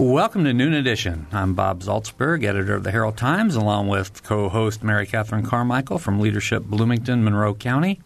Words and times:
Welcome 0.00 0.44
to 0.44 0.54
Noon 0.54 0.72
Edition. 0.72 1.26
I'm 1.30 1.52
Bob 1.52 1.82
Zaltsberg, 1.82 2.42
editor 2.42 2.74
of 2.74 2.84
the 2.84 2.90
Herald 2.90 3.18
Times, 3.18 3.54
along 3.54 3.88
with 3.88 4.22
co 4.22 4.48
host 4.48 4.82
Mary 4.82 5.04
Catherine 5.06 5.44
Carmichael 5.44 5.98
from 5.98 6.20
Leadership 6.20 6.62
Bloomington, 6.64 7.22
Monroe 7.22 7.52
County. 7.52 8.00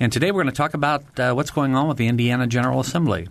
And 0.00 0.12
today 0.12 0.32
we're 0.32 0.42
going 0.42 0.52
to 0.52 0.56
talk 0.56 0.74
about 0.74 1.04
uh, 1.16 1.34
what's 1.34 1.52
going 1.52 1.76
on 1.76 1.86
with 1.86 1.96
the 1.96 2.08
Indiana 2.08 2.48
General 2.48 2.80
Assembly. 2.80 3.28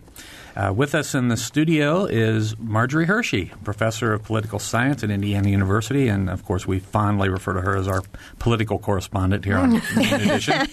Uh, 0.58 0.74
with 0.74 0.96
us 0.96 1.14
in 1.14 1.28
the 1.28 1.38
studio 1.38 2.06
is 2.06 2.58
Marjorie 2.58 3.06
Hershey, 3.06 3.52
professor 3.64 4.12
of 4.14 4.24
political 4.24 4.58
science 4.58 5.04
at 5.04 5.12
Indiana 5.12 5.50
University, 5.50 6.08
and 6.08 6.32
of 6.32 6.44
course 6.46 6.66
we 6.66 6.80
fondly 6.80 7.30
refer 7.30 7.54
to 7.54 7.62
her 7.62 7.78
as 7.78 7.88
our 7.88 8.02
political 8.40 8.80
correspondent 8.80 9.46
here 9.46 9.58
on 9.58 9.76
Edition. 9.98 10.66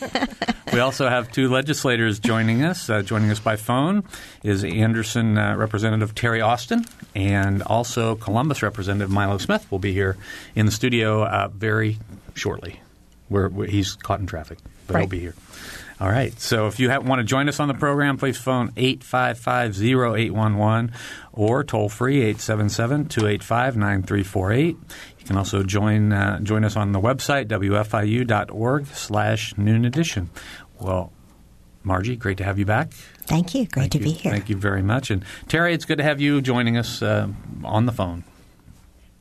We 0.72 0.80
also 0.80 1.06
have 1.10 1.30
two 1.30 1.50
legislators 1.50 2.18
joining 2.18 2.64
us. 2.64 2.88
Uh, 2.88 3.02
joining 3.02 3.30
us 3.30 3.40
by 3.40 3.56
phone 3.56 4.04
is 4.42 4.64
Anderson 4.64 5.36
uh, 5.36 5.54
Representative 5.54 6.14
Terry 6.14 6.40
Austin, 6.40 6.86
and 7.14 7.62
also 7.62 8.14
Columbus 8.14 8.62
Representative 8.62 9.10
Milo 9.10 9.36
Smith 9.36 9.70
will 9.70 9.78
be 9.78 9.92
here 9.92 10.16
in 10.54 10.64
the 10.64 10.72
studio 10.72 11.26
uh, 11.26 11.48
very 11.48 11.98
shortly. 12.34 12.80
Where, 13.28 13.50
he's 13.66 13.96
caught 13.96 14.20
in 14.20 14.26
traffic, 14.26 14.58
but 14.86 14.94
right. 14.94 15.00
he'll 15.02 15.10
be 15.10 15.20
here. 15.20 15.34
All 16.00 16.08
right. 16.08 16.36
So 16.40 16.66
if 16.66 16.80
you 16.80 16.90
have, 16.90 17.06
want 17.06 17.20
to 17.20 17.24
join 17.24 17.48
us 17.48 17.60
on 17.60 17.68
the 17.68 17.74
program, 17.74 18.16
please 18.16 18.36
phone 18.36 18.72
855-0811 18.72 20.92
or 21.32 21.62
toll 21.62 21.88
free 21.88 22.34
877-285-9348. 22.34 24.68
You 24.68 24.76
can 25.24 25.36
also 25.36 25.62
join 25.62 26.12
uh, 26.12 26.40
join 26.40 26.64
us 26.64 26.74
on 26.76 26.90
the 26.92 27.00
website 27.00 27.46
wfiu.org 27.46 28.86
slash 28.86 29.56
noon 29.56 29.84
edition. 29.84 30.30
Well, 30.80 31.12
Margie, 31.82 32.16
great 32.16 32.38
to 32.38 32.44
have 32.44 32.58
you 32.58 32.66
back. 32.66 32.92
Thank 32.92 33.54
you. 33.54 33.66
Great 33.66 33.82
Thank 33.82 33.92
to 33.92 33.98
you. 33.98 34.04
be 34.04 34.10
here. 34.10 34.32
Thank 34.32 34.48
you 34.48 34.56
very 34.56 34.82
much. 34.82 35.10
And 35.10 35.24
Terry, 35.48 35.74
it's 35.74 35.84
good 35.84 35.98
to 35.98 36.04
have 36.04 36.20
you 36.20 36.42
joining 36.42 36.76
us 36.76 37.02
uh, 37.02 37.28
on 37.62 37.86
the 37.86 37.92
phone. 37.92 38.24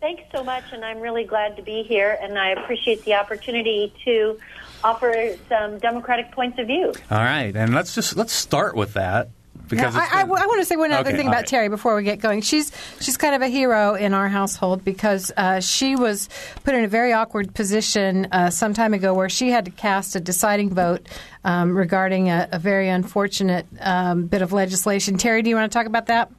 Thanks 0.02 0.24
so 0.36 0.44
much, 0.44 0.64
and 0.74 0.84
I'm 0.84 1.00
really 1.00 1.24
glad 1.24 1.56
to 1.56 1.62
be 1.62 1.84
here, 1.84 2.18
and 2.22 2.38
I 2.38 2.50
appreciate 2.50 3.06
the 3.06 3.14
opportunity 3.14 3.94
to 4.04 4.38
offer 4.84 5.36
some 5.50 5.80
democratic 5.80 6.31
points 6.31 6.59
of 6.59 6.67
view. 6.67 6.94
All 7.12 7.17
right, 7.17 7.56
and 7.56 7.73
let's 7.73 7.95
just 7.95 8.16
let's 8.17 8.34
start 8.34 8.76
with 8.76 8.94
that 8.94 9.30
because 9.70 9.95
Now, 9.95 10.02
I, 10.02 10.22
I, 10.22 10.23
been- 10.23 10.36
I 10.38 10.45
want 10.45 10.59
to 10.59 10.66
say 10.66 10.75
one 10.75 10.92
other 10.92 11.09
Okay, 11.09 11.17
thing 11.17 11.28
about 11.28 11.38
right. 11.38 11.48
Terry 11.48 11.70
before 11.70 11.95
we 11.95 12.03
get 12.03 12.20
going. 12.20 12.42
She's 12.42 12.72
she's 13.00 13.17
kind 13.17 13.34
of 13.36 13.42
a 13.42 13.48
hero 13.48 13.95
in 13.95 14.14
our 14.14 14.28
household 14.28 14.84
because 14.84 15.31
uh, 15.38 15.59
she 15.62 15.95
was 15.95 16.30
put 16.64 16.75
in 16.75 16.84
a 16.84 16.88
very 16.88 17.14
awkward 17.14 17.53
position 17.53 18.28
uh, 18.31 18.50
some 18.50 18.73
time 18.73 18.94
ago 18.94 19.14
where 19.14 19.30
she 19.30 19.50
had 19.50 19.66
to 19.66 19.72
cast 19.72 20.16
a 20.16 20.20
deciding 20.20 20.73
vote 20.73 21.08
um, 21.44 21.75
regarding 21.78 22.30
a, 22.30 22.50
a 22.52 22.59
very 22.59 22.90
unfortunate 22.90 23.66
um, 23.80 24.25
bit 24.28 24.42
of 24.42 24.52
legislation. 24.53 25.18
Terry, 25.18 25.42
do 25.42 25.50
you 25.50 25.56
want 25.56 25.72
to 25.72 25.78
talk 25.78 25.88
about 25.88 26.08
that? 26.08 26.30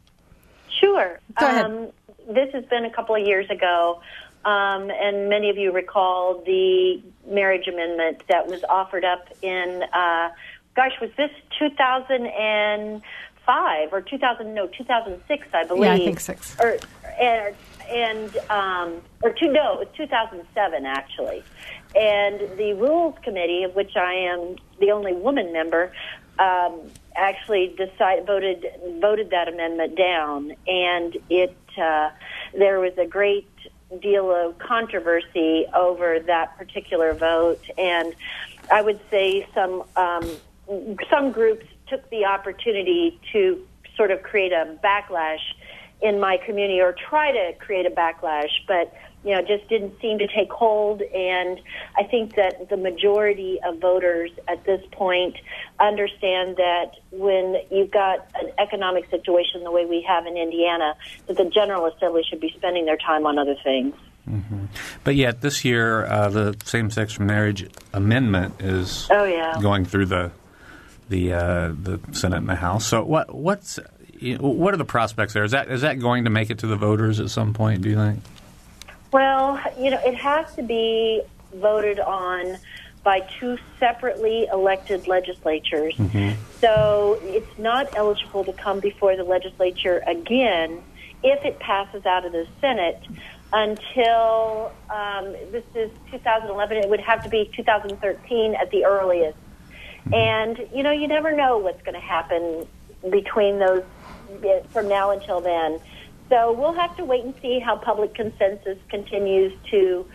Sure. 0.81 1.19
Go 1.39 1.47
ahead. 1.47 1.65
Um, 1.65 1.89
this 2.29 2.53
has 2.53 2.65
been 2.67 2.85
a 2.85 2.91
couple 2.91 3.15
of 3.15 3.27
years 3.27 3.49
ago, 3.51 4.01
um, 4.45 4.91
and 4.91 5.29
many 5.29 5.51
of 5.51 5.57
you 5.57 5.73
recall 5.73 6.43
the 6.45 7.03
marriage 7.27 7.67
amendment 7.67 8.23
that 8.29 8.47
was 8.47 8.63
offered 8.69 9.05
up 9.05 9.27
in, 9.43 9.83
uh, 9.93 10.29
gosh, 10.77 10.93
was 11.01 11.11
this 11.17 11.31
2005 11.59 13.93
or 13.93 14.01
2000? 14.03 14.55
No, 14.55 14.67
2006, 14.67 15.47
I 15.53 15.65
believe. 15.65 15.85
Yeah, 15.85 15.93
I 15.93 15.99
think 15.99 16.21
six. 16.21 16.57
Or 16.61 16.79
and 17.21 17.55
and 17.89 18.37
um, 18.51 19.01
or 19.23 19.33
two? 19.33 19.53
No, 19.53 19.75
it 19.75 19.79
was 19.79 19.89
2007 19.97 20.87
actually. 20.87 21.43
And 21.97 22.41
the 22.59 22.75
Rules 22.75 23.17
Committee, 23.23 23.63
of 23.63 23.75
which 23.75 23.97
I 23.97 24.15
am 24.15 24.57
the 24.81 24.91
only 24.91 25.13
woman 25.13 25.53
member, 25.53 25.93
um, 26.39 26.81
actually 27.15 27.75
decided 27.77 28.27
voted 28.27 28.67
voted 29.01 29.31
that 29.31 29.49
amendment 29.49 29.97
down, 29.97 30.55
and 30.67 31.17
it 31.31 31.57
uh, 31.81 32.11
there 32.57 32.81
was 32.81 32.93
a 32.99 33.07
great 33.07 33.49
deal 34.01 34.31
of 34.31 34.59
controversy 34.59 35.67
over 35.75 36.19
that 36.21 36.57
particular 36.57 37.15
vote, 37.15 37.63
and 37.79 38.15
I 38.71 38.83
would 38.83 39.01
say 39.11 39.47
some 39.55 39.85
um, 39.97 40.29
some 41.11 41.33
groups 41.33 41.67
took 41.89 42.09
the 42.11 42.25
opportunity 42.25 43.21
to 43.33 43.67
sort 43.97 44.11
of 44.11 44.23
create 44.23 44.53
a 44.53 44.77
backlash 44.83 45.41
in 46.03 46.21
my 46.21 46.37
community 46.39 46.81
or 46.81 46.93
try 47.09 47.33
to 47.33 47.53
create 47.59 47.87
a 47.87 47.91
backlash, 47.91 48.51
but 48.67 48.93
you 49.25 49.31
know, 49.35 49.41
just 49.41 49.67
didn't 49.69 49.99
seem 50.01 50.19
to 50.19 50.27
take 50.27 50.51
hold. 50.53 51.01
And 51.03 51.59
I 51.97 52.05
think 52.05 52.35
that 52.37 52.69
the 52.69 52.77
majority 52.77 53.59
of 53.67 53.79
voters 53.79 54.31
at 54.49 54.65
this 54.65 54.83
point 54.93 55.37
understand 55.81 56.57
that 56.57 56.93
when 57.11 57.57
you've 57.71 57.91
got 57.91 58.27
an 58.41 58.51
economic 58.59 59.09
situation 59.11 59.65
the 59.65 59.71
way 59.71 59.87
we 59.87 60.03
have 60.07 60.27
in 60.27 60.37
Indiana, 60.37 60.95
that 61.27 61.37
the 61.37 61.47
General 61.47 61.87
Assembly 61.87 62.23
should 62.29 62.41
be 62.41 62.53
spending 62.57 62.85
their 62.85 62.99
time 62.99 63.27
on 63.27 63.39
other 63.39 63.57
things. 63.65 63.95
But 65.05 65.17
yet, 65.17 65.43
this 65.43 65.65
year, 65.67 66.07
uh, 66.07 66.31
the 66.31 66.57
same-sex 66.65 67.21
marriage 67.21 67.69
amendment 67.93 68.55
is 68.61 69.07
Oh, 69.11 69.25
yeah. 69.25 69.59
going 69.61 69.85
through 69.85 70.07
the 70.07 70.31
the 71.11 71.35
uh, 71.35 71.73
the 71.79 72.01
Senate 72.13 72.39
and 72.39 72.49
the 72.49 72.55
House. 72.55 72.87
So, 72.87 73.05
what 73.05 73.35
what's 73.35 73.79
what 74.41 74.73
are 74.73 74.79
the 74.79 74.85
prospects 74.87 75.35
there? 75.35 75.45
Is 75.45 75.51
that 75.51 75.71
is 75.71 75.83
that 75.83 76.01
going 76.01 76.25
to 76.25 76.31
make 76.31 76.49
it 76.49 76.61
to 76.61 76.67
the 76.67 76.77
voters 76.77 77.21
at 77.21 77.29
some 77.29 77.53
point? 77.53 77.83
Do 77.83 77.91
you 77.91 77.97
think? 77.97 78.21
Well, 79.15 79.61
you 79.79 79.93
know, 79.93 80.01
it 80.05 80.17
has 80.17 80.47
to 80.57 80.63
be 80.65 81.23
voted 81.55 82.01
on 82.01 82.59
by 83.05 83.21
two 83.39 83.59
separately 83.79 84.49
elected 84.53 85.07
legislatures. 85.07 85.95
So 86.61 87.21
it's 87.23 87.57
not 87.57 87.97
eligible 87.97 88.43
to 88.43 88.53
come 88.53 88.81
before 88.81 89.17
the 89.17 89.23
legislature 89.23 90.03
again 90.09 90.83
if 91.23 91.45
it 91.45 91.61
passes 91.61 92.05
out 92.05 92.27
of 92.27 92.33
the 92.33 92.49
Senate 92.61 93.01
until 93.53 94.73
um, 94.91 95.37
this 95.53 95.63
is 95.77 95.93
2011. 96.11 96.79
It 96.79 96.89
would 96.89 96.99
have 96.99 97.23
to 97.23 97.29
be 97.29 97.49
2013 97.55 98.57
at 98.57 98.73
the 98.73 98.85
earliest. 98.85 99.39
And, 100.13 100.59
you 100.75 100.83
know, 100.83 100.91
you 100.91 101.07
never 101.07 101.31
know 101.31 101.59
what's 101.59 101.83
going 101.83 101.95
to 101.95 102.01
happen 102.01 102.67
between 103.13 103.61
those 103.61 103.85
from 104.73 104.89
now 104.89 105.13
until 105.13 105.41
then. 105.41 105.79
So 106.29 106.53
we'll 106.53 106.73
have 106.73 106.97
to 106.97 107.05
wait 107.05 107.25
and 107.25 107.35
see 107.43 107.59
how 107.59 107.77
public 107.77 108.15
consensus 108.15 108.79
continues 108.89 109.53
to, 109.71 110.07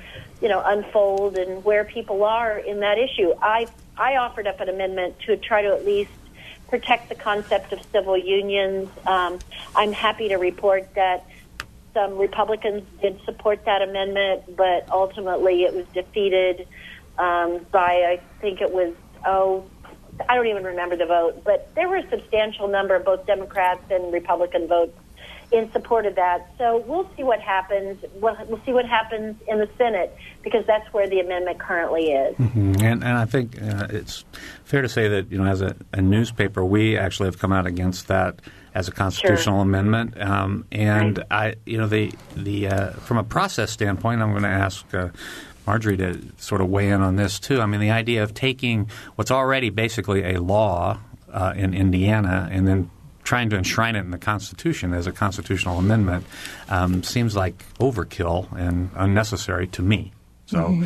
you 0.41 0.47
know, 0.47 0.61
unfold 0.65 1.37
and 1.37 1.63
where 1.63 1.85
people 1.85 2.23
are 2.23 2.57
in 2.57 2.79
that 2.79 2.97
issue. 2.97 3.33
I 3.41 3.67
I 3.97 4.15
offered 4.15 4.47
up 4.47 4.59
an 4.59 4.69
amendment 4.69 5.19
to 5.27 5.37
try 5.37 5.61
to 5.61 5.69
at 5.69 5.85
least 5.85 6.11
protect 6.67 7.09
the 7.09 7.15
concept 7.15 7.73
of 7.73 7.79
civil 7.91 8.17
unions. 8.17 8.89
Um, 9.05 9.39
I'm 9.75 9.91
happy 9.91 10.29
to 10.29 10.37
report 10.37 10.93
that 10.95 11.25
some 11.93 12.17
Republicans 12.17 12.83
did 13.01 13.19
support 13.25 13.65
that 13.65 13.81
amendment, 13.81 14.55
but 14.55 14.89
ultimately 14.91 15.63
it 15.63 15.73
was 15.73 15.85
defeated 15.93 16.67
um, 17.17 17.65
by 17.71 18.17
I 18.17 18.21
think 18.41 18.61
it 18.61 18.71
was 18.71 18.93
oh 19.25 19.65
I 20.27 20.35
don't 20.35 20.47
even 20.47 20.63
remember 20.63 20.95
the 20.95 21.05
vote, 21.05 21.43
but 21.43 21.73
there 21.75 21.87
were 21.87 21.97
a 21.97 22.09
substantial 22.09 22.67
number 22.67 22.95
of 22.95 23.05
both 23.05 23.25
Democrats 23.25 23.83
and 23.89 24.11
Republican 24.11 24.67
votes 24.67 24.97
in 25.51 25.71
support 25.71 26.05
of 26.05 26.15
that. 26.15 26.51
So 26.57 26.83
we'll 26.85 27.09
see 27.17 27.23
what 27.23 27.39
happens. 27.39 28.03
We'll, 28.15 28.35
we'll 28.47 28.61
see 28.65 28.73
what 28.73 28.85
happens 28.85 29.35
in 29.47 29.59
the 29.59 29.69
Senate 29.77 30.15
because 30.43 30.65
that's 30.67 30.91
where 30.93 31.07
the 31.07 31.19
amendment 31.19 31.59
currently 31.59 32.11
is. 32.11 32.35
And, 32.39 33.03
and 33.03 33.03
I 33.03 33.25
think 33.25 33.61
uh, 33.61 33.87
it's 33.89 34.25
fair 34.63 34.81
to 34.81 34.89
say 34.89 35.07
that 35.07 35.31
you 35.31 35.37
know, 35.37 35.45
as 35.45 35.61
a, 35.61 35.75
a 35.93 36.01
newspaper, 36.01 36.63
we 36.63 36.97
actually 36.97 37.27
have 37.27 37.39
come 37.39 37.51
out 37.51 37.65
against 37.65 38.07
that 38.07 38.39
as 38.75 38.87
a 38.87 38.91
constitutional 38.91 39.61
amendment. 39.61 40.19
Um, 40.21 40.65
and 40.71 41.23
I, 41.31 41.55
you 41.65 41.77
know, 41.77 41.87
the 41.87 42.13
the 42.35 42.67
uh, 42.67 42.89
from 42.91 43.17
a 43.17 43.23
process 43.23 43.71
standpoint, 43.71 44.21
I'm 44.21 44.31
going 44.31 44.43
to 44.43 44.49
ask. 44.49 44.93
Uh, 44.93 45.09
Marjorie 45.67 45.97
to 45.97 46.19
sort 46.37 46.61
of 46.61 46.69
weigh 46.69 46.89
in 46.89 47.01
on 47.01 47.15
this 47.15 47.39
too. 47.39 47.61
I 47.61 47.67
mean, 47.67 47.79
the 47.79 47.91
idea 47.91 48.23
of 48.23 48.33
taking 48.33 48.89
what's 49.17 49.29
already 49.29 49.69
basically 49.69 50.33
a 50.33 50.41
law 50.41 50.99
uh, 51.31 51.53
in 51.55 51.75
Indiana 51.75 52.49
and 52.51 52.67
then 52.67 52.89
trying 53.23 53.49
to 53.49 53.57
enshrine 53.57 53.95
it 53.95 53.99
in 53.99 54.11
the 54.11 54.17
Constitution 54.17 54.93
as 54.93 55.07
a 55.07 55.11
constitutional 55.11 55.77
amendment 55.77 56.25
um, 56.69 57.03
seems 57.03 57.35
like 57.35 57.63
overkill 57.79 58.51
and 58.57 58.89
unnecessary 58.95 59.67
to 59.67 59.81
me. 59.81 60.11
So, 60.45 60.83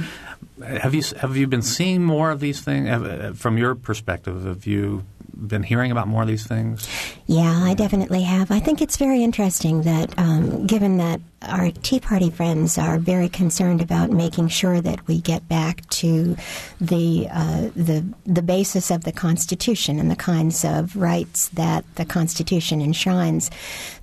have 0.61 0.93
you 0.93 1.03
have 1.21 1.37
you 1.37 1.47
been 1.47 1.61
seeing 1.61 2.03
more 2.03 2.31
of 2.31 2.41
these 2.41 2.59
things 2.59 2.89
Have- 2.89 3.05
uh, 3.05 3.31
from 3.33 3.57
your 3.57 3.75
perspective? 3.75 4.43
Have 4.43 4.65
you 4.65 5.05
been 5.35 5.63
hearing 5.63 5.91
about 5.91 6.07
more 6.07 6.21
of 6.21 6.27
these 6.27 6.45
things? 6.45 6.87
Yeah, 7.25 7.63
I 7.63 7.73
definitely 7.73 8.23
have. 8.23 8.51
I 8.51 8.59
think 8.59 8.81
it's 8.81 8.97
very 8.97 9.23
interesting 9.23 9.83
that, 9.83 10.17
um, 10.17 10.65
given 10.67 10.97
that 10.97 11.21
our 11.41 11.71
Tea 11.71 11.99
Party 11.99 12.29
friends 12.29 12.77
are 12.77 12.97
very 12.97 13.29
concerned 13.29 13.81
about 13.81 14.11
making 14.11 14.47
sure 14.47 14.81
that 14.81 15.05
we 15.07 15.19
get 15.19 15.47
back 15.47 15.87
to 15.89 16.35
the 16.79 17.27
uh, 17.31 17.69
the 17.75 18.05
the 18.25 18.41
basis 18.41 18.91
of 18.91 19.03
the 19.03 19.11
Constitution 19.11 19.99
and 19.99 20.09
the 20.09 20.15
kinds 20.15 20.63
of 20.63 20.95
rights 20.95 21.49
that 21.49 21.83
the 21.95 22.05
Constitution 22.05 22.81
enshrines. 22.81 23.51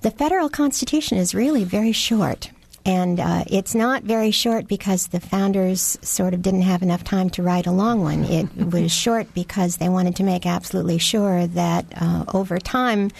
The 0.01 0.11
federal 0.11 0.49
Constitution 0.49 1.17
is 1.17 1.33
really 1.33 1.63
very 1.63 1.91
short. 1.91 2.51
And 2.85 3.19
uh, 3.19 3.43
it's 3.47 3.75
not 3.75 4.03
very 4.03 4.31
short 4.31 4.67
because 4.67 5.07
the 5.07 5.19
founders 5.19 5.97
sort 6.01 6.33
of 6.33 6.41
didn't 6.41 6.63
have 6.63 6.81
enough 6.81 7.03
time 7.03 7.29
to 7.31 7.43
write 7.43 7.67
a 7.67 7.71
long 7.71 8.01
one. 8.01 8.23
It 8.23 8.55
was 8.71 8.91
short 8.91 9.33
because 9.33 9.77
they 9.77 9.89
wanted 9.89 10.15
to 10.17 10.23
make 10.23 10.45
absolutely 10.45 10.97
sure 10.97 11.47
that 11.47 11.85
uh, 11.95 12.25
over 12.33 12.57
time 12.59 13.11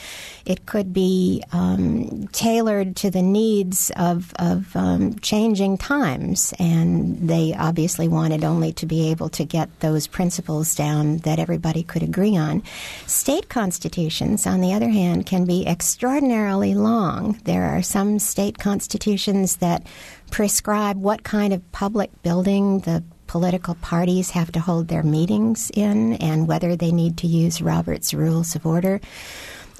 it 0.46 0.66
could 0.66 0.94
be 0.94 1.44
um, 1.52 2.28
tailored 2.32 2.96
to 2.98 3.12
the 3.12 3.22
needs 3.22 3.92
of, 3.96 4.34
of 4.38 4.76
um, 4.76 5.18
changing 5.20 5.78
times. 5.78 6.54
And 6.58 7.30
they 7.30 7.54
obviously 7.58 8.08
wanted 8.08 8.44
only 8.44 8.74
to 8.74 8.86
be 8.86 9.12
able 9.12 9.30
to 9.30 9.46
get 9.46 9.80
those 9.82 10.08
principles 10.08 10.74
down 10.74 11.18
that 11.20 11.40
everybody 11.40 11.84
could 11.84 12.04
agree 12.04 12.36
on. 12.36 12.64
State 13.06 13.50
constitutions, 13.50 14.48
on 14.48 14.62
the 14.62 14.74
other 14.74 14.90
hand, 14.90 15.26
can 15.26 15.46
be 15.46 15.68
extraordinarily 15.68 16.74
long. 16.74 17.40
There 17.44 17.66
are 17.66 17.84
some 17.84 18.18
state 18.20 18.58
constitutions 18.58 19.51
that 19.58 19.86
prescribe 20.30 20.98
what 20.98 21.24
kind 21.24 21.54
of 21.54 21.72
public 21.72 22.10
building 22.24 22.80
the 22.80 23.04
political 23.28 23.76
parties 23.76 24.32
have 24.32 24.52
to 24.52 24.60
hold 24.60 24.88
their 24.90 25.04
meetings 25.04 25.72
in 25.74 26.14
and 26.16 26.48
whether 26.48 26.76
they 26.76 26.92
need 26.92 27.18
to 27.18 27.28
use 27.28 27.62
Robert's 27.62 28.14
Rules 28.14 28.56
of 28.56 28.66
Order. 28.66 29.00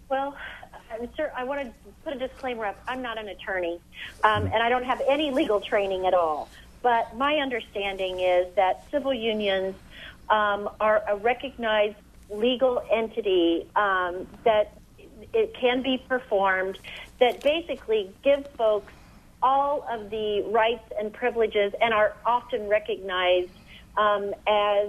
Well, 0.09 0.37
I'm 1.01 1.09
sure 1.17 1.33
I 1.37 1.45
want 1.45 1.61
to 1.63 1.73
put 2.05 2.15
a 2.15 2.19
disclaimer 2.19 2.67
up. 2.67 2.81
I'm 2.87 3.03
not 3.03 3.19
an 3.19 3.29
attorney, 3.29 3.81
um, 4.23 4.45
and 4.45 4.57
I 4.57 4.69
don't 4.69 4.85
have 4.85 5.03
any 5.09 5.31
legal 5.31 5.61
training 5.61 6.07
at 6.07 6.15
all. 6.15 6.49
But 6.83 7.17
my 7.17 7.37
understanding 7.37 8.21
is 8.21 8.47
that 8.55 8.85
civil 8.91 9.13
unions 9.13 9.75
um, 10.29 10.71
are 10.81 11.03
a 11.09 11.17
recognized 11.17 11.97
legal 12.31 12.83
entity 12.93 13.67
um, 13.75 14.27
that 14.45 14.77
it 15.33 15.55
can 15.55 15.83
be 15.83 15.99
performed 16.09 16.79
that 17.21 17.43
basically 17.43 18.11
give 18.23 18.47
folks 18.57 18.93
all 19.43 19.87
of 19.91 20.11
the 20.11 20.43
rights 20.49 20.85
and 20.99 21.13
privileges 21.13 21.73
and 21.81 21.93
are 21.93 22.15
often 22.25 22.69
recognized 22.69 23.51
um, 23.97 24.35
as 24.47 24.89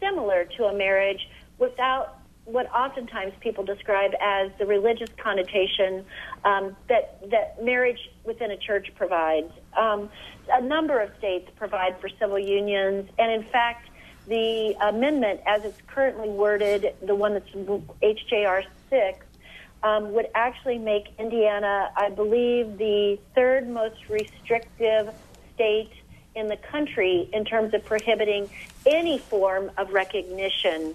similar 0.00 0.44
to 0.56 0.64
a 0.64 0.74
marriage 0.74 1.28
without 1.58 2.19
what 2.44 2.72
oftentimes 2.72 3.32
people 3.40 3.64
describe 3.64 4.12
as 4.20 4.50
the 4.58 4.66
religious 4.66 5.10
connotation 5.22 6.04
um, 6.44 6.76
that 6.88 7.30
that 7.30 7.62
marriage 7.62 8.10
within 8.24 8.50
a 8.50 8.56
church 8.56 8.92
provides. 8.96 9.52
Um, 9.76 10.10
a 10.50 10.60
number 10.60 11.00
of 11.00 11.10
states 11.18 11.50
provide 11.56 12.00
for 12.00 12.08
civil 12.08 12.38
unions, 12.38 13.08
and 13.18 13.30
in 13.30 13.48
fact, 13.50 13.88
the 14.26 14.74
amendment, 14.80 15.40
as 15.46 15.64
it's 15.64 15.80
currently 15.86 16.28
worded, 16.28 16.94
the 17.02 17.14
one 17.14 17.34
that's 17.34 17.50
HJR 17.50 18.64
six, 18.88 19.26
um, 19.82 20.12
would 20.12 20.28
actually 20.34 20.78
make 20.78 21.08
Indiana, 21.18 21.90
I 21.96 22.10
believe, 22.10 22.78
the 22.78 23.18
third 23.34 23.68
most 23.68 24.08
restrictive 24.08 25.14
state 25.54 25.92
in 26.34 26.48
the 26.48 26.56
country 26.56 27.28
in 27.32 27.44
terms 27.44 27.74
of 27.74 27.84
prohibiting 27.84 28.48
any 28.86 29.18
form 29.18 29.70
of 29.76 29.92
recognition 29.92 30.94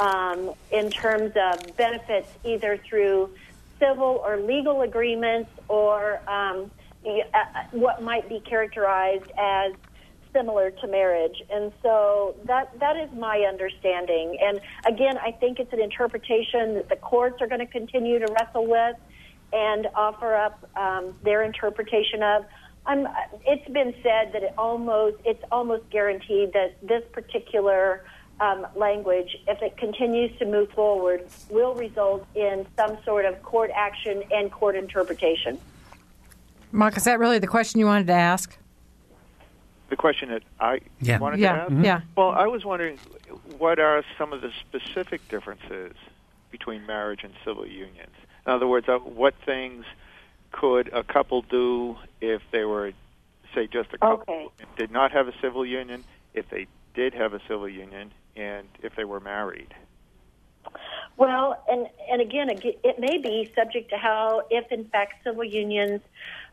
um, 0.00 0.54
in 0.72 0.90
terms 0.90 1.32
of 1.36 1.76
benefits 1.76 2.28
either 2.44 2.78
through 2.78 3.30
civil 3.78 4.22
or 4.24 4.38
legal 4.38 4.80
agreements 4.82 5.50
or 5.68 6.20
um, 6.28 6.70
uh, 7.06 7.44
what 7.72 8.02
might 8.02 8.28
be 8.28 8.40
characterized 8.40 9.30
as 9.38 9.72
similar 10.32 10.70
to 10.70 10.86
marriage. 10.86 11.42
And 11.50 11.72
so 11.82 12.36
that 12.44 12.78
that 12.78 12.96
is 12.96 13.10
my 13.12 13.40
understanding. 13.40 14.38
And 14.40 14.60
again, 14.86 15.18
I 15.18 15.32
think 15.32 15.58
it's 15.58 15.72
an 15.72 15.80
interpretation 15.80 16.74
that 16.74 16.88
the 16.88 16.96
courts 16.96 17.40
are 17.40 17.46
going 17.46 17.60
to 17.60 17.66
continue 17.66 18.18
to 18.18 18.32
wrestle 18.32 18.66
with 18.66 18.96
and 19.52 19.88
offer 19.94 20.34
up 20.34 20.68
um, 20.76 21.14
their 21.24 21.42
interpretation 21.42 22.22
of. 22.22 22.44
I'm, 22.86 23.06
it's 23.46 23.68
been 23.70 23.94
said 24.02 24.32
that 24.32 24.42
it 24.42 24.54
almost 24.56 25.16
it's 25.24 25.42
almost 25.50 25.88
guaranteed 25.90 26.52
that 26.54 26.76
this 26.82 27.02
particular 27.12 28.04
um, 28.40 28.66
language, 28.74 29.36
if 29.46 29.60
it 29.62 29.76
continues 29.76 30.36
to 30.38 30.46
move 30.46 30.70
forward, 30.70 31.26
will 31.50 31.74
result 31.74 32.26
in 32.34 32.66
some 32.76 32.96
sort 33.04 33.26
of 33.26 33.42
court 33.42 33.70
action 33.74 34.22
and 34.30 34.50
court 34.50 34.76
interpretation. 34.76 35.60
Mark, 36.72 36.96
is 36.96 37.04
that 37.04 37.18
really 37.18 37.38
the 37.38 37.46
question 37.46 37.80
you 37.80 37.86
wanted 37.86 38.06
to 38.06 38.14
ask? 38.14 38.56
The 39.90 39.96
question 39.96 40.30
that 40.30 40.42
I 40.58 40.80
yeah. 41.00 41.18
wanted 41.18 41.40
yeah. 41.40 41.52
to 41.52 41.60
ask? 41.62 41.72
Mm-hmm. 41.72 41.84
Yeah. 41.84 42.00
Well, 42.16 42.30
I 42.30 42.46
was 42.46 42.64
wondering 42.64 42.98
what 43.58 43.78
are 43.78 44.02
some 44.16 44.32
of 44.32 44.40
the 44.40 44.52
specific 44.60 45.26
differences 45.28 45.94
between 46.50 46.86
marriage 46.86 47.24
and 47.24 47.32
civil 47.44 47.66
unions? 47.66 48.14
In 48.46 48.52
other 48.52 48.66
words, 48.66 48.88
uh, 48.88 48.98
what 48.98 49.34
things 49.44 49.84
could 50.52 50.92
a 50.92 51.02
couple 51.02 51.42
do 51.42 51.96
if 52.20 52.40
they 52.52 52.64
were, 52.64 52.92
say, 53.54 53.66
just 53.66 53.92
a 53.92 53.98
couple 53.98 54.34
okay. 54.34 54.48
and 54.60 54.68
did 54.76 54.90
not 54.90 55.12
have 55.12 55.28
a 55.28 55.34
civil 55.40 55.66
union, 55.66 56.04
if 56.34 56.48
they 56.50 56.66
did 56.94 57.12
have 57.14 57.34
a 57.34 57.40
civil 57.48 57.68
union, 57.68 58.12
and 58.36 58.68
if 58.82 58.94
they 58.96 59.04
were 59.04 59.20
married? 59.20 59.74
Well, 61.16 61.62
and 61.68 61.86
and 62.10 62.20
again, 62.20 62.48
it 62.50 62.98
may 62.98 63.18
be 63.18 63.52
subject 63.54 63.90
to 63.90 63.96
how, 63.96 64.42
if 64.50 64.70
in 64.72 64.84
fact 64.86 65.24
civil 65.24 65.44
unions 65.44 66.00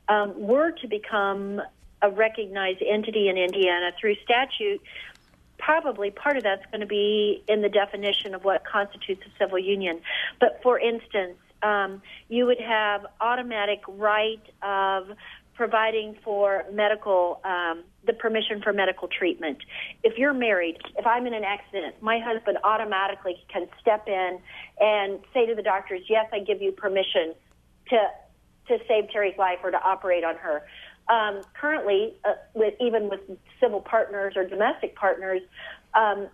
um, 0.09 0.33
were 0.39 0.71
to 0.71 0.87
become 0.87 1.61
a 2.01 2.09
recognized 2.09 2.81
entity 2.81 3.29
in 3.29 3.37
Indiana 3.37 3.91
through 3.99 4.15
statute, 4.23 4.81
probably 5.57 6.11
part 6.11 6.37
of 6.37 6.43
that's 6.43 6.65
going 6.67 6.81
to 6.81 6.87
be 6.87 7.43
in 7.47 7.61
the 7.61 7.69
definition 7.69 8.35
of 8.35 8.43
what 8.43 8.63
constitutes 8.65 9.23
a 9.25 9.43
civil 9.43 9.57
union. 9.57 10.01
But 10.39 10.59
for 10.61 10.79
instance, 10.79 11.37
um, 11.63 12.01
you 12.29 12.45
would 12.45 12.61
have 12.61 13.05
automatic 13.19 13.81
right 13.87 14.41
of 14.61 15.09
providing 15.57 16.15
for 16.23 16.63
medical, 16.71 17.41
um, 17.43 17.83
the 18.05 18.13
permission 18.13 18.61
for 18.61 18.71
medical 18.71 19.07
treatment. 19.07 19.57
If 20.03 20.17
you're 20.17 20.33
married, 20.33 20.77
if 20.95 21.05
I'm 21.05 21.25
in 21.25 21.33
an 21.33 21.43
accident, 21.43 21.95
my 21.99 22.19
husband 22.19 22.59
automatically 22.63 23.35
can 23.51 23.67
step 23.81 24.07
in 24.07 24.39
and 24.79 25.19
say 25.33 25.47
to 25.47 25.55
the 25.55 25.63
doctors, 25.63 26.01
"Yes, 26.07 26.27
I 26.31 26.39
give 26.39 26.61
you 26.61 26.71
permission 26.71 27.33
to 27.89 28.11
to 28.67 28.79
save 28.87 29.09
Terry's 29.09 29.37
life 29.37 29.59
or 29.63 29.71
to 29.71 29.81
operate 29.81 30.23
on 30.23 30.35
her." 30.35 30.67
Um, 31.09 31.41
currently, 31.59 32.13
uh, 32.23 32.35
with 32.53 32.75
even 32.79 33.09
with 33.09 33.21
civil 33.59 33.81
partners 33.81 34.37
or 34.37 34.45
domestic 34.45 34.95
partners, 34.95 35.41
um, 35.95 36.27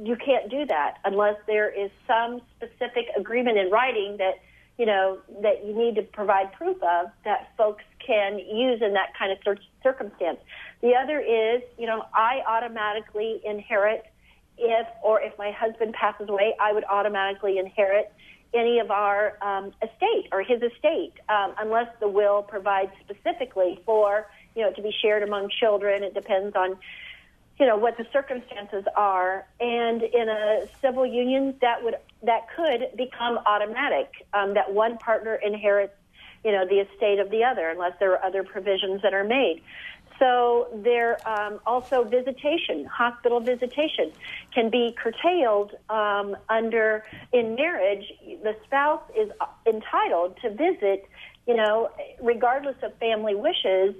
you 0.00 0.14
can't 0.14 0.48
do 0.48 0.64
that 0.66 0.98
unless 1.04 1.36
there 1.46 1.68
is 1.68 1.90
some 2.06 2.40
specific 2.56 3.06
agreement 3.16 3.58
in 3.58 3.70
writing 3.70 4.18
that 4.18 4.34
you 4.78 4.86
know, 4.86 5.18
that 5.42 5.66
you 5.66 5.76
need 5.76 5.96
to 5.96 6.02
provide 6.02 6.52
proof 6.52 6.76
of 6.82 7.10
that 7.24 7.52
folks 7.56 7.82
can 8.04 8.38
use 8.38 8.80
in 8.80 8.92
that 8.94 9.08
kind 9.18 9.32
of 9.32 9.58
circumstance. 9.82 10.38
The 10.80 10.94
other 10.94 11.18
is, 11.20 11.62
you 11.76 11.86
know, 11.86 12.04
I 12.14 12.40
automatically 12.46 13.40
inherit 13.44 14.06
if, 14.56 14.86
or 15.02 15.20
if 15.20 15.36
my 15.36 15.50
husband 15.50 15.94
passes 15.94 16.28
away, 16.28 16.54
I 16.60 16.72
would 16.72 16.84
automatically 16.84 17.58
inherit 17.58 18.12
any 18.54 18.78
of 18.78 18.90
our 18.90 19.36
um, 19.42 19.72
estate 19.82 20.28
or 20.32 20.42
his 20.42 20.62
estate, 20.62 21.12
um, 21.28 21.54
unless 21.58 21.88
the 22.00 22.08
will 22.08 22.42
provides 22.42 22.92
specifically 23.04 23.80
for, 23.84 24.26
you 24.54 24.62
know, 24.62 24.72
to 24.72 24.82
be 24.82 24.92
shared 25.02 25.22
among 25.22 25.50
children. 25.60 26.02
It 26.02 26.14
depends 26.14 26.56
on, 26.56 26.78
you 27.58 27.66
know, 27.66 27.76
what 27.76 27.96
the 27.96 28.06
circumstances 28.12 28.84
are. 28.96 29.46
And 29.60 30.02
in 30.02 30.28
a 30.28 30.66
civil 30.80 31.04
union, 31.04 31.54
that 31.60 31.82
would 31.82 31.96
that 32.22 32.46
could 32.54 32.96
become 32.96 33.38
automatic. 33.46 34.10
Um, 34.32 34.54
that 34.54 34.72
one 34.72 34.98
partner 34.98 35.34
inherits, 35.34 35.94
you 36.44 36.52
know, 36.52 36.66
the 36.66 36.80
estate 36.80 37.18
of 37.18 37.30
the 37.30 37.44
other, 37.44 37.68
unless 37.68 37.92
there 37.98 38.12
are 38.12 38.24
other 38.24 38.44
provisions 38.44 39.02
that 39.02 39.14
are 39.14 39.24
made. 39.24 39.62
So 40.18 40.66
there 40.74 41.16
um, 41.28 41.60
also 41.64 42.02
visitation, 42.02 42.84
hospital 42.86 43.40
visitation, 43.40 44.12
can 44.52 44.68
be 44.68 44.96
curtailed 45.00 45.74
um, 45.88 46.36
under 46.48 47.04
in 47.32 47.54
marriage. 47.54 48.04
The 48.42 48.56
spouse 48.64 49.02
is 49.16 49.30
entitled 49.66 50.36
to 50.42 50.50
visit, 50.50 51.06
you 51.46 51.54
know, 51.54 51.90
regardless 52.20 52.76
of 52.82 52.96
family 52.98 53.34
wishes. 53.34 53.94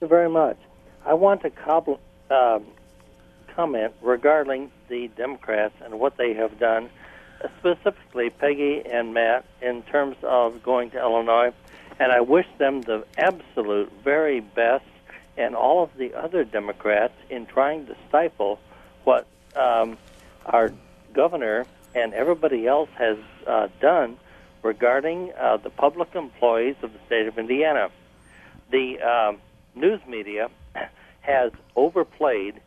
you 0.02 0.08
very 0.08 0.30
much. 0.30 0.58
I 1.06 1.14
want 1.14 1.44
to 1.44 1.52
um, 2.32 2.66
comment 3.56 3.94
regarding 4.02 4.72
the 4.88 5.10
Democrats 5.16 5.76
and 5.84 6.00
what 6.00 6.18
they 6.18 6.34
have 6.34 6.58
done, 6.58 6.90
specifically 7.60 8.32
Peggy 8.32 8.82
and 8.84 9.14
Matt, 9.14 9.46
in 9.62 9.84
terms 9.84 10.18
of 10.24 10.64
going 10.64 10.90
to 10.92 11.00
Illinois. 11.00 11.52
And 12.00 12.12
I 12.12 12.22
wish 12.22 12.48
them 12.58 12.82
the 12.82 13.06
absolute 13.18 13.92
very 14.04 14.40
best 14.40 14.86
and 15.38 15.56
all 15.56 15.84
of 15.84 15.92
the 15.98 16.16
other 16.16 16.44
Democrats 16.44 17.14
in 17.30 17.46
trying 17.46 17.86
to 17.86 17.96
stifle 18.10 18.60
what 19.04 19.28
um, 19.56 20.00
our 20.46 20.72
governor 21.14 21.66
and 21.94 22.14
everybody 22.14 22.68
else 22.68 22.90
has 22.98 23.18
uh, 23.48 23.68
done 23.80 24.18
regarding 24.64 25.34
uh, 25.34 25.58
the 25.58 25.70
public 25.70 26.16
employees 26.16 26.76
of 26.82 26.94
the 26.94 27.00
state 27.06 27.28
of 27.28 27.38
Indiana. 27.38 27.90
The 28.72 29.00
uh, 29.02 29.34
news 29.76 30.00
media 30.08 30.50
has 31.22 31.52
overplayed 31.76 32.62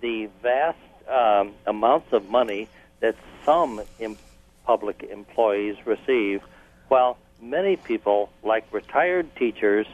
the 0.00 0.28
vast 0.42 0.78
um, 1.08 1.52
amounts 1.66 2.12
of 2.12 2.30
money 2.30 2.68
that 3.00 3.16
some 3.44 3.82
in 3.98 4.16
public 4.64 5.02
employees 5.02 5.76
receive, 5.84 6.42
while 6.88 7.18
many 7.42 7.76
people, 7.76 8.30
like 8.42 8.64
retired 8.72 9.34
teachers, 9.36 9.86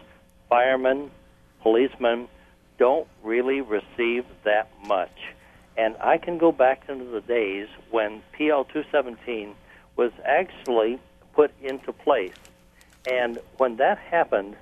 firemen, 0.48 1.10
policemen, 1.62 2.28
don't 2.78 3.08
really 3.22 3.60
receive 3.60 4.24
that 4.44 4.68
much. 4.86 5.34
And 5.76 5.96
I 6.00 6.18
can 6.18 6.38
go 6.38 6.52
back 6.52 6.88
into 6.88 7.04
the 7.04 7.20
days 7.20 7.68
when 7.90 8.22
PL 8.32 8.64
217 8.64 9.54
was 9.96 10.12
actually 10.24 10.98
put 11.34 11.50
into 11.62 11.92
place. 11.92 12.34
And 13.10 13.38
when 13.58 13.76
that 13.76 13.98
happened, 13.98 14.56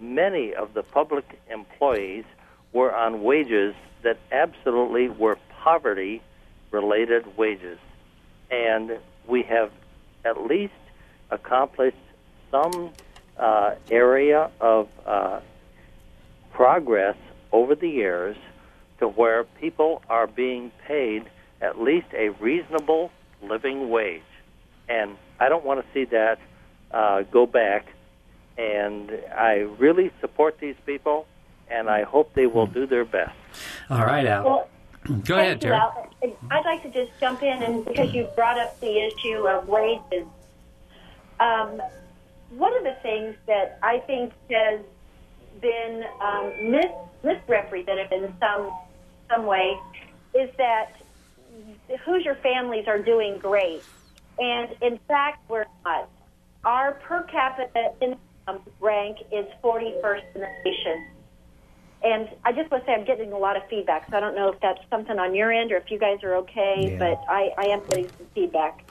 many 0.00 0.54
of 0.54 0.74
the 0.74 0.82
public 0.82 1.40
employees 1.50 2.24
were 2.72 2.94
on 2.94 3.22
wages 3.22 3.74
that 4.02 4.18
absolutely 4.32 5.08
were 5.08 5.38
poverty 5.62 6.22
related 6.70 7.36
wages. 7.36 7.78
And 8.50 8.98
we 9.26 9.42
have 9.42 9.70
at 10.24 10.42
least 10.46 10.72
accomplished 11.30 11.96
some 12.50 12.92
uh, 13.38 13.74
area 13.90 14.50
of 14.60 14.88
uh, 15.04 15.40
progress 16.52 17.16
over 17.52 17.74
the 17.74 17.88
years 17.88 18.36
to 18.98 19.08
where 19.08 19.44
people 19.60 20.02
are 20.08 20.26
being 20.26 20.70
paid 20.86 21.24
at 21.60 21.80
least 21.80 22.06
a 22.14 22.28
reasonable 22.28 23.10
living 23.42 23.90
wage. 23.90 24.22
And 24.88 25.16
I 25.40 25.48
don't 25.48 25.64
want 25.64 25.80
to 25.80 25.86
see 25.92 26.04
that 26.06 26.38
uh, 26.90 27.22
go 27.22 27.46
back. 27.46 27.86
And 28.58 29.10
I 29.36 29.66
really 29.78 30.10
support 30.20 30.58
these 30.60 30.76
people, 30.86 31.26
and 31.68 31.90
I 31.90 32.04
hope 32.04 32.32
they 32.34 32.46
will 32.46 32.66
do 32.66 32.86
their 32.86 33.04
best. 33.04 33.34
All 33.90 34.04
right, 34.04 34.24
Al. 34.26 34.44
Well, 34.44 34.68
Go 35.24 35.38
ahead, 35.38 35.60
Terry. 35.60 35.78
I'd 36.50 36.64
like 36.64 36.82
to 36.82 36.90
just 36.90 37.12
jump 37.20 37.42
in, 37.42 37.62
and 37.62 37.84
because 37.84 38.12
you 38.12 38.28
brought 38.34 38.58
up 38.58 38.80
the 38.80 38.98
issue 38.98 39.46
of 39.46 39.68
wages, 39.68 40.26
um, 41.38 41.80
one 42.50 42.76
of 42.76 42.82
the 42.82 42.96
things 43.02 43.36
that 43.46 43.78
I 43.82 43.98
think 43.98 44.32
has 44.50 44.80
been 45.60 46.04
um, 46.20 46.70
mis- 46.70 46.92
misrepresented 47.22 48.10
in 48.12 48.34
some 48.40 48.72
some 49.30 49.46
way 49.46 49.76
is 50.34 50.50
that 50.58 50.92
Hoosier 52.04 52.36
families 52.42 52.86
are 52.86 52.98
doing 52.98 53.38
great, 53.38 53.82
and 54.38 54.70
in 54.82 54.98
fact, 55.08 55.48
we're 55.48 55.66
not. 55.84 56.08
Our 56.64 56.92
per 56.94 57.22
capita 57.24 57.92
income 58.00 58.60
rank 58.80 59.18
is 59.32 59.46
41st 59.62 60.34
in 60.34 60.40
the 60.40 60.48
nation. 60.64 61.06
And 62.02 62.28
I 62.44 62.52
just 62.52 62.70
want 62.70 62.84
to 62.84 62.86
say 62.86 62.94
I'm 62.94 63.04
getting 63.04 63.32
a 63.32 63.38
lot 63.38 63.56
of 63.56 63.62
feedback, 63.68 64.08
so 64.10 64.16
I 64.16 64.20
don't 64.20 64.36
know 64.36 64.50
if 64.50 64.60
that's 64.60 64.80
something 64.90 65.18
on 65.18 65.34
your 65.34 65.50
end 65.50 65.72
or 65.72 65.76
if 65.76 65.90
you 65.90 65.98
guys 65.98 66.22
are 66.22 66.36
okay, 66.36 66.90
yeah. 66.92 66.98
but 66.98 67.24
I, 67.28 67.50
I 67.56 67.66
am 67.68 67.80
getting 67.88 68.08
some 68.08 68.26
feedback. 68.34 68.84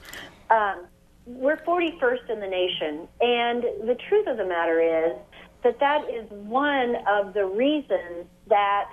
Um, 0.49 0.85
we're 1.25 1.57
41st 1.57 2.29
in 2.29 2.39
the 2.39 2.47
nation, 2.47 3.07
and 3.21 3.63
the 3.87 3.97
truth 4.09 4.27
of 4.27 4.37
the 4.37 4.45
matter 4.45 4.79
is 4.79 5.17
that 5.63 5.79
that 5.79 6.09
is 6.09 6.29
one 6.29 6.95
of 7.07 7.33
the 7.33 7.45
reasons 7.45 8.27
that, 8.47 8.89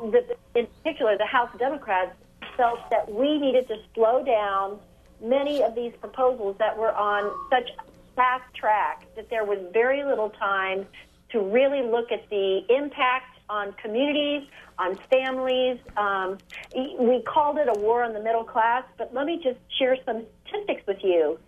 the, 0.00 0.36
in 0.54 0.66
particular, 0.66 1.16
the 1.18 1.26
House 1.26 1.50
Democrats 1.58 2.16
felt 2.56 2.78
that 2.90 3.12
we 3.12 3.38
needed 3.38 3.68
to 3.68 3.76
slow 3.94 4.24
down 4.24 4.78
many 5.22 5.62
of 5.62 5.74
these 5.74 5.92
proposals 6.00 6.56
that 6.58 6.76
were 6.76 6.92
on 6.92 7.30
such 7.50 7.70
fast 8.14 8.54
track 8.54 9.04
that 9.14 9.28
there 9.30 9.44
was 9.44 9.58
very 9.72 10.04
little 10.04 10.30
time 10.30 10.86
to 11.30 11.40
really 11.40 11.82
look 11.82 12.12
at 12.12 12.28
the 12.30 12.64
impact 12.70 13.38
on 13.48 13.72
communities, 13.74 14.42
on 14.78 14.96
families. 15.10 15.78
Um, 15.96 16.38
we 16.74 17.22
called 17.22 17.58
it 17.58 17.68
a 17.68 17.78
war 17.78 18.02
on 18.02 18.12
the 18.12 18.20
middle 18.20 18.44
class, 18.44 18.84
but 18.98 19.14
let 19.14 19.26
me 19.26 19.40
just 19.42 19.58
share 19.78 19.96
some 20.04 20.24
statistics 20.46 20.86
with 20.86 20.98
you. 21.02 21.38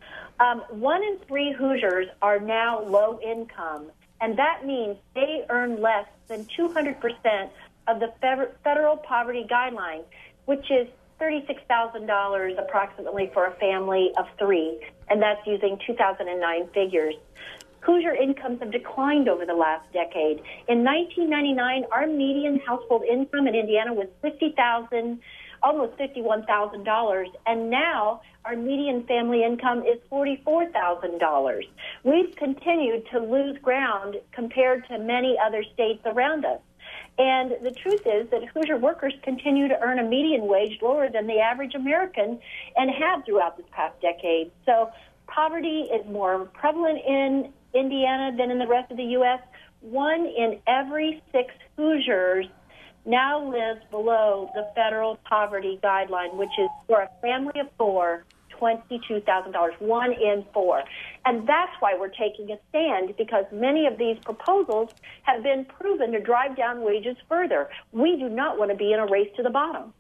Um, 0.40 0.61
one 0.69 1.02
in 1.02 1.19
three 1.26 1.52
Hoosiers 1.52 2.07
are 2.23 2.38
now 2.38 2.83
low 2.83 3.19
income, 3.21 3.90
and 4.21 4.38
that 4.38 4.64
means 4.64 4.97
they 5.14 5.45
earn 5.49 5.81
less 5.81 6.07
than 6.28 6.45
200% 6.45 7.50
of 7.88 8.00
the 8.00 8.12
federal 8.62 8.97
poverty 8.97 9.47
guideline, 9.50 10.02
which 10.45 10.71
is 10.71 10.87
$36,000 11.21 12.59
approximately 12.59 13.30
for 13.33 13.47
a 13.47 13.54
family 13.57 14.12
of 14.18 14.26
three, 14.38 14.80
and 15.09 15.21
that's 15.21 15.45
using 15.47 15.78
2009 15.87 16.68
figures. 16.73 17.14
Hoosier 17.80 18.14
incomes 18.14 18.61
have 18.61 18.71
declined 18.71 19.28
over 19.28 19.47
the 19.47 19.54
last 19.54 19.90
decade. 19.92 20.42
In 20.68 20.85
1999, 20.85 21.85
our 21.92 22.07
median 22.07 22.61
household 22.61 23.02
income 23.04 23.47
in 23.47 23.54
Indiana 23.54 23.95
was 23.95 24.09
50,000, 24.23 25.21
almost 25.62 25.97
$51,000, 25.99 27.26
and 27.47 27.71
now 27.71 28.21
our 28.45 28.57
median 28.57 29.04
family 29.07 29.42
income 29.45 29.85
is 29.85 29.99
$44,000. 30.11 31.62
We've 32.04 32.35
continued 32.37 33.07
to 33.12 33.21
lose 33.21 33.59
ground 33.59 34.16
compared 34.33 34.87
to 34.88 34.99
many 34.99 35.37
other 35.45 35.64
states 35.75 36.02
around 36.04 36.45
us. 36.45 36.61
And 37.19 37.51
the 37.63 37.73
truth 37.73 38.03
is 38.07 38.31
that 38.31 38.45
Hoosier 38.55 38.77
workers 38.77 39.13
continue 39.25 39.67
to 39.67 39.79
earn 39.81 39.99
a 39.99 40.05
median 40.05 40.47
wage 40.47 40.79
lower 40.81 41.09
than 41.11 41.27
the 41.27 41.41
average 41.41 41.75
American 41.75 42.39
and 42.77 42.91
have 42.91 43.25
throughout 43.27 43.57
this 43.57 43.67
past 43.73 44.01
decade. 44.01 44.53
So 44.65 44.91
poverty 45.27 45.89
is 45.93 46.07
more 46.07 46.45
prevalent 46.47 47.01
in 47.05 47.53
Indiana 47.75 48.37
than 48.37 48.53
in 48.53 48.59
the 48.59 48.69
rest 48.69 48.93
of 48.93 48.97
the 48.97 49.05
U.S. 49.05 49.41
One 49.81 50.27
in 50.27 50.61
every 50.69 51.21
six 51.33 51.53
Hoosiers 51.77 52.47
now 53.05 53.45
lives 53.45 53.81
below 53.91 54.51
the 54.55 54.71
federal 54.75 55.19
poverty 55.29 55.81
guideline, 55.83 56.37
which 56.37 56.51
is 56.59 56.69
for 56.87 57.03
a 57.03 57.11
family 57.21 57.59
of 57.59 57.67
four, 57.77 58.25
$22,000, 58.61 59.81
one 59.81 60.12
in 60.12 60.45
four. 60.53 60.83
And 61.25 61.47
that's 61.47 61.73
why 61.81 61.97
we're 61.99 62.09
taking 62.09 62.50
a 62.50 62.59
stand 62.71 63.17
because 63.17 63.45
many 63.53 63.87
of 63.87 63.99
these 63.99 64.17
proposals 64.25 64.91
have 65.23 65.43
been 65.43 65.65
proven 65.65 66.12
to 66.12 66.21
drive 66.21 66.57
down 66.57 66.83
wages 66.83 67.17
further. 67.29 67.69
We 67.93 68.17
do 68.17 68.29
not 68.29 68.59
want 68.59 68.71
to 68.71 68.77
be 68.77 68.93
in 68.93 69.00
a 69.00 69.07
race 69.07 69.29
to 69.37 69.43
the 69.43 69.50
bottom. 69.50 69.93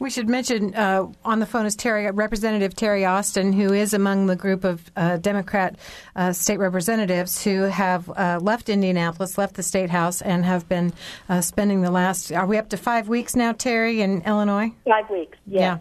We 0.00 0.10
should 0.10 0.28
mention 0.28 0.74
uh, 0.74 1.06
on 1.24 1.40
the 1.40 1.46
phone 1.46 1.66
is 1.66 1.76
Terry, 1.76 2.10
Representative 2.10 2.74
Terry 2.74 3.04
Austin, 3.04 3.52
who 3.52 3.72
is 3.72 3.94
among 3.94 4.26
the 4.26 4.36
group 4.36 4.64
of 4.64 4.90
uh, 4.96 5.16
Democrat 5.18 5.76
uh, 6.14 6.32
state 6.32 6.58
representatives 6.58 7.42
who 7.42 7.62
have 7.62 8.08
uh, 8.10 8.38
left 8.40 8.68
Indianapolis, 8.68 9.36
left 9.36 9.54
the 9.54 9.62
state 9.62 9.90
house, 9.90 10.22
and 10.22 10.44
have 10.44 10.68
been 10.68 10.92
uh, 11.28 11.40
spending 11.40 11.82
the 11.82 11.90
last. 11.90 12.32
Are 12.32 12.46
we 12.46 12.58
up 12.58 12.68
to 12.70 12.76
five 12.76 13.08
weeks 13.08 13.36
now, 13.36 13.52
Terry, 13.52 14.00
in 14.00 14.22
Illinois? 14.22 14.72
Five 14.86 15.10
weeks. 15.10 15.36
Yeah. 15.46 15.60
yeah. 15.60 15.78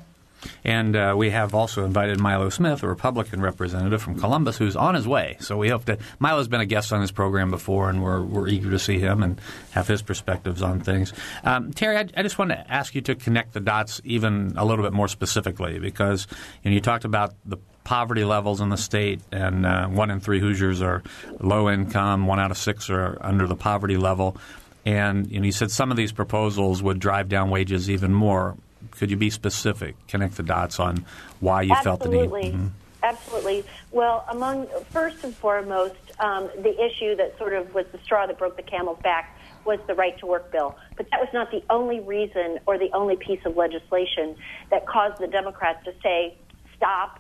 And 0.64 0.96
uh, 0.96 1.16
we 1.18 1.32
have 1.32 1.54
also 1.54 1.86
invited 1.86 2.20
Milo 2.20 2.50
Smith, 2.50 2.84
a 2.84 2.88
Republican 2.88 3.42
representative 3.42 4.02
from 4.02 4.20
Columbus, 4.20 4.58
who's 4.58 4.76
on 4.76 4.96
his 4.96 5.08
way. 5.08 5.38
So 5.40 5.58
we 5.58 5.70
hope 5.70 5.86
that 5.86 6.00
Milo's 6.20 6.48
been 6.48 6.62
a 6.62 6.66
guest 6.66 6.94
on 6.94 7.02
this 7.02 7.12
program 7.12 7.52
before, 7.52 7.90
and 7.90 8.04
we're, 8.04 8.22
we're 8.22 8.48
eager 8.48 8.72
to 8.72 8.80
see 8.80 9.00
him 9.00 9.24
and 9.24 9.40
have 9.72 9.88
his 9.88 10.02
perspectives 10.02 10.62
on 10.62 10.82
things. 10.82 11.14
Um, 11.44 11.74
Terry, 11.74 11.98
I, 11.98 12.08
I, 12.18 12.24
just 12.24 12.38
want 12.38 12.52
to 12.52 12.72
ask 12.72 12.96
you 12.96 13.02
to 13.02 13.16
connect 13.16 13.54
the 13.54 13.60
dots 13.60 14.02
even 14.04 14.54
a 14.58 14.66
little 14.66 14.84
bit 14.84 14.94
more 14.94 15.08
specifically 15.08 15.80
because 15.80 16.28
you, 16.64 16.72
know, 16.72 16.76
you 16.76 16.82
talked 16.82 17.06
about 17.06 17.34
the 17.46 17.58
poverty 17.84 18.24
levels 18.24 18.62
in 18.62 18.70
the 18.70 18.78
state, 18.78 19.22
and 19.32 19.66
uh, 19.66 19.88
one 19.88 20.12
in 20.12 20.20
three 20.20 20.40
Hoosiers 20.40 20.82
are 20.82 21.04
low 21.40 21.70
income, 21.70 22.28
one 22.28 22.40
out 22.40 22.52
of 22.52 22.58
six 22.58 22.90
are 22.90 23.18
under 23.22 23.48
the 23.48 23.56
poverty 23.56 23.98
level. 23.98 24.38
And 24.86 25.32
know, 25.40 25.46
you 25.46 25.52
said 25.52 25.72
some 25.72 25.90
of 25.92 25.98
these 25.98 26.12
proposals 26.12 26.84
would 26.84 27.00
drive 27.00 27.28
down 27.28 27.50
wages 27.50 27.90
even 27.90 28.14
more 28.14 28.56
could 28.98 29.12
you 29.12 29.18
be 29.18 29.30
specific? 29.30 29.96
Connect 30.08 30.36
the 30.36 30.44
dots 30.44 30.80
on 30.80 31.06
why 31.40 31.64
you 31.64 31.74
Absolutely. 31.74 32.18
felt 32.18 32.32
the 32.32 32.40
need. 32.40 32.54
Mm-hmm. 32.54 32.68
Absolutely. 33.04 33.64
Well, 33.92 34.26
among 34.30 34.68
first 34.90 35.24
and 35.24 35.36
foremost, 35.36 35.96
um, 36.20 36.50
the 36.58 36.74
issue 36.84 37.16
that 37.18 37.38
sort 37.38 37.54
of 37.54 37.74
was 37.74 37.86
the 37.92 38.00
straw 38.00 38.26
that 38.26 38.40
broke 38.40 38.58
the 38.58 38.64
camel's 38.64 39.00
back 39.04 39.38
was 39.64 39.80
the 39.88 39.94
right 39.94 40.18
to 40.20 40.26
work 40.26 40.52
bill. 40.52 40.76
But 40.98 41.10
that 41.12 41.20
was 41.20 41.30
not 41.34 41.52
the 41.52 41.64
only 41.70 42.00
reason 42.00 42.60
or 42.66 42.80
the 42.80 42.90
only 42.94 43.16
piece 43.16 43.42
of 43.46 43.58
legislation 43.58 44.36
that 44.72 44.88
caused 44.88 45.20
the 45.22 45.28
Democrats 45.28 45.84
to 45.86 45.94
say, 46.02 46.36
stop, 46.76 47.20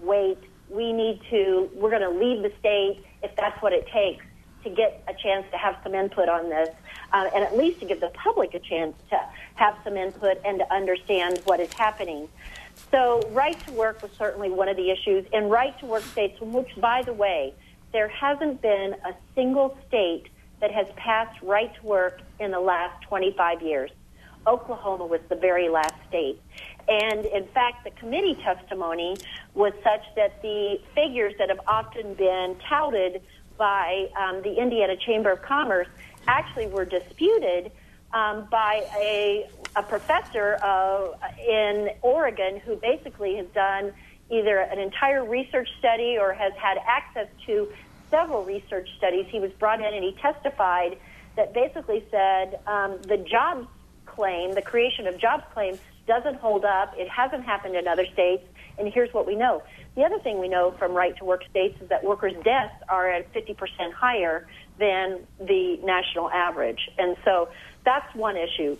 wait, 0.00 0.38
we 0.70 0.92
need 0.92 1.20
to, 1.30 1.68
we're 1.74 1.90
going 1.90 2.02
to 2.02 2.10
leave 2.10 2.42
the 2.42 2.52
state 2.58 3.04
if 3.22 3.34
that's 3.36 3.60
what 3.62 3.72
it 3.72 3.86
takes 3.92 4.24
to 4.66 4.74
get 4.74 5.02
a 5.08 5.14
chance 5.14 5.46
to 5.52 5.56
have 5.56 5.76
some 5.82 5.94
input 5.94 6.28
on 6.28 6.50
this 6.50 6.68
uh, 7.12 7.30
and 7.34 7.44
at 7.44 7.56
least 7.56 7.80
to 7.80 7.86
give 7.86 8.00
the 8.00 8.10
public 8.10 8.52
a 8.54 8.58
chance 8.58 8.94
to 9.10 9.18
have 9.54 9.76
some 9.84 9.96
input 9.96 10.38
and 10.44 10.58
to 10.58 10.74
understand 10.74 11.40
what 11.44 11.60
is 11.60 11.72
happening. 11.72 12.28
So, 12.90 13.22
right 13.30 13.58
to 13.66 13.72
work 13.72 14.02
was 14.02 14.10
certainly 14.18 14.50
one 14.50 14.68
of 14.68 14.76
the 14.76 14.90
issues, 14.90 15.24
and 15.32 15.50
right 15.50 15.78
to 15.80 15.86
work 15.86 16.02
states, 16.02 16.38
which, 16.40 16.68
by 16.76 17.02
the 17.02 17.12
way, 17.12 17.54
there 17.92 18.08
hasn't 18.08 18.60
been 18.60 18.94
a 19.04 19.14
single 19.34 19.78
state 19.88 20.26
that 20.60 20.70
has 20.72 20.86
passed 20.96 21.40
right 21.42 21.74
to 21.74 21.86
work 21.86 22.20
in 22.38 22.50
the 22.50 22.60
last 22.60 23.02
25 23.04 23.62
years. 23.62 23.90
Oklahoma 24.46 25.06
was 25.06 25.20
the 25.28 25.36
very 25.36 25.68
last 25.68 25.94
state. 26.08 26.40
And 26.88 27.24
in 27.26 27.46
fact, 27.48 27.84
the 27.84 27.90
committee 27.90 28.36
testimony 28.44 29.16
was 29.54 29.72
such 29.82 30.02
that 30.14 30.40
the 30.42 30.78
figures 30.94 31.34
that 31.38 31.48
have 31.48 31.60
often 31.66 32.14
been 32.14 32.56
touted 32.68 33.22
by 33.56 34.08
um, 34.18 34.42
the 34.42 34.54
Indiana 34.54 34.96
Chamber 34.96 35.32
of 35.32 35.42
Commerce 35.42 35.88
actually 36.26 36.66
were 36.66 36.84
disputed 36.84 37.70
um, 38.12 38.46
by 38.50 38.86
a, 38.96 39.48
a 39.74 39.82
professor 39.82 40.54
of, 40.54 41.14
in 41.38 41.90
Oregon 42.02 42.58
who 42.60 42.76
basically 42.76 43.36
has 43.36 43.46
done 43.48 43.92
either 44.30 44.58
an 44.58 44.78
entire 44.78 45.24
research 45.24 45.68
study 45.78 46.16
or 46.18 46.32
has 46.32 46.52
had 46.54 46.78
access 46.86 47.28
to 47.46 47.68
several 48.10 48.44
research 48.44 48.88
studies. 48.96 49.26
He 49.28 49.40
was 49.40 49.52
brought 49.52 49.80
in 49.80 49.92
and 49.92 50.04
he 50.04 50.12
testified 50.20 50.98
that 51.36 51.52
basically 51.52 52.04
said 52.10 52.58
um, 52.66 52.98
the 53.02 53.18
jobs 53.18 53.68
claim, 54.06 54.54
the 54.54 54.62
creation 54.62 55.06
of 55.06 55.18
jobs 55.18 55.44
claim, 55.52 55.78
doesn't 56.06 56.36
hold 56.36 56.64
up. 56.64 56.94
It 56.96 57.08
hasn't 57.08 57.44
happened 57.44 57.76
in 57.76 57.86
other 57.88 58.06
states. 58.12 58.44
And 58.78 58.92
here's 58.92 59.12
what 59.12 59.26
we 59.26 59.36
know. 59.36 59.62
The 59.94 60.02
other 60.02 60.18
thing 60.18 60.38
we 60.38 60.48
know 60.48 60.72
from 60.72 60.92
right 60.92 61.16
to 61.16 61.24
work 61.24 61.42
states 61.50 61.80
is 61.80 61.88
that 61.88 62.04
workers' 62.04 62.34
deaths 62.44 62.74
are 62.88 63.10
at 63.10 63.32
50% 63.32 63.92
higher 63.92 64.46
than 64.78 65.20
the 65.40 65.78
national 65.82 66.30
average. 66.30 66.90
And 66.98 67.16
so 67.24 67.48
that's 67.84 68.14
one 68.14 68.36
issue. 68.36 68.76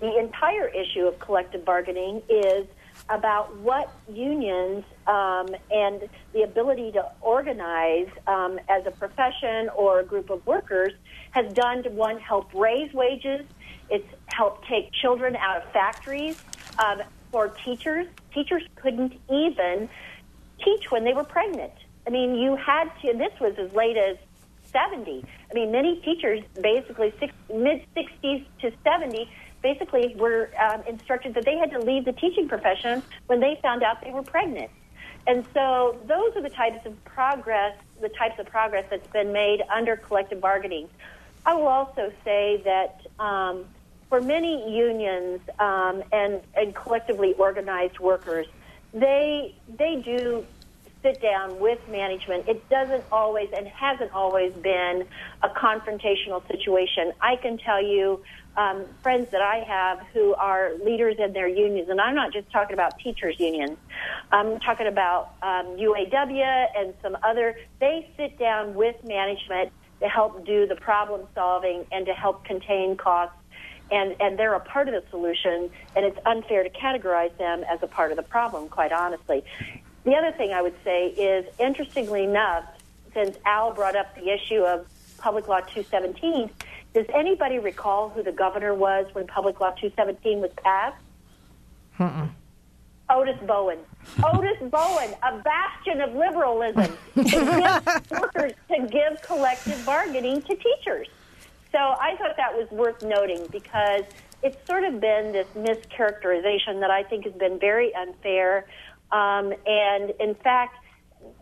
The 0.00 0.18
entire 0.18 0.68
issue 0.68 1.06
of 1.06 1.18
collective 1.18 1.64
bargaining 1.64 2.22
is 2.28 2.66
about 3.08 3.56
what 3.58 3.90
unions 4.08 4.84
um, 5.06 5.48
and 5.70 6.08
the 6.32 6.42
ability 6.42 6.92
to 6.92 7.04
organize 7.20 8.08
um, 8.26 8.60
as 8.68 8.86
a 8.86 8.90
profession 8.90 9.70
or 9.74 10.00
a 10.00 10.04
group 10.04 10.30
of 10.30 10.46
workers 10.46 10.92
has 11.30 11.52
done 11.52 11.82
to 11.82 11.90
one 11.90 12.18
help 12.18 12.52
raise 12.54 12.92
wages. 12.92 13.46
It's 13.90 14.08
helped 14.26 14.66
take 14.66 14.92
children 14.92 15.36
out 15.36 15.62
of 15.62 15.72
factories. 15.72 16.42
Um, 16.78 17.02
for 17.30 17.48
teachers, 17.48 18.06
teachers 18.32 18.62
couldn't 18.76 19.14
even 19.30 19.88
teach 20.64 20.90
when 20.90 21.04
they 21.04 21.12
were 21.12 21.24
pregnant. 21.24 21.72
I 22.06 22.10
mean, 22.10 22.36
you 22.36 22.56
had 22.56 22.90
to, 23.02 23.10
and 23.10 23.20
this 23.20 23.32
was 23.40 23.54
as 23.58 23.72
late 23.72 23.96
as 23.96 24.16
70. 24.72 25.24
I 25.50 25.54
mean, 25.54 25.72
many 25.72 26.00
teachers, 26.00 26.42
basically 26.60 27.12
mid 27.52 27.84
60s 27.94 28.44
to 28.60 28.72
70, 28.84 29.30
basically 29.62 30.14
were 30.16 30.50
um, 30.60 30.82
instructed 30.88 31.34
that 31.34 31.44
they 31.44 31.56
had 31.56 31.70
to 31.72 31.80
leave 31.80 32.04
the 32.04 32.12
teaching 32.12 32.48
profession 32.48 33.02
when 33.26 33.40
they 33.40 33.58
found 33.62 33.82
out 33.82 34.00
they 34.02 34.10
were 34.10 34.22
pregnant. 34.22 34.70
And 35.26 35.44
so 35.52 35.98
those 36.06 36.34
are 36.36 36.42
the 36.42 36.50
types 36.50 36.86
of 36.86 37.04
progress, 37.04 37.76
the 38.00 38.08
types 38.08 38.38
of 38.38 38.46
progress 38.46 38.84
that's 38.88 39.06
been 39.08 39.32
made 39.32 39.62
under 39.74 39.96
collective 39.96 40.40
bargaining. 40.40 40.88
I 41.44 41.54
will 41.54 41.66
also 41.68 42.12
say 42.24 42.62
that 42.64 43.00
um, 43.22 43.66
for 44.08 44.20
many 44.20 44.74
unions 44.74 45.40
um, 45.58 46.02
and, 46.12 46.40
and 46.54 46.74
collectively 46.74 47.34
organized 47.34 47.98
workers, 47.98 48.46
they 48.92 49.54
they 49.78 50.02
do 50.02 50.46
sit 51.02 51.20
down 51.22 51.60
with 51.60 51.78
management. 51.88 52.48
It 52.48 52.68
doesn't 52.68 53.04
always 53.12 53.48
and 53.56 53.66
hasn't 53.68 54.12
always 54.12 54.52
been 54.54 55.06
a 55.42 55.48
confrontational 55.48 56.46
situation. 56.48 57.12
I 57.20 57.36
can 57.36 57.58
tell 57.58 57.82
you 57.82 58.20
um, 58.56 58.86
friends 59.02 59.28
that 59.30 59.40
I 59.40 59.62
have 59.68 60.00
who 60.12 60.34
are 60.34 60.72
leaders 60.84 61.16
in 61.18 61.32
their 61.32 61.46
unions, 61.46 61.88
and 61.88 62.00
I'm 62.00 62.14
not 62.14 62.32
just 62.32 62.50
talking 62.50 62.74
about 62.74 62.98
teachers' 62.98 63.36
unions. 63.38 63.78
I'm 64.32 64.58
talking 64.60 64.88
about 64.88 65.34
um, 65.42 65.76
UAW 65.76 66.66
and 66.76 66.94
some 67.02 67.16
other. 67.22 67.54
They 67.78 68.08
sit 68.16 68.38
down 68.38 68.74
with 68.74 68.96
management 69.04 69.70
to 70.00 70.08
help 70.08 70.44
do 70.44 70.66
the 70.66 70.76
problem 70.76 71.26
solving 71.34 71.84
and 71.92 72.06
to 72.06 72.12
help 72.12 72.44
contain 72.44 72.96
costs. 72.96 73.34
And, 73.90 74.16
and 74.20 74.38
they're 74.38 74.54
a 74.54 74.60
part 74.60 74.88
of 74.88 74.94
the 74.94 75.08
solution, 75.10 75.70
and 75.96 76.04
it's 76.04 76.18
unfair 76.26 76.62
to 76.62 76.70
categorize 76.70 77.36
them 77.38 77.64
as 77.64 77.82
a 77.82 77.86
part 77.86 78.10
of 78.10 78.16
the 78.16 78.22
problem, 78.22 78.68
quite 78.68 78.92
honestly. 78.92 79.44
The 80.04 80.14
other 80.14 80.32
thing 80.32 80.52
I 80.52 80.60
would 80.60 80.76
say 80.84 81.08
is, 81.08 81.46
interestingly 81.58 82.24
enough, 82.24 82.64
since 83.14 83.36
Al 83.46 83.72
brought 83.72 83.96
up 83.96 84.14
the 84.14 84.28
issue 84.30 84.62
of 84.62 84.86
Public 85.18 85.48
Law 85.48 85.60
217, 85.60 86.50
does 86.94 87.06
anybody 87.14 87.58
recall 87.58 88.08
who 88.08 88.22
the 88.22 88.32
governor 88.32 88.74
was 88.74 89.06
when 89.14 89.26
Public 89.26 89.60
Law 89.60 89.70
217 89.70 90.40
was 90.40 90.50
passed? 90.62 91.02
Mm-mm. 91.98 92.30
Otis 93.10 93.38
Bowen. 93.46 93.78
Otis 94.22 94.58
Bowen, 94.70 95.14
a 95.22 95.38
bastion 95.38 96.00
of 96.00 96.14
liberalism, 96.14 96.96
to 97.14 97.22
give 97.24 98.10
workers 98.10 98.52
to 98.70 98.86
give 98.86 99.20
collective 99.22 99.84
bargaining 99.84 100.42
to 100.42 100.56
teachers. 100.56 101.08
So 101.72 101.78
I 101.78 102.16
thought 102.16 102.36
that 102.36 102.54
was 102.54 102.70
worth 102.70 103.02
noting 103.02 103.46
because 103.50 104.04
it's 104.42 104.56
sort 104.66 104.84
of 104.84 105.00
been 105.00 105.32
this 105.32 105.46
mischaracterization 105.56 106.80
that 106.80 106.90
I 106.90 107.02
think 107.02 107.24
has 107.24 107.34
been 107.34 107.58
very 107.58 107.94
unfair 107.94 108.66
um, 109.10 109.52
and 109.66 110.10
in 110.20 110.34
fact, 110.34 110.84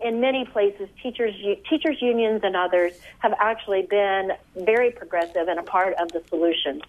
in 0.03 0.21
many 0.21 0.45
places, 0.45 0.89
teachers 1.03 1.35
teachers 1.69 1.97
unions 2.01 2.41
and 2.45 2.57
others 2.57 2.99
have 3.19 3.35
actually 3.39 3.83
been 3.83 4.33
very 4.57 4.91
progressive 4.91 5.49
and 5.49 5.59
a 5.59 5.62
part 5.62 5.95
of 5.95 6.12
the 6.12 6.23
solution. 6.29 6.83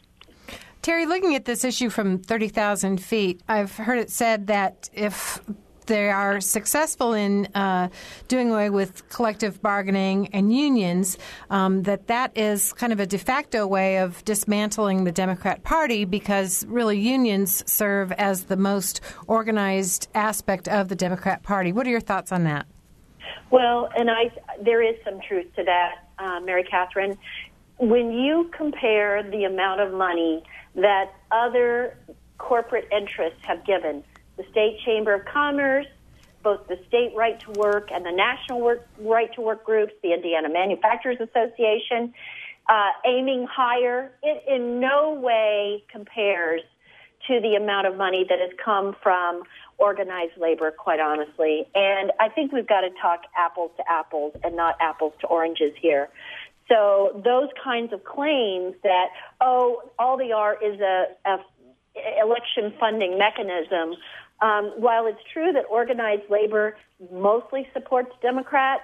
Terry, 0.81 1.05
looking 1.05 1.35
at 1.35 1.45
this 1.45 1.65
issue 1.65 1.89
from 1.89 2.19
30,000 2.19 3.03
feet, 3.03 3.41
I've 3.47 3.75
heard 3.75 3.99
it 3.99 4.09
said 4.09 4.47
that 4.47 4.89
if 4.93 5.41
they 5.87 6.09
are 6.09 6.39
successful 6.39 7.13
in 7.13 7.47
uh, 7.55 7.89
doing 8.27 8.51
away 8.51 8.69
with 8.69 9.07
collective 9.09 9.61
bargaining 9.61 10.27
and 10.27 10.55
unions, 10.55 11.17
um, 11.49 11.83
that 11.83 12.07
that 12.07 12.37
is 12.37 12.73
kind 12.73 12.93
of 12.93 12.99
a 12.99 13.05
de 13.05 13.17
facto 13.17 13.65
way 13.65 13.97
of 13.97 14.23
dismantling 14.25 15.03
the 15.03 15.11
Democrat 15.11 15.63
Party 15.63 16.05
because 16.05 16.65
really 16.67 16.99
unions 16.99 17.63
serve 17.69 18.11
as 18.13 18.43
the 18.43 18.57
most 18.57 19.01
organized 19.27 20.07
aspect 20.13 20.67
of 20.67 20.89
the 20.89 20.95
Democrat 20.95 21.43
Party. 21.43 21.71
What 21.71 21.87
are 21.87 21.91
your 21.91 21.99
thoughts 21.99 22.31
on 22.31 22.43
that? 22.43 22.65
Well, 23.49 23.89
and 23.95 24.09
I 24.09 24.31
there 24.61 24.81
is 24.81 24.95
some 25.03 25.19
truth 25.21 25.47
to 25.55 25.63
that, 25.63 26.07
uh, 26.19 26.39
Mary 26.41 26.63
Catherine. 26.63 27.17
When 27.79 28.11
you 28.11 28.49
compare 28.55 29.23
the 29.23 29.43
amount 29.43 29.81
of 29.81 29.93
money 29.93 30.43
that 30.75 31.13
other 31.31 31.97
corporate 32.37 32.87
interests 32.91 33.39
have 33.43 33.65
given 33.65 34.03
the 34.37 34.43
State 34.51 34.79
Chamber 34.85 35.13
of 35.13 35.25
Commerce, 35.25 35.87
both 36.43 36.67
the 36.67 36.79
state 36.87 37.11
right 37.15 37.39
to 37.41 37.51
work 37.59 37.89
and 37.91 38.05
the 38.05 38.11
national 38.11 38.61
work, 38.61 38.87
right 38.99 39.33
to 39.33 39.41
work 39.41 39.65
groups, 39.65 39.93
the 40.03 40.13
Indiana 40.13 40.49
Manufacturers 40.49 41.17
Association, 41.19 42.13
uh, 42.69 42.91
aiming 43.05 43.47
higher. 43.49 44.11
It 44.23 44.43
in 44.47 44.79
no 44.79 45.13
way 45.13 45.83
compares 45.91 46.61
to 47.27 47.41
the 47.41 47.55
amount 47.55 47.87
of 47.87 47.97
money 47.97 48.25
that 48.29 48.39
has 48.39 48.51
come 48.63 48.95
from 49.01 49.43
organized 49.77 50.37
labor, 50.37 50.71
quite 50.71 50.99
honestly. 50.99 51.67
And 51.75 52.11
I 52.19 52.29
think 52.29 52.51
we've 52.51 52.67
got 52.67 52.81
to 52.81 52.89
talk 53.01 53.23
apples 53.37 53.71
to 53.77 53.83
apples 53.91 54.33
and 54.43 54.55
not 54.55 54.75
apples 54.79 55.13
to 55.21 55.27
oranges 55.27 55.73
here. 55.79 56.09
So 56.69 57.21
those 57.23 57.49
kinds 57.63 57.93
of 57.93 58.03
claims 58.03 58.75
that, 58.83 59.07
oh, 59.41 59.83
all 59.97 60.17
they 60.17 60.31
are 60.31 60.57
is 60.61 60.79
a, 60.79 61.05
a 61.25 61.37
election 62.21 62.73
funding 62.79 63.17
mechanism, 63.17 63.95
um, 64.41 64.73
while 64.77 65.07
it's 65.07 65.19
true 65.33 65.51
that 65.53 65.65
organized 65.69 66.29
labor 66.29 66.77
mostly 67.11 67.67
supports 67.73 68.11
Democrats, 68.21 68.83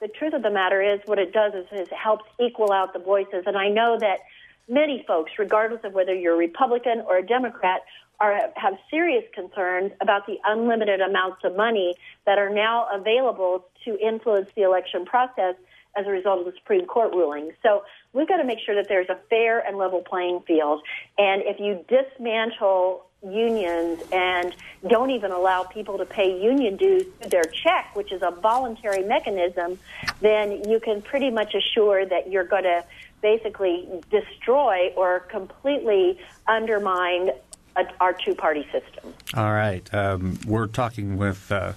the 0.00 0.08
truth 0.08 0.34
of 0.34 0.42
the 0.42 0.50
matter 0.50 0.80
is 0.80 1.00
what 1.06 1.18
it 1.18 1.32
does 1.32 1.54
is, 1.54 1.66
it 1.72 1.92
helps 1.92 2.24
equal 2.40 2.72
out 2.72 2.92
the 2.92 2.98
voices. 2.98 3.44
And 3.46 3.56
I 3.56 3.68
know 3.68 3.98
that 3.98 4.20
many 4.68 5.04
folks, 5.06 5.32
regardless 5.38 5.80
of 5.84 5.92
whether 5.92 6.14
you're 6.14 6.34
a 6.34 6.38
Republican 6.38 7.02
or 7.08 7.18
a 7.18 7.26
Democrat, 7.26 7.82
are, 8.20 8.50
have 8.56 8.74
serious 8.90 9.24
concerns 9.32 9.92
about 10.00 10.26
the 10.26 10.38
unlimited 10.44 11.00
amounts 11.00 11.38
of 11.44 11.56
money 11.56 11.94
that 12.26 12.38
are 12.38 12.50
now 12.50 12.88
available 12.92 13.64
to 13.84 13.98
influence 13.98 14.48
the 14.56 14.62
election 14.62 15.04
process 15.04 15.54
as 15.98 16.06
a 16.06 16.10
result 16.10 16.40
of 16.40 16.46
the 16.46 16.52
Supreme 16.58 16.86
Court 16.86 17.12
ruling. 17.12 17.50
So 17.62 17.82
we've 18.12 18.28
got 18.28 18.36
to 18.36 18.44
make 18.44 18.60
sure 18.64 18.74
that 18.76 18.88
there's 18.88 19.08
a 19.08 19.18
fair 19.28 19.58
and 19.58 19.76
level 19.76 20.00
playing 20.00 20.40
field. 20.46 20.82
And 21.18 21.42
if 21.44 21.58
you 21.58 21.84
dismantle 21.88 23.04
unions 23.22 24.00
and 24.12 24.54
don't 24.86 25.10
even 25.10 25.32
allow 25.32 25.64
people 25.64 25.98
to 25.98 26.04
pay 26.04 26.40
union 26.40 26.76
dues 26.76 27.04
through 27.18 27.30
their 27.30 27.44
check, 27.44 27.96
which 27.96 28.12
is 28.12 28.22
a 28.22 28.30
voluntary 28.30 29.02
mechanism, 29.02 29.78
then 30.20 30.68
you 30.68 30.78
can 30.78 31.02
pretty 31.02 31.30
much 31.30 31.52
assure 31.54 32.06
that 32.06 32.30
you're 32.30 32.44
going 32.44 32.62
to 32.62 32.84
basically 33.20 33.88
destroy 34.10 34.92
or 34.96 35.20
completely 35.20 36.16
undermine 36.46 37.30
a, 37.74 37.84
our 38.00 38.12
two 38.12 38.36
party 38.36 38.64
system. 38.70 39.12
All 39.34 39.52
right. 39.52 39.92
Um, 39.92 40.38
we're 40.46 40.68
talking 40.68 41.16
with. 41.16 41.50
Uh, 41.50 41.72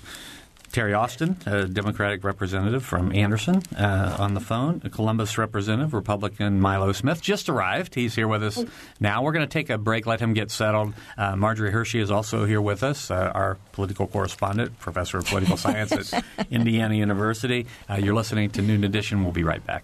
Terry 0.72 0.94
Austin, 0.94 1.38
a 1.46 1.66
Democratic 1.66 2.24
representative 2.24 2.84
from 2.84 3.14
Anderson, 3.14 3.62
uh, 3.78 4.16
on 4.20 4.34
the 4.34 4.40
phone. 4.40 4.82
A 4.84 4.90
Columbus 4.90 5.38
representative, 5.38 5.94
Republican 5.94 6.60
Milo 6.60 6.92
Smith, 6.92 7.22
just 7.22 7.50
arrived. 7.50 7.96
He's 7.96 8.16
here 8.16 8.28
with 8.28 8.44
us 8.44 8.64
now. 9.00 9.24
We're 9.24 9.34
going 9.34 9.48
to 9.48 9.52
take 9.52 9.70
a 9.70 9.78
break, 9.78 10.06
let 10.06 10.20
him 10.20 10.34
get 10.34 10.52
settled. 10.52 10.94
Uh, 11.18 11.36
Marjorie 11.36 11.72
Hershey 11.72 12.00
is 12.00 12.10
also 12.10 12.46
here 12.46 12.62
with 12.62 12.84
us, 12.84 13.12
uh, 13.12 13.32
our 13.34 13.58
political 13.74 14.08
correspondent, 14.08 14.80
professor 14.80 15.18
of 15.18 15.26
political 15.26 15.58
science 15.58 16.14
at 16.14 16.24
Indiana 16.52 16.96
University. 16.96 17.68
Uh, 17.90 17.96
you're 17.96 18.16
listening 18.16 18.50
to 18.52 18.62
Noon 18.62 18.84
Edition. 18.84 19.24
We'll 19.24 19.34
be 19.34 19.44
right 19.44 19.66
back. 19.66 19.84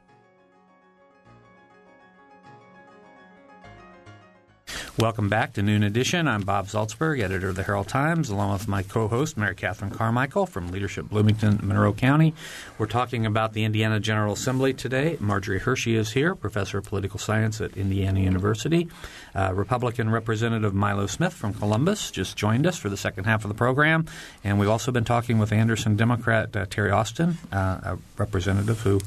Welcome 5.01 5.29
back 5.29 5.53
to 5.53 5.63
Noon 5.63 5.81
Edition. 5.81 6.27
I'm 6.27 6.43
Bob 6.43 6.67
Zaltsberg, 6.67 7.23
editor 7.23 7.49
of 7.49 7.55
the 7.55 7.63
Herald 7.63 7.87
Times, 7.87 8.29
along 8.29 8.53
with 8.53 8.67
my 8.67 8.83
co-host 8.83 9.35
Mary 9.35 9.55
Catherine 9.55 9.89
Carmichael 9.89 10.45
from 10.45 10.69
Leadership 10.69 11.09
Bloomington, 11.09 11.59
Monroe 11.63 11.91
County. 11.91 12.35
We're 12.77 12.85
talking 12.85 13.25
about 13.25 13.53
the 13.53 13.63
Indiana 13.63 13.99
General 13.99 14.33
Assembly 14.33 14.75
today. 14.75 15.17
Marjorie 15.19 15.57
Hershey 15.57 15.95
is 15.95 16.11
here, 16.11 16.35
professor 16.35 16.77
of 16.77 16.85
political 16.85 17.17
science 17.17 17.59
at 17.61 17.75
Indiana 17.75 18.19
University. 18.19 18.89
Uh, 19.33 19.51
Republican 19.55 20.11
Representative 20.11 20.75
Milo 20.75 21.07
Smith 21.07 21.33
from 21.33 21.55
Columbus 21.55 22.11
just 22.11 22.37
joined 22.37 22.67
us 22.67 22.77
for 22.77 22.89
the 22.89 22.95
second 22.95 23.23
half 23.23 23.43
of 23.43 23.47
the 23.47 23.55
program, 23.55 24.05
and 24.43 24.59
we've 24.59 24.69
also 24.69 24.91
been 24.91 25.03
talking 25.03 25.39
with 25.39 25.51
Anderson 25.51 25.95
Democrat 25.95 26.55
uh, 26.55 26.67
Terry 26.69 26.91
Austin, 26.91 27.39
uh, 27.51 27.79
a 27.83 27.97
representative 28.17 28.81
who 28.81 28.99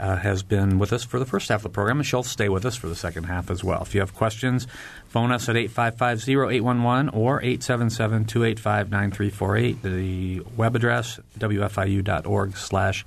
uh, 0.00 0.16
has 0.16 0.42
been 0.42 0.78
with 0.78 0.94
us 0.94 1.04
for 1.04 1.18
the 1.18 1.26
first 1.26 1.50
half 1.50 1.58
of 1.58 1.64
the 1.64 1.68
program, 1.68 1.98
and 1.98 2.06
she'll 2.06 2.22
stay 2.22 2.48
with 2.48 2.64
us 2.64 2.74
for 2.74 2.88
the 2.88 2.96
second 2.96 3.24
half 3.24 3.50
as 3.50 3.62
well. 3.62 3.82
If 3.82 3.94
you 3.94 4.00
have 4.00 4.14
questions, 4.14 4.66
phone 5.12 5.30
us 5.30 5.48
at 5.50 5.56
855-0811 5.56 7.14
or 7.14 7.42
877-285-9348. 7.42 9.82
The 9.82 10.40
web 10.56 10.74
address, 10.74 11.20
wfiu.org 11.38 12.56
slash 12.56 13.04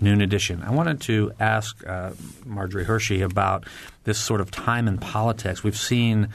noon 0.00 0.20
edition. 0.20 0.62
I 0.62 0.70
wanted 0.70 1.00
to 1.02 1.32
ask 1.40 1.84
uh, 1.84 2.12
Marjorie 2.46 2.84
Hershey 2.84 3.22
about 3.22 3.64
this 4.04 4.20
sort 4.20 4.40
of 4.40 4.52
time 4.52 4.86
in 4.86 4.98
politics. 4.98 5.64
We've 5.64 5.76
seen 5.76 6.28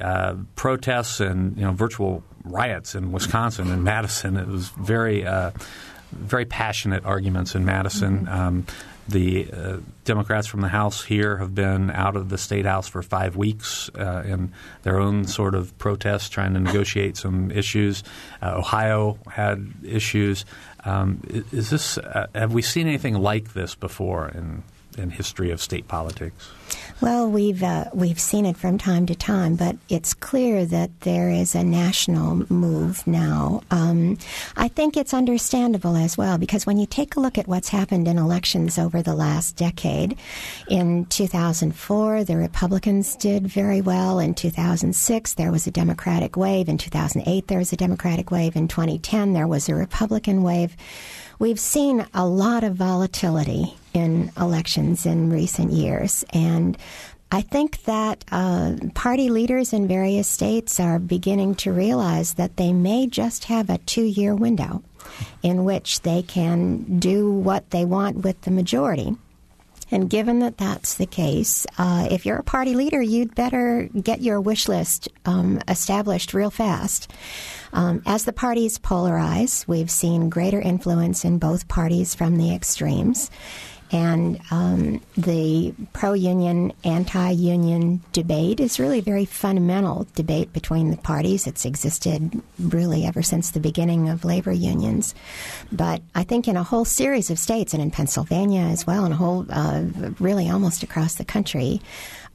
uh, 0.00 0.36
protests 0.56 1.20
and 1.20 1.54
you 1.58 1.64
know 1.64 1.72
virtual 1.72 2.24
riots 2.42 2.94
in 2.94 3.12
Wisconsin 3.12 3.70
and 3.70 3.84
Madison. 3.84 4.38
It 4.38 4.48
was 4.48 4.70
very 4.70 5.26
uh, 5.26 5.50
very 6.12 6.46
passionate 6.46 7.04
arguments 7.04 7.54
in 7.54 7.66
Madison. 7.66 8.20
Mm-hmm. 8.20 8.40
Um, 8.40 8.64
the 9.08 9.50
uh, 9.52 9.76
Democrats 10.04 10.46
from 10.46 10.60
the 10.60 10.68
House 10.68 11.04
here 11.04 11.36
have 11.38 11.54
been 11.54 11.90
out 11.90 12.16
of 12.16 12.28
the 12.28 12.38
State 12.38 12.66
House 12.66 12.88
for 12.88 13.02
five 13.02 13.36
weeks 13.36 13.90
uh, 13.98 14.22
in 14.24 14.52
their 14.82 15.00
own 15.00 15.24
sort 15.26 15.54
of 15.54 15.76
protests, 15.78 16.28
trying 16.28 16.54
to 16.54 16.60
negotiate 16.60 17.16
some 17.16 17.50
issues. 17.50 18.04
Uh, 18.40 18.58
Ohio 18.58 19.18
had 19.30 19.72
issues. 19.82 20.44
Um, 20.84 21.20
is 21.52 21.70
this? 21.70 21.98
Uh, 21.98 22.26
have 22.34 22.52
we 22.52 22.62
seen 22.62 22.86
anything 22.86 23.14
like 23.14 23.52
this 23.52 23.74
before 23.74 24.28
in 24.28 24.62
in 24.98 25.10
history 25.10 25.50
of 25.50 25.60
state 25.60 25.88
politics? 25.88 26.50
Well, 27.00 27.28
we've 27.28 27.64
uh, 27.64 27.86
we've 27.92 28.20
seen 28.20 28.46
it 28.46 28.56
from 28.56 28.78
time 28.78 29.06
to 29.06 29.14
time, 29.16 29.56
but 29.56 29.76
it's 29.88 30.14
clear 30.14 30.64
that 30.66 31.00
there 31.00 31.30
is 31.30 31.54
a 31.54 31.64
national 31.64 32.46
move 32.48 33.04
now. 33.08 33.62
Um, 33.72 34.18
I 34.56 34.68
think 34.68 34.96
it's 34.96 35.12
understandable 35.12 35.96
as 35.96 36.16
well 36.16 36.38
because 36.38 36.64
when 36.64 36.78
you 36.78 36.86
take 36.86 37.16
a 37.16 37.20
look 37.20 37.38
at 37.38 37.48
what's 37.48 37.70
happened 37.70 38.06
in 38.06 38.18
elections 38.18 38.78
over 38.78 39.02
the 39.02 39.16
last 39.16 39.56
decade, 39.56 40.16
in 40.68 41.06
2004 41.06 42.22
the 42.22 42.36
Republicans 42.36 43.16
did 43.16 43.48
very 43.48 43.80
well. 43.80 44.20
In 44.20 44.32
2006 44.32 45.34
there 45.34 45.50
was 45.50 45.66
a 45.66 45.72
Democratic 45.72 46.36
wave. 46.36 46.68
In 46.68 46.78
2008 46.78 47.48
there 47.48 47.58
was 47.58 47.72
a 47.72 47.76
Democratic 47.76 48.30
wave. 48.30 48.54
In 48.54 48.68
2010 48.68 49.32
there 49.32 49.48
was 49.48 49.68
a 49.68 49.74
Republican 49.74 50.44
wave. 50.44 50.76
We've 51.40 51.58
seen 51.58 52.06
a 52.14 52.24
lot 52.24 52.62
of 52.62 52.76
volatility 52.76 53.74
in 53.92 54.30
elections 54.38 55.06
in 55.06 55.30
recent 55.30 55.72
years, 55.72 56.24
and 56.32 56.76
I 57.32 57.40
think 57.40 57.84
that 57.84 58.26
uh, 58.30 58.74
party 58.92 59.30
leaders 59.30 59.72
in 59.72 59.88
various 59.88 60.28
states 60.28 60.78
are 60.78 60.98
beginning 60.98 61.54
to 61.56 61.72
realize 61.72 62.34
that 62.34 62.58
they 62.58 62.74
may 62.74 63.06
just 63.06 63.44
have 63.44 63.70
a 63.70 63.78
two 63.78 64.04
year 64.04 64.34
window 64.34 64.82
in 65.42 65.64
which 65.64 66.02
they 66.02 66.22
can 66.22 66.98
do 66.98 67.32
what 67.32 67.70
they 67.70 67.86
want 67.86 68.18
with 68.18 68.38
the 68.42 68.50
majority. 68.50 69.16
And 69.90 70.08
given 70.08 70.40
that 70.40 70.58
that's 70.58 70.94
the 70.94 71.06
case, 71.06 71.66
uh, 71.78 72.08
if 72.10 72.24
you're 72.24 72.38
a 72.38 72.42
party 72.42 72.74
leader, 72.74 73.00
you'd 73.00 73.34
better 73.34 73.88
get 73.98 74.22
your 74.22 74.40
wish 74.40 74.68
list 74.68 75.08
um, 75.24 75.60
established 75.68 76.34
real 76.34 76.50
fast. 76.50 77.10
Um, 77.74 78.02
as 78.04 78.24
the 78.24 78.32
parties 78.32 78.78
polarize, 78.78 79.66
we've 79.66 79.90
seen 79.90 80.30
greater 80.30 80.60
influence 80.60 81.24
in 81.24 81.38
both 81.38 81.68
parties 81.68 82.14
from 82.14 82.36
the 82.36 82.54
extremes. 82.54 83.30
And 83.92 84.40
um, 84.50 85.02
the 85.18 85.74
pro 85.92 86.14
union, 86.14 86.72
anti 86.82 87.30
union 87.30 88.00
debate 88.12 88.58
is 88.58 88.80
really 88.80 89.00
a 89.00 89.02
very 89.02 89.26
fundamental 89.26 90.06
debate 90.14 90.52
between 90.52 90.90
the 90.90 90.96
parties. 90.96 91.46
It's 91.46 91.66
existed 91.66 92.40
really 92.58 93.04
ever 93.04 93.22
since 93.22 93.50
the 93.50 93.60
beginning 93.60 94.08
of 94.08 94.24
labor 94.24 94.52
unions. 94.52 95.14
But 95.70 96.00
I 96.14 96.24
think 96.24 96.48
in 96.48 96.56
a 96.56 96.62
whole 96.62 96.86
series 96.86 97.30
of 97.30 97.38
states, 97.38 97.74
and 97.74 97.82
in 97.82 97.90
Pennsylvania 97.90 98.62
as 98.62 98.86
well, 98.86 99.04
and 99.04 99.12
a 99.12 99.16
whole, 99.16 99.44
uh, 99.50 99.84
really 100.18 100.48
almost 100.48 100.82
across 100.82 101.14
the 101.14 101.24
country, 101.24 101.82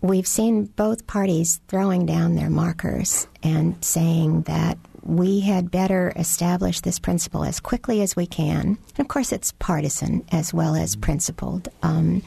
we've 0.02 0.28
seen 0.28 0.65
both 0.65 1.08
parties 1.08 1.60
throwing 1.67 2.06
down 2.06 2.36
their 2.36 2.52
markers 2.52 3.28
and 3.41 3.84
saying 3.84 4.43
that 4.43 4.78
we 5.08 5.39
had 5.39 5.72
better 5.72 6.12
establish 6.15 6.82
this 6.82 7.00
principle 7.00 7.43
as 7.43 7.60
quickly 7.60 8.02
as 8.02 8.15
we 8.15 8.28
can. 8.28 8.78
And 8.96 9.00
of 9.00 9.08
course, 9.08 9.32
it's 9.32 9.54
partisan 9.54 10.26
as 10.32 10.54
well 10.54 10.76
as 10.76 10.96
principled. 10.96 11.70
Um, 11.82 12.22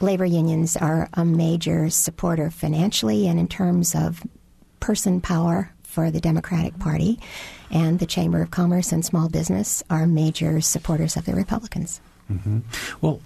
labor 0.00 0.24
unions 0.24 0.76
are 0.76 1.08
a 1.14 1.24
major 1.24 1.90
supporter 1.90 2.50
financially 2.50 3.28
and 3.28 3.38
in 3.38 3.48
terms 3.48 3.94
of 3.94 4.22
person 4.80 5.20
power 5.20 5.72
for 5.82 6.10
the 6.10 6.20
Democratic 6.20 6.78
Party, 6.78 7.18
and 7.70 7.98
the 7.98 8.06
Chamber 8.06 8.40
of 8.40 8.50
Commerce 8.50 8.92
and 8.92 9.04
Small 9.04 9.28
Business 9.28 9.82
are 9.90 10.06
major 10.06 10.60
supporters 10.60 11.16
of 11.16 11.24
the 11.24 11.34
Republicans. 11.34 12.00
Mm-hmm. 12.30 12.58
Well, 13.00 13.20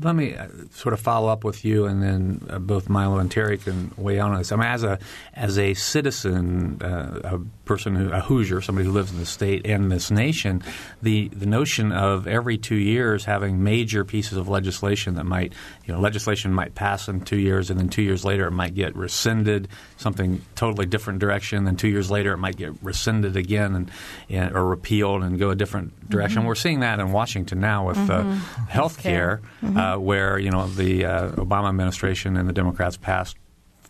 let 0.00 0.16
me 0.16 0.34
uh, 0.34 0.48
sort 0.72 0.92
of 0.92 1.00
follow 1.00 1.28
up 1.28 1.44
with 1.44 1.64
you, 1.64 1.86
and 1.86 2.02
then 2.02 2.44
uh, 2.50 2.58
both 2.58 2.88
Milo 2.88 3.18
and 3.18 3.30
Terry 3.30 3.58
can 3.58 3.92
weigh 3.96 4.16
in 4.16 4.22
on 4.22 4.38
this. 4.38 4.50
I 4.50 4.56
mean, 4.56 4.66
as 4.66 4.82
a 4.82 4.98
as 5.34 5.56
a 5.56 5.74
citizen, 5.74 6.82
uh, 6.82 7.20
a 7.24 7.38
person 7.64 7.94
who 7.94 8.10
a 8.10 8.20
Hoosier, 8.20 8.60
somebody 8.60 8.86
who 8.86 8.92
lives 8.92 9.12
in 9.12 9.18
the 9.18 9.26
state 9.26 9.64
and 9.66 9.92
this 9.92 10.10
nation, 10.10 10.64
the 11.00 11.28
the 11.28 11.46
notion 11.46 11.92
of 11.92 12.26
every 12.26 12.58
two 12.58 12.74
years 12.74 13.24
having 13.24 13.62
major 13.62 14.04
pieces 14.04 14.36
of 14.36 14.48
legislation 14.48 15.14
that 15.14 15.24
might, 15.24 15.52
you 15.84 15.94
know, 15.94 16.00
legislation 16.00 16.52
might 16.52 16.74
pass 16.74 17.06
in 17.06 17.20
two 17.20 17.38
years, 17.38 17.70
and 17.70 17.78
then 17.78 17.88
two 17.88 18.02
years 18.02 18.24
later 18.24 18.48
it 18.48 18.52
might 18.52 18.74
get 18.74 18.96
rescinded, 18.96 19.68
something 19.96 20.42
totally 20.56 20.86
different 20.86 21.20
direction. 21.20 21.64
Then 21.64 21.76
two 21.76 21.88
years 21.88 22.10
later 22.10 22.32
it 22.32 22.38
might 22.38 22.56
get 22.56 22.72
rescinded 22.82 23.36
again 23.36 23.76
and, 23.76 23.90
and 24.28 24.56
or 24.56 24.64
repealed 24.66 25.22
and 25.22 25.38
go 25.38 25.50
a 25.50 25.54
different 25.54 26.10
direction. 26.10 26.40
Mm-hmm. 26.40 26.48
We're 26.48 26.54
seeing 26.56 26.80
that 26.80 26.98
in 26.98 27.12
Washington 27.12 27.60
now 27.60 27.86
with. 27.86 28.10
Uh, 28.10 28.23
mm-hmm. 28.24 28.64
health 28.64 28.98
care, 28.98 29.40
mm-hmm. 29.62 29.76
uh, 29.76 29.98
where 29.98 30.38
you 30.38 30.50
know 30.50 30.66
the 30.66 31.04
uh, 31.04 31.30
Obama 31.32 31.68
administration 31.68 32.36
and 32.36 32.48
the 32.48 32.52
Democrats 32.52 32.96
passed 32.96 33.36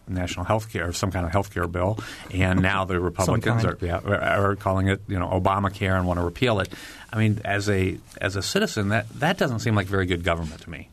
national 0.09 0.45
health 0.45 0.71
care, 0.71 0.93
some 0.93 1.11
kind 1.11 1.25
of 1.25 1.33
health 1.33 1.53
care 1.53 1.67
bill, 1.67 1.99
and 2.31 2.61
now 2.61 2.85
the 2.85 3.01
Republicans 3.01 3.65
are, 3.65 3.79
yeah, 3.81 3.99
are 3.99 4.57
calling 4.57 4.89
it 4.89 5.01
you 5.09 5.19
know 5.19 5.29
Obamacare 5.29 5.97
and 5.97 6.07
want 6.07 6.19
to 6.19 6.25
repeal 6.25 6.61
it. 6.61 6.69
I 7.13 7.19
mean, 7.19 7.41
as 7.45 7.69
a 7.69 7.99
as 8.21 8.37
a 8.37 8.43
citizen, 8.43 8.89
that 8.91 9.09
that 9.21 9.39
doesn't 9.39 9.61
seem 9.61 9.75
like 9.75 9.87
very 9.87 10.07
good 10.07 10.25
government 10.25 10.63
to 10.63 10.71
me. 10.71 10.89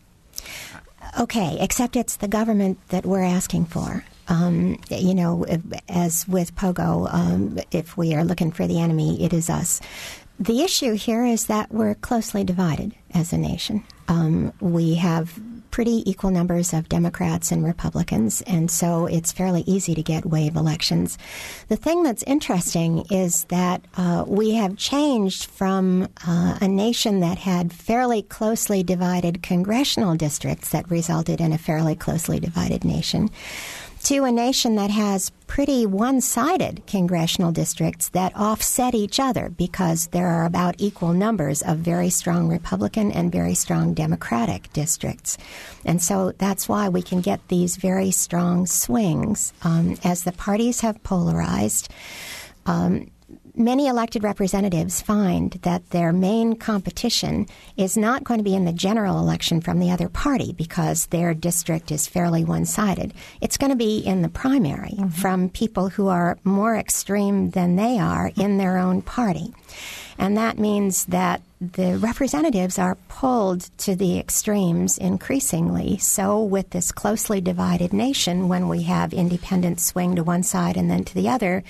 Okay, 1.20 1.58
except 1.60 1.96
it's 1.96 2.18
the 2.18 2.28
government 2.28 2.78
that 2.90 3.06
we're 3.06 3.24
asking 3.24 3.66
for. 3.66 4.06
Um, 4.28 4.80
you 4.90 5.14
know, 5.14 5.46
as 5.90 6.26
with 6.26 6.56
Pogo, 6.56 7.14
um, 7.14 7.60
if 7.72 7.98
we 7.98 8.14
are 8.16 8.24
looking 8.24 8.52
for 8.52 8.66
the 8.66 8.80
enemy, 8.80 9.22
it 9.24 9.34
is 9.34 9.50
us. 9.50 9.82
The 10.40 10.62
issue 10.64 10.94
here 10.94 11.26
is 11.26 11.46
that 11.46 11.72
we're 11.72 11.96
closely 11.96 12.44
divided 12.44 12.96
as 13.14 13.32
a 13.32 13.38
nation. 13.38 13.84
Um, 14.08 14.54
we 14.60 14.96
have 14.96 15.40
pretty 15.72 16.10
equal 16.10 16.32
numbers 16.32 16.74
of 16.74 16.90
Democrats 16.90 17.52
and 17.52 17.64
Republicans, 17.64 18.42
and 18.42 18.70
so 18.70 19.06
it's 19.06 19.32
fairly 19.32 19.62
easy 19.62 19.96
to 19.96 20.04
get 20.04 20.26
wave 20.26 20.56
elections. 20.56 21.18
The 21.70 21.78
thing 21.78 22.04
that's 22.04 22.24
interesting 22.24 23.06
is 23.10 23.46
that 23.46 23.82
uh, 23.96 24.26
we 24.28 24.56
have 24.56 24.76
changed 24.76 25.46
from 25.46 26.10
uh, 26.28 26.58
a 26.62 26.68
nation 26.68 27.22
that 27.22 27.38
had 27.38 27.72
fairly 27.72 28.22
closely 28.22 28.84
divided 28.84 29.42
congressional 29.42 30.16
districts 30.16 30.70
that 30.70 30.92
resulted 30.92 31.40
in 31.40 31.54
a 31.54 31.58
fairly 31.58 31.96
closely 31.96 32.40
divided 32.40 32.84
nation 32.84 33.30
to 34.04 34.24
a 34.24 34.32
nation 34.32 34.76
that 34.76 34.90
has 34.90 35.32
pretty 35.48 35.86
one 35.86 36.22
sided 36.22 36.86
congressional 36.88 37.52
districts 37.52 38.10
that 38.10 38.36
offset 38.36 38.96
each 38.96 39.20
other 39.20 39.50
because 39.50 40.08
there 40.08 40.28
are 40.28 40.46
about 40.46 40.76
equal 40.78 41.14
numbers 41.14 41.62
of 41.62 41.78
very 41.78 42.10
strong 42.10 42.48
Republican 42.48 43.12
and 43.12 43.32
very 43.32 43.54
strong 43.54 43.94
Democratic 43.94 44.72
districts. 44.74 45.38
And 45.86 46.02
so 46.02 46.32
that's 46.38 46.70
why 46.70 46.90
we 46.90 47.02
can 47.02 47.22
get 47.22 47.48
these 47.48 47.78
very 47.78 48.12
strong 48.12 48.66
swings 48.66 49.54
um, 49.64 49.98
as 50.04 50.24
the 50.24 50.32
parties 50.32 50.82
have 50.82 51.04
polarized. 51.04 51.90
Um, 52.66 53.12
many 53.56 53.88
elected 53.88 54.24
representatives 54.24 55.02
find 55.02 55.52
that 55.64 55.90
their 55.90 56.14
main 56.14 56.56
competition 56.56 57.48
is 57.78 57.98
not 57.98 58.24
going 58.24 58.40
to 58.40 58.44
be 58.44 58.56
in 58.56 58.66
the 58.66 58.74
general 58.74 59.20
election 59.20 59.62
from 59.62 59.80
the 59.80 59.92
other 59.92 60.10
party 60.10 60.54
because 60.54 61.08
their 61.08 61.34
district 61.34 61.92
is 61.92 62.08
fairly 62.08 62.44
one 62.44 62.66
sided. 62.66 63.14
It's 63.42 63.58
going 63.58 63.72
to 63.72 63.76
be 63.76 64.00
in 64.00 64.22
the 64.22 64.30
primary 64.30 64.96
mm-hmm. 64.98 65.10
from 65.10 65.50
people 65.50 65.90
who 65.90 66.08
are 66.08 66.38
more 66.44 66.76
extreme 66.76 67.52
than 67.52 67.76
they 67.76 68.00
are 68.00 68.32
in 68.36 68.58
their 68.58 68.78
own 68.78 69.02
party. 69.02 69.54
And 70.18 70.38
that 70.38 70.60
means 70.60 71.06
that 71.06 71.42
the 71.60 71.98
representatives 71.98 72.78
are 72.78 72.96
pulled 73.08 73.62
to 73.80 73.96
the 73.96 74.20
extremes 74.20 74.98
increasingly. 74.98 75.98
So, 75.98 76.42
with 76.44 76.72
this 76.72 76.92
closely 76.92 77.42
divided 77.42 77.94
nation, 77.94 78.48
when 78.48 78.68
we 78.68 78.84
have 78.84 79.14
independents 79.14 79.86
swing 79.86 80.16
to 80.16 80.24
one 80.24 80.44
side 80.44 80.78
and 80.78 80.92
then 80.92 81.04
to 81.06 81.16
the 81.16 81.30
other, 81.30 81.64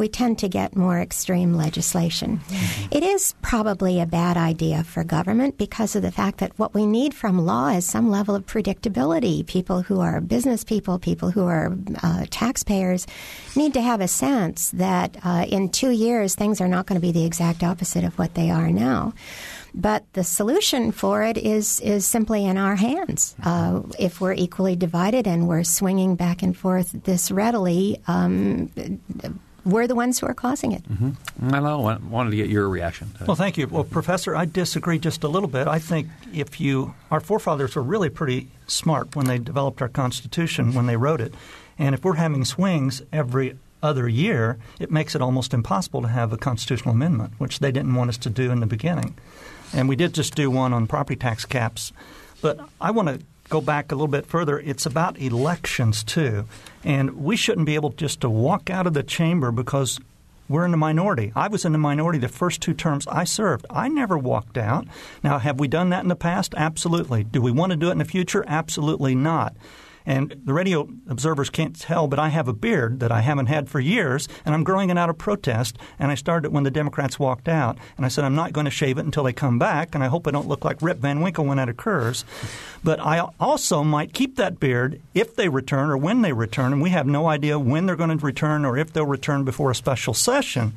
we 0.00 0.08
tend 0.08 0.38
to 0.38 0.48
get 0.48 0.74
more 0.74 0.98
extreme 0.98 1.54
legislation. 1.54 2.38
Mm-hmm. 2.38 2.96
It 2.96 3.02
is 3.04 3.34
probably 3.42 4.00
a 4.00 4.06
bad 4.06 4.38
idea 4.38 4.82
for 4.82 5.04
government 5.04 5.58
because 5.58 5.94
of 5.94 6.00
the 6.02 6.10
fact 6.10 6.38
that 6.38 6.58
what 6.58 6.74
we 6.74 6.86
need 6.86 7.12
from 7.12 7.44
law 7.44 7.68
is 7.68 7.84
some 7.84 8.10
level 8.10 8.34
of 8.34 8.46
predictability. 8.46 9.46
People 9.46 9.82
who 9.82 10.00
are 10.00 10.22
business 10.22 10.64
people, 10.64 10.98
people 10.98 11.30
who 11.30 11.44
are 11.44 11.76
uh, 12.02 12.24
taxpayers, 12.30 13.06
need 13.54 13.74
to 13.74 13.82
have 13.82 14.00
a 14.00 14.08
sense 14.08 14.70
that 14.70 15.18
uh, 15.22 15.44
in 15.46 15.68
two 15.68 15.90
years 15.90 16.34
things 16.34 16.62
are 16.62 16.68
not 16.68 16.86
going 16.86 16.98
to 16.98 17.06
be 17.06 17.12
the 17.12 17.26
exact 17.26 17.62
opposite 17.62 18.02
of 18.02 18.18
what 18.18 18.34
they 18.34 18.50
are 18.50 18.70
now. 18.70 19.12
But 19.74 20.04
the 20.14 20.24
solution 20.24 20.92
for 20.92 21.22
it 21.22 21.36
is 21.36 21.80
is 21.80 22.04
simply 22.04 22.44
in 22.44 22.56
our 22.56 22.74
hands. 22.74 23.36
Uh, 23.42 23.82
if 23.98 24.20
we're 24.20 24.32
equally 24.32 24.76
divided 24.76 25.26
and 25.26 25.46
we're 25.46 25.62
swinging 25.62 26.16
back 26.16 26.42
and 26.42 26.56
forth 26.56 26.90
this 27.04 27.30
readily, 27.30 28.00
um, 28.08 28.70
we're 29.64 29.86
the 29.86 29.94
ones 29.94 30.18
who 30.18 30.26
are 30.26 30.34
causing 30.34 30.72
it. 30.72 30.82
Mm-hmm. 30.88 31.54
I 31.54 31.96
wanted 31.96 32.30
to 32.30 32.36
get 32.36 32.48
your 32.48 32.68
reaction. 32.68 33.12
well, 33.26 33.36
thank 33.36 33.58
you. 33.58 33.66
Well, 33.66 33.84
Professor, 33.84 34.34
I 34.34 34.44
disagree 34.44 34.98
just 34.98 35.24
a 35.24 35.28
little 35.28 35.48
bit. 35.48 35.66
I 35.66 35.78
think 35.78 36.08
if 36.32 36.60
you, 36.60 36.94
our 37.10 37.20
forefathers 37.20 37.76
were 37.76 37.82
really 37.82 38.10
pretty 38.10 38.48
smart 38.66 39.16
when 39.16 39.26
they 39.26 39.38
developed 39.38 39.82
our 39.82 39.88
Constitution, 39.88 40.74
when 40.74 40.86
they 40.86 40.96
wrote 40.96 41.20
it. 41.20 41.34
And 41.78 41.94
if 41.94 42.04
we're 42.04 42.14
having 42.14 42.44
swings 42.44 43.02
every 43.12 43.56
other 43.82 44.08
year, 44.08 44.58
it 44.78 44.90
makes 44.90 45.14
it 45.14 45.22
almost 45.22 45.54
impossible 45.54 46.02
to 46.02 46.08
have 46.08 46.32
a 46.32 46.36
constitutional 46.36 46.94
amendment, 46.94 47.32
which 47.38 47.60
they 47.60 47.72
didn't 47.72 47.94
want 47.94 48.10
us 48.10 48.18
to 48.18 48.30
do 48.30 48.50
in 48.50 48.60
the 48.60 48.66
beginning. 48.66 49.16
And 49.72 49.88
we 49.88 49.96
did 49.96 50.14
just 50.14 50.34
do 50.34 50.50
one 50.50 50.72
on 50.72 50.86
property 50.86 51.16
tax 51.16 51.44
caps. 51.44 51.92
But 52.42 52.60
I 52.80 52.90
want 52.90 53.08
to 53.08 53.20
go 53.50 53.60
back 53.60 53.92
a 53.92 53.94
little 53.94 54.08
bit 54.08 54.24
further, 54.24 54.58
it's 54.58 54.86
about 54.86 55.18
elections 55.18 56.02
too. 56.02 56.46
And 56.82 57.22
we 57.22 57.36
shouldn't 57.36 57.66
be 57.66 57.74
able 57.74 57.90
just 57.90 58.20
to 58.22 58.30
walk 58.30 58.70
out 58.70 58.86
of 58.86 58.94
the 58.94 59.02
chamber 59.02 59.52
because 59.52 60.00
we're 60.48 60.64
in 60.64 60.70
the 60.70 60.76
minority. 60.76 61.32
I 61.36 61.48
was 61.48 61.64
in 61.64 61.72
the 61.72 61.78
minority 61.78 62.18
the 62.18 62.28
first 62.28 62.60
two 62.60 62.74
terms 62.74 63.06
I 63.06 63.24
served. 63.24 63.66
I 63.70 63.88
never 63.88 64.18
walked 64.18 64.58
out. 64.58 64.86
Now, 65.22 65.38
have 65.38 65.60
we 65.60 65.68
done 65.68 65.90
that 65.90 66.02
in 66.02 66.08
the 66.08 66.16
past? 66.16 66.54
Absolutely. 66.56 67.22
Do 67.22 67.40
we 67.40 67.52
want 67.52 67.70
to 67.70 67.76
do 67.76 67.88
it 67.88 67.92
in 67.92 67.98
the 67.98 68.04
future? 68.04 68.44
Absolutely 68.48 69.14
not. 69.14 69.54
And 70.06 70.40
the 70.44 70.54
radio 70.54 70.88
observers 71.08 71.50
can't 71.50 71.78
tell, 71.78 72.08
but 72.08 72.18
I 72.18 72.28
have 72.28 72.48
a 72.48 72.52
beard 72.52 73.00
that 73.00 73.12
I 73.12 73.20
haven't 73.20 73.46
had 73.46 73.68
for 73.68 73.80
years, 73.80 74.28
and 74.44 74.54
I'm 74.54 74.64
growing 74.64 74.90
it 74.90 74.98
out 74.98 75.10
of 75.10 75.18
protest. 75.18 75.78
And 75.98 76.10
I 76.10 76.14
started 76.14 76.48
it 76.48 76.52
when 76.52 76.64
the 76.64 76.70
Democrats 76.70 77.18
walked 77.18 77.48
out. 77.48 77.78
And 77.96 78.06
I 78.06 78.08
said, 78.08 78.24
I'm 78.24 78.34
not 78.34 78.52
going 78.52 78.64
to 78.64 78.70
shave 78.70 78.98
it 78.98 79.04
until 79.04 79.24
they 79.24 79.32
come 79.32 79.58
back, 79.58 79.94
and 79.94 80.02
I 80.02 80.08
hope 80.08 80.26
I 80.26 80.30
don't 80.30 80.48
look 80.48 80.64
like 80.64 80.82
Rip 80.82 80.98
Van 80.98 81.20
Winkle 81.20 81.44
when 81.44 81.58
that 81.58 81.68
occurs. 81.68 82.24
But 82.82 83.00
I 83.00 83.28
also 83.38 83.84
might 83.84 84.14
keep 84.14 84.36
that 84.36 84.58
beard 84.58 85.00
if 85.14 85.36
they 85.36 85.48
return 85.48 85.90
or 85.90 85.96
when 85.96 86.22
they 86.22 86.32
return, 86.32 86.72
and 86.72 86.82
we 86.82 86.90
have 86.90 87.06
no 87.06 87.28
idea 87.28 87.58
when 87.58 87.86
they're 87.86 87.96
going 87.96 88.16
to 88.16 88.24
return 88.24 88.64
or 88.64 88.78
if 88.78 88.92
they'll 88.92 89.06
return 89.06 89.44
before 89.44 89.70
a 89.70 89.74
special 89.74 90.14
session. 90.14 90.72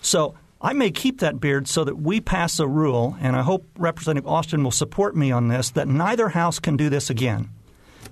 So 0.00 0.34
I 0.60 0.72
may 0.72 0.90
keep 0.92 1.18
that 1.20 1.40
beard 1.40 1.66
so 1.66 1.82
that 1.84 1.96
we 1.96 2.20
pass 2.20 2.60
a 2.60 2.68
rule, 2.68 3.16
and 3.20 3.34
I 3.34 3.42
hope 3.42 3.66
Representative 3.76 4.28
Austin 4.28 4.62
will 4.62 4.70
support 4.70 5.16
me 5.16 5.32
on 5.32 5.48
this, 5.48 5.70
that 5.70 5.88
neither 5.88 6.28
House 6.30 6.60
can 6.60 6.76
do 6.76 6.88
this 6.88 7.10
again 7.10 7.50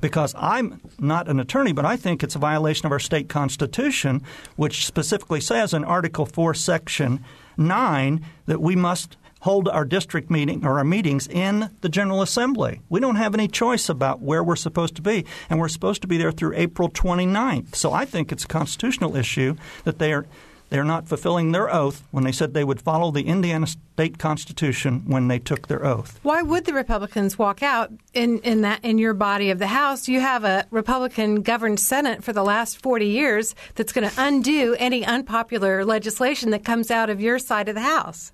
because 0.01 0.35
I'm 0.37 0.81
not 0.99 1.29
an 1.29 1.41
attorney, 1.41 1.73
but 1.73 1.85
I 1.85 1.97
think 1.97 2.23
it's 2.23 2.37
a 2.37 2.41
violation 2.41 2.87
of 2.87 2.93
our 2.93 2.99
state 2.99 3.29
constitution, 3.29 4.23
which 4.57 4.87
specifically 4.87 5.41
says 5.41 5.75
in 5.75 5.85
Article 5.85 6.27
4, 6.27 6.55
Section 6.55 7.25
9, 7.57 8.25
that 8.47 8.61
we 8.61 8.77
must 8.77 9.17
hold 9.41 9.69
our 9.69 9.85
district 9.85 10.31
meeting 10.31 10.67
or 10.67 10.79
our 10.79 10.85
meetings 10.85 11.27
in 11.27 11.71
the 11.81 11.89
General 11.89 12.23
Assembly. 12.23 12.81
We 12.89 13.01
don't 13.01 13.17
have 13.17 13.35
any 13.35 13.49
choice 13.49 13.89
about 13.89 14.21
where 14.21 14.45
we're 14.45 14.57
supposed 14.57 14.97
to 14.97 15.03
be, 15.03 15.25
and 15.49 15.59
we're 15.59 15.69
supposed 15.69 16.03
to 16.03 16.09
be 16.09 16.19
there 16.19 16.33
through 16.33 16.57
April 16.57 16.91
29th. 16.91 17.75
So 17.75 17.93
I 17.93 18.05
think 18.05 18.33
it's 18.33 18.45
a 18.45 18.49
constitutional 18.49 19.17
issue 19.17 19.57
that 19.85 19.99
they 19.99 20.13
are 20.13 20.27
they're 20.71 20.85
not 20.85 21.09
fulfilling 21.09 21.53
their 21.53 21.73
oath 21.73 22.03
when 22.11 22.25
they 22.25 22.33
said 22.33 22.55
they 22.55 22.65
would 22.65 22.81
follow 22.81 23.11
the 23.11 23.27
Indiana 23.27 23.67
state 23.67 24.19
constitution 24.19 25.03
when 25.07 25.29
they 25.29 25.39
took 25.39 25.69
their 25.69 25.85
oath. 25.85 26.19
Why 26.23 26.43
would 26.43 26.65
the 26.65 26.73
Republicans 26.73 27.39
walk 27.39 27.63
out 27.63 27.91
in, 28.15 28.39
in 28.39 28.63
that 28.63 28.85
in 28.85 28.99
your 28.99 29.13
body 29.13 29.51
of 29.51 29.59
the 29.59 29.67
House? 29.67 30.09
You 30.09 30.21
have 30.21 30.45
a 30.45 30.65
Republican 30.71 31.43
governed 31.43 31.81
Senate 31.81 32.25
for 32.25 32.33
the 32.33 32.45
last 32.45 32.81
40 32.81 33.07
years 33.07 33.55
that's 33.75 33.93
going 33.93 34.09
to 34.09 34.15
undo 34.17 34.75
any 34.79 35.05
unpopular 35.05 35.85
legislation 35.85 36.51
that 36.51 36.65
comes 36.65 36.91
out 36.91 37.11
of 37.11 37.21
your 37.21 37.39
side 37.39 37.69
of 37.69 37.75
the 37.75 37.81
House. 37.83 38.33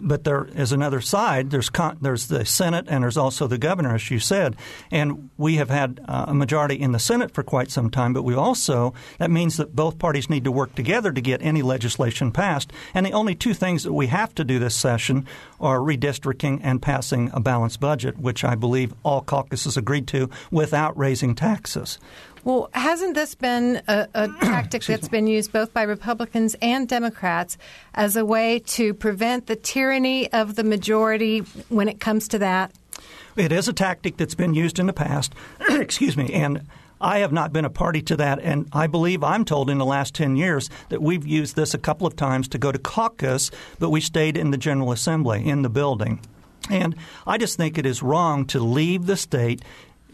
But 0.00 0.24
there 0.24 0.44
is 0.54 0.72
another 0.72 1.00
side. 1.00 1.50
There's 1.50 1.70
con- 1.70 1.98
there's 2.00 2.28
the 2.28 2.44
Senate 2.44 2.86
and 2.88 3.04
there's 3.04 3.16
also 3.16 3.46
the 3.46 3.58
governor, 3.58 3.94
as 3.94 4.10
you 4.10 4.18
said. 4.18 4.56
And 4.90 5.30
we 5.36 5.56
have 5.56 5.70
had 5.70 6.00
uh, 6.08 6.26
a 6.28 6.34
majority 6.34 6.80
in 6.80 6.92
the 6.92 6.98
Senate 6.98 7.32
for 7.32 7.42
quite 7.42 7.70
some 7.70 7.90
time, 7.90 8.12
but 8.12 8.22
we 8.22 8.34
also 8.34 8.94
that 9.18 9.30
means 9.30 9.56
that 9.56 9.76
both 9.76 9.98
parties 9.98 10.30
need 10.30 10.44
to 10.44 10.52
work 10.52 10.74
together 10.74 11.12
to 11.12 11.20
get 11.20 11.42
any 11.42 11.62
legislation 11.62 12.32
passed. 12.32 12.72
And 12.94 13.04
the 13.04 13.12
only 13.12 13.34
two 13.34 13.54
things 13.54 13.84
that 13.84 13.92
we 13.92 14.06
have 14.08 14.34
to 14.36 14.44
do 14.44 14.58
this 14.58 14.74
session 14.74 15.26
are 15.60 15.78
redistricting 15.78 16.60
and 16.62 16.82
passing 16.82 17.30
a 17.32 17.40
balanced 17.40 17.80
budget, 17.80 18.18
which 18.18 18.44
I 18.44 18.54
believe 18.54 18.94
all 19.02 19.20
caucuses 19.20 19.76
agreed 19.76 20.06
to 20.08 20.30
without 20.50 20.96
raising 20.96 21.34
taxes. 21.34 21.98
Well, 22.44 22.70
hasn't 22.72 23.14
this 23.14 23.34
been 23.34 23.82
a, 23.86 24.08
a 24.14 24.28
tactic 24.40 24.84
that's 24.84 25.08
been 25.08 25.26
used 25.26 25.52
both 25.52 25.72
by 25.72 25.82
Republicans 25.82 26.56
and 26.60 26.88
Democrats 26.88 27.56
as 27.94 28.16
a 28.16 28.24
way 28.24 28.58
to 28.60 28.94
prevent 28.94 29.46
the 29.46 29.56
tyranny 29.56 30.32
of 30.32 30.56
the 30.56 30.64
majority 30.64 31.40
when 31.68 31.88
it 31.88 32.00
comes 32.00 32.28
to 32.28 32.38
that? 32.40 32.72
It 33.36 33.52
is 33.52 33.68
a 33.68 33.72
tactic 33.72 34.16
that's 34.16 34.34
been 34.34 34.54
used 34.54 34.78
in 34.78 34.86
the 34.86 34.92
past. 34.92 35.34
Excuse 35.70 36.16
me. 36.16 36.32
And 36.32 36.66
I 37.00 37.18
have 37.18 37.32
not 37.32 37.52
been 37.52 37.64
a 37.64 37.70
party 37.70 38.02
to 38.02 38.16
that, 38.16 38.38
and 38.40 38.68
I 38.72 38.86
believe 38.86 39.24
I'm 39.24 39.44
told 39.44 39.70
in 39.70 39.78
the 39.78 39.84
last 39.84 40.14
10 40.14 40.36
years 40.36 40.70
that 40.88 41.02
we've 41.02 41.26
used 41.26 41.56
this 41.56 41.74
a 41.74 41.78
couple 41.78 42.06
of 42.06 42.14
times 42.14 42.46
to 42.48 42.58
go 42.58 42.70
to 42.70 42.78
caucus, 42.78 43.50
but 43.80 43.90
we 43.90 44.00
stayed 44.00 44.36
in 44.36 44.52
the 44.52 44.56
General 44.56 44.92
Assembly, 44.92 45.48
in 45.48 45.62
the 45.62 45.68
building. 45.68 46.20
And 46.70 46.94
I 47.26 47.38
just 47.38 47.56
think 47.56 47.76
it 47.76 47.86
is 47.86 48.04
wrong 48.04 48.46
to 48.46 48.60
leave 48.60 49.06
the 49.06 49.16
state 49.16 49.62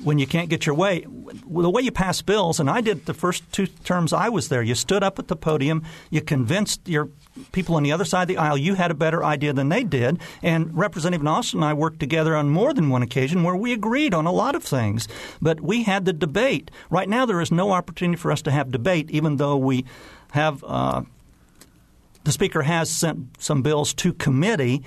when 0.05 0.19
you 0.19 0.27
can't 0.27 0.49
get 0.49 0.65
your 0.65 0.75
way, 0.75 1.05
the 1.07 1.71
way 1.71 1.83
you 1.83 1.91
pass 1.91 2.23
bills, 2.23 2.61
and 2.61 2.71
I 2.71 2.81
did 2.81 3.07
the 3.07 3.15
first 3.15 3.51
two 3.53 3.67
terms 3.67 4.13
I 4.13 4.29
was 4.29 4.49
there, 4.49 4.63
you 4.63 4.75
stood 4.75 5.03
up 5.03 5.19
at 5.19 5.29
the 5.29 5.37
podium, 5.37 5.83
you 6.11 6.21
convinced 6.21 6.87
your 6.87 7.09
people 7.53 7.75
on 7.75 7.83
the 7.83 7.93
other 7.93 8.05
side 8.05 8.23
of 8.23 8.29
the 8.29 8.37
aisle 8.37 8.57
you 8.57 8.75
had 8.75 8.91
a 8.91 8.95
better 8.95 9.25
idea 9.25 9.53
than 9.53 9.69
they 9.69 9.85
did, 9.85 10.21
and 10.43 10.77
Representative 10.77 11.27
Austin 11.27 11.61
and 11.61 11.65
I 11.65 11.75
worked 11.75 12.01
together 12.01 12.37
on 12.37 12.49
more 12.49 12.73
than 12.73 12.89
one 12.91 13.03
occasion 13.03 13.43
where 13.43 13.57
we 13.57 13.73
agreed 13.73 14.15
on 14.15 14.27
a 14.27 14.33
lot 14.33 14.55
of 14.55 14.63
things, 14.63 15.09
but 15.43 15.61
we 15.61 15.83
had 15.83 16.05
the 16.05 16.13
debate. 16.13 16.71
Right 16.91 17.09
now, 17.09 17.27
there 17.27 17.41
is 17.41 17.51
no 17.51 17.73
opportunity 17.73 18.17
for 18.17 18.31
us 18.31 18.43
to 18.43 18.51
have 18.51 18.71
debate, 18.71 19.11
even 19.11 19.37
though 19.37 19.57
we 19.57 19.85
have. 20.33 20.63
Uh, 20.65 21.03
the 22.25 22.33
Speaker 22.33 22.61
has 22.61 22.91
sent 22.91 23.41
some 23.43 23.63
bills 23.63 23.95
to 23.95 24.13
committee 24.13 24.83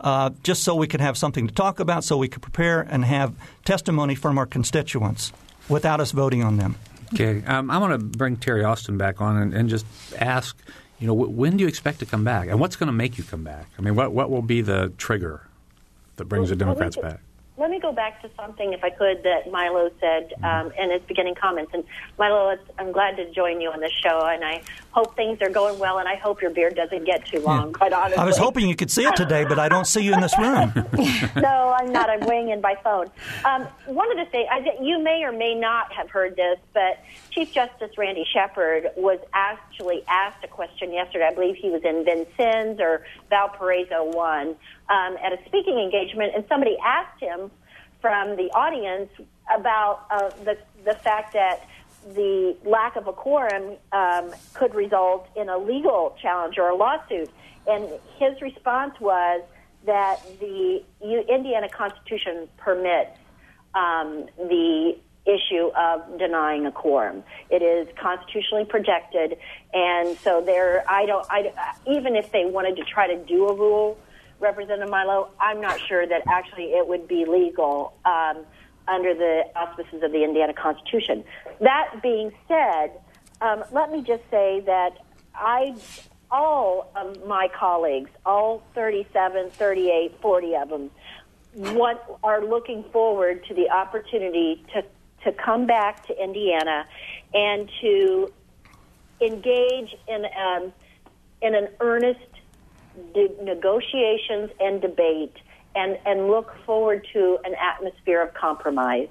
uh, 0.00 0.30
just 0.42 0.62
so 0.62 0.74
we 0.74 0.86
could 0.86 1.00
have 1.00 1.16
something 1.16 1.46
to 1.46 1.54
talk 1.54 1.80
about, 1.80 2.04
so 2.04 2.16
we 2.16 2.28
could 2.28 2.42
prepare 2.42 2.80
and 2.80 3.04
have 3.04 3.34
testimony 3.64 4.14
from 4.14 4.38
our 4.38 4.46
constituents 4.46 5.32
without 5.68 6.00
us 6.00 6.12
voting 6.12 6.42
on 6.42 6.56
them. 6.56 6.76
Okay, 7.14 7.42
um, 7.46 7.70
I 7.70 7.78
want 7.78 7.92
to 7.92 8.18
bring 8.18 8.36
Terry 8.36 8.64
Austin 8.64 8.98
back 8.98 9.20
on 9.20 9.36
and, 9.36 9.54
and 9.54 9.68
just 9.68 9.86
ask, 10.18 10.56
you 10.98 11.06
know, 11.06 11.14
when 11.14 11.56
do 11.56 11.62
you 11.62 11.68
expect 11.68 12.00
to 12.00 12.06
come 12.06 12.24
back, 12.24 12.48
and 12.48 12.60
what's 12.60 12.76
going 12.76 12.88
to 12.88 12.92
make 12.92 13.18
you 13.18 13.24
come 13.24 13.44
back? 13.44 13.68
I 13.78 13.82
mean, 13.82 13.94
what 13.94 14.12
what 14.12 14.30
will 14.30 14.42
be 14.42 14.60
the 14.60 14.92
trigger 14.98 15.42
that 16.16 16.26
brings 16.26 16.50
well, 16.50 16.58
the 16.58 16.64
Democrats 16.64 16.96
back? 16.96 17.20
Let 17.58 17.70
me 17.70 17.80
go 17.80 17.92
back 17.92 18.22
to 18.22 18.30
something, 18.36 18.72
if 18.72 18.84
I 18.84 18.90
could, 18.90 19.24
that 19.24 19.50
Milo 19.50 19.90
said 20.00 20.32
um, 20.44 20.70
in 20.78 20.90
his 20.92 21.02
beginning 21.02 21.34
comments. 21.34 21.72
And 21.74 21.84
Milo, 22.16 22.56
I'm 22.78 22.92
glad 22.92 23.16
to 23.16 23.30
join 23.32 23.60
you 23.60 23.70
on 23.70 23.80
this 23.80 23.92
show, 23.92 24.26
and 24.26 24.44
I 24.44 24.62
hope 24.92 25.16
things 25.16 25.42
are 25.42 25.50
going 25.50 25.78
well, 25.78 25.98
and 25.98 26.08
I 26.08 26.14
hope 26.14 26.40
your 26.40 26.50
beard 26.50 26.76
doesn't 26.76 27.04
get 27.04 27.26
too 27.26 27.40
long. 27.40 27.68
Yeah. 27.68 27.72
Quite 27.72 27.92
honestly, 27.92 28.18
I 28.18 28.24
was 28.24 28.36
hoping 28.36 28.68
you 28.68 28.76
could 28.76 28.90
see 28.90 29.04
it 29.04 29.16
today, 29.16 29.44
but 29.44 29.58
I 29.58 29.68
don't 29.68 29.86
see 29.86 30.02
you 30.02 30.14
in 30.14 30.20
this 30.20 30.38
room. 30.38 30.72
no, 31.36 31.76
I'm 31.78 31.92
not. 31.92 32.08
I'm 32.08 32.20
weighing 32.20 32.50
in 32.50 32.60
by 32.60 32.76
phone. 32.82 33.10
Um, 33.44 33.66
one 33.86 34.10
of 34.10 34.24
the 34.24 34.30
things 34.30 34.48
I, 34.50 34.76
you 34.80 35.02
may 35.02 35.24
or 35.24 35.32
may 35.32 35.54
not 35.54 35.92
have 35.92 36.10
heard 36.10 36.36
this, 36.36 36.58
but 36.72 37.02
Chief 37.30 37.52
Justice 37.52 37.98
Randy 37.98 38.24
Shepard 38.32 38.90
was 38.96 39.18
actually 39.32 40.04
asked 40.06 40.44
a 40.44 40.48
question 40.48 40.92
yesterday. 40.92 41.28
I 41.30 41.34
believe 41.34 41.56
he 41.56 41.70
was 41.70 41.82
in 41.82 42.04
Vincennes 42.04 42.80
or 42.80 43.04
Valparaiso 43.30 44.10
one 44.12 44.56
um, 44.88 45.16
at 45.22 45.32
a 45.32 45.38
speaking 45.46 45.78
engagement, 45.78 46.32
and 46.34 46.44
somebody 46.48 46.76
asked 46.84 47.20
him 47.20 47.47
from 48.00 48.36
the 48.36 48.50
audience 48.52 49.10
about 49.54 50.06
uh, 50.10 50.30
the 50.44 50.58
the 50.84 50.94
fact 50.94 51.32
that 51.32 51.66
the 52.14 52.56
lack 52.64 52.96
of 52.96 53.06
a 53.06 53.12
quorum 53.12 53.76
um, 53.92 54.32
could 54.54 54.74
result 54.74 55.28
in 55.36 55.48
a 55.48 55.58
legal 55.58 56.16
challenge 56.20 56.58
or 56.58 56.68
a 56.68 56.76
lawsuit, 56.76 57.30
and 57.66 57.88
his 58.18 58.40
response 58.40 58.94
was 59.00 59.42
that 59.84 60.20
the 60.40 60.82
Indiana 61.00 61.68
Constitution 61.68 62.48
permits 62.56 63.16
um, 63.74 64.26
the 64.36 64.96
issue 65.26 65.70
of 65.76 66.18
denying 66.18 66.66
a 66.66 66.72
quorum. 66.72 67.22
It 67.50 67.62
is 67.62 67.86
constitutionally 68.00 68.64
protected, 68.64 69.36
and 69.72 70.18
so 70.18 70.40
there. 70.40 70.84
I 70.88 71.06
don't. 71.06 71.26
I 71.30 71.52
even 71.86 72.16
if 72.16 72.32
they 72.32 72.44
wanted 72.46 72.76
to 72.76 72.84
try 72.84 73.06
to 73.08 73.16
do 73.24 73.48
a 73.48 73.54
rule 73.54 73.98
Representative 74.40 74.90
Milo, 74.90 75.30
I'm 75.40 75.60
not 75.60 75.80
sure 75.80 76.06
that 76.06 76.22
actually 76.28 76.72
it 76.72 76.86
would 76.86 77.08
be 77.08 77.24
legal 77.24 77.94
um, 78.04 78.44
under 78.86 79.14
the 79.14 79.44
auspices 79.56 80.02
of 80.02 80.12
the 80.12 80.24
Indiana 80.24 80.54
Constitution. 80.54 81.24
That 81.60 82.00
being 82.02 82.32
said, 82.46 83.00
um, 83.40 83.64
let 83.72 83.90
me 83.90 84.02
just 84.02 84.22
say 84.30 84.60
that 84.66 84.98
I, 85.34 85.74
all 86.30 86.90
of 86.96 87.26
my 87.26 87.48
colleagues, 87.48 88.10
all 88.24 88.62
37, 88.74 89.50
38, 89.50 90.20
40 90.20 90.56
of 90.56 90.68
them, 90.68 90.90
what 91.74 92.18
are 92.22 92.44
looking 92.44 92.84
forward 92.92 93.44
to 93.46 93.54
the 93.54 93.70
opportunity 93.70 94.64
to 94.74 94.84
to 95.24 95.32
come 95.32 95.66
back 95.66 96.06
to 96.06 96.22
Indiana 96.22 96.86
and 97.34 97.68
to 97.80 98.32
engage 99.20 99.96
in 100.06 100.24
um, 100.36 100.72
in 101.42 101.54
an 101.54 101.68
earnest 101.80 102.20
de- 103.14 103.42
negotiations 103.42 104.50
and 104.60 104.80
debate 104.80 105.36
and, 105.74 105.98
and 106.06 106.28
look 106.28 106.52
forward 106.64 107.06
to 107.12 107.38
an 107.44 107.54
atmosphere 107.54 108.22
of 108.22 108.34
compromise. 108.34 109.08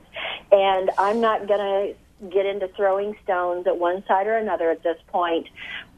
And 0.51 0.91
I'm 0.97 1.21
not 1.21 1.47
going 1.47 1.59
to 1.59 2.29
get 2.29 2.45
into 2.45 2.67
throwing 2.69 3.15
stones 3.23 3.67
at 3.67 3.77
one 3.77 4.03
side 4.07 4.27
or 4.27 4.37
another 4.37 4.71
at 4.71 4.83
this 4.83 4.97
point, 5.07 5.47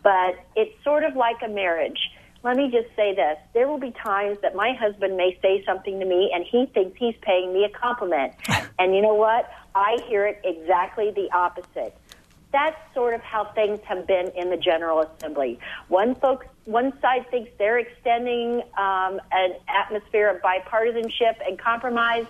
but 0.03 0.35
it's 0.55 0.83
sort 0.83 1.03
of 1.03 1.15
like 1.15 1.37
a 1.43 1.47
marriage. 1.47 1.99
Let 2.43 2.55
me 2.55 2.71
just 2.71 2.95
say 2.95 3.15
this. 3.15 3.37
There 3.53 3.67
will 3.67 3.79
be 3.79 3.91
times 3.91 4.37
that 4.41 4.55
my 4.55 4.73
husband 4.73 5.17
may 5.17 5.37
say 5.41 5.63
something 5.65 5.99
to 5.99 6.05
me 6.05 6.31
and 6.33 6.45
he 6.45 6.67
thinks 6.67 6.97
he's 6.97 7.15
paying 7.21 7.53
me 7.53 7.65
a 7.65 7.69
compliment. 7.69 8.33
And 8.79 8.95
you 8.95 9.01
know 9.01 9.13
what? 9.13 9.51
I 9.75 9.97
hear 10.07 10.25
it 10.25 10.39
exactly 10.45 11.11
the 11.11 11.29
opposite 11.33 11.93
that's 12.51 12.77
sort 12.93 13.13
of 13.13 13.21
how 13.21 13.45
things 13.45 13.79
have 13.83 14.07
been 14.07 14.31
in 14.35 14.49
the 14.49 14.57
General 14.57 15.01
Assembly. 15.01 15.59
One 15.87 16.15
folks, 16.15 16.47
one 16.65 16.93
side 17.01 17.29
thinks 17.31 17.51
they're 17.57 17.79
extending 17.79 18.61
um, 18.77 19.19
an 19.31 19.55
atmosphere 19.67 20.29
of 20.29 20.41
bipartisanship 20.41 21.35
and 21.45 21.57
compromise. 21.57 22.25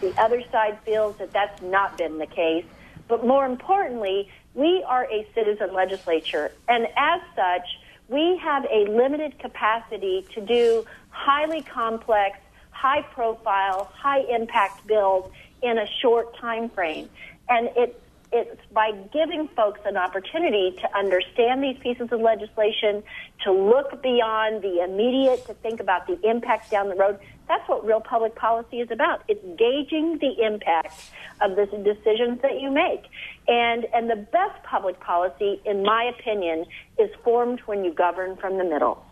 The 0.00 0.12
other 0.20 0.42
side 0.50 0.78
feels 0.84 1.16
that 1.18 1.32
that's 1.32 1.62
not 1.62 1.96
been 1.96 2.18
the 2.18 2.26
case. 2.26 2.64
But 3.08 3.26
more 3.26 3.46
importantly, 3.46 4.28
we 4.54 4.82
are 4.86 5.04
a 5.10 5.26
citizen 5.34 5.74
legislature, 5.74 6.52
and 6.68 6.86
as 6.96 7.20
such, 7.34 7.66
we 8.08 8.36
have 8.38 8.64
a 8.70 8.86
limited 8.86 9.38
capacity 9.38 10.26
to 10.34 10.40
do 10.40 10.86
highly 11.10 11.62
complex, 11.62 12.38
high 12.70 13.02
profile, 13.02 13.90
high 13.94 14.20
impact 14.20 14.86
bills 14.86 15.30
in 15.62 15.78
a 15.78 15.86
short 16.00 16.36
time 16.36 16.68
frame. 16.68 17.08
And 17.48 17.70
it 17.76 18.00
it's 18.34 18.60
by 18.72 18.90
giving 19.12 19.48
folks 19.54 19.80
an 19.84 19.96
opportunity 19.96 20.76
to 20.80 20.98
understand 20.98 21.62
these 21.62 21.78
pieces 21.78 22.08
of 22.10 22.20
legislation, 22.20 23.04
to 23.44 23.52
look 23.52 24.02
beyond 24.02 24.60
the 24.60 24.82
immediate, 24.82 25.46
to 25.46 25.54
think 25.54 25.78
about 25.78 26.08
the 26.08 26.18
impact 26.28 26.68
down 26.68 26.88
the 26.88 26.96
road. 26.96 27.16
That's 27.46 27.66
what 27.68 27.86
real 27.86 28.00
public 28.00 28.34
policy 28.34 28.80
is 28.80 28.90
about. 28.90 29.22
It's 29.28 29.44
gauging 29.56 30.18
the 30.18 30.44
impact 30.44 31.12
of 31.40 31.54
the 31.54 31.66
decisions 31.66 32.42
that 32.42 32.60
you 32.60 32.72
make. 32.72 33.04
And, 33.46 33.86
and 33.94 34.10
the 34.10 34.16
best 34.16 34.60
public 34.64 34.98
policy, 34.98 35.62
in 35.64 35.84
my 35.84 36.10
opinion, 36.18 36.66
is 36.98 37.10
formed 37.22 37.60
when 37.66 37.84
you 37.84 37.94
govern 37.94 38.36
from 38.36 38.58
the 38.58 38.64
middle. 38.64 39.04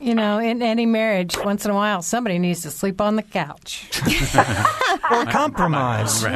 You 0.00 0.14
know, 0.14 0.38
in 0.38 0.60
any 0.60 0.86
marriage, 0.86 1.36
once 1.38 1.64
in 1.64 1.70
a 1.70 1.74
while, 1.74 2.02
somebody 2.02 2.38
needs 2.38 2.62
to 2.62 2.70
sleep 2.70 3.00
on 3.00 3.16
the 3.16 3.22
couch 3.22 3.88
or 5.10 5.24
compromise. 5.26 6.22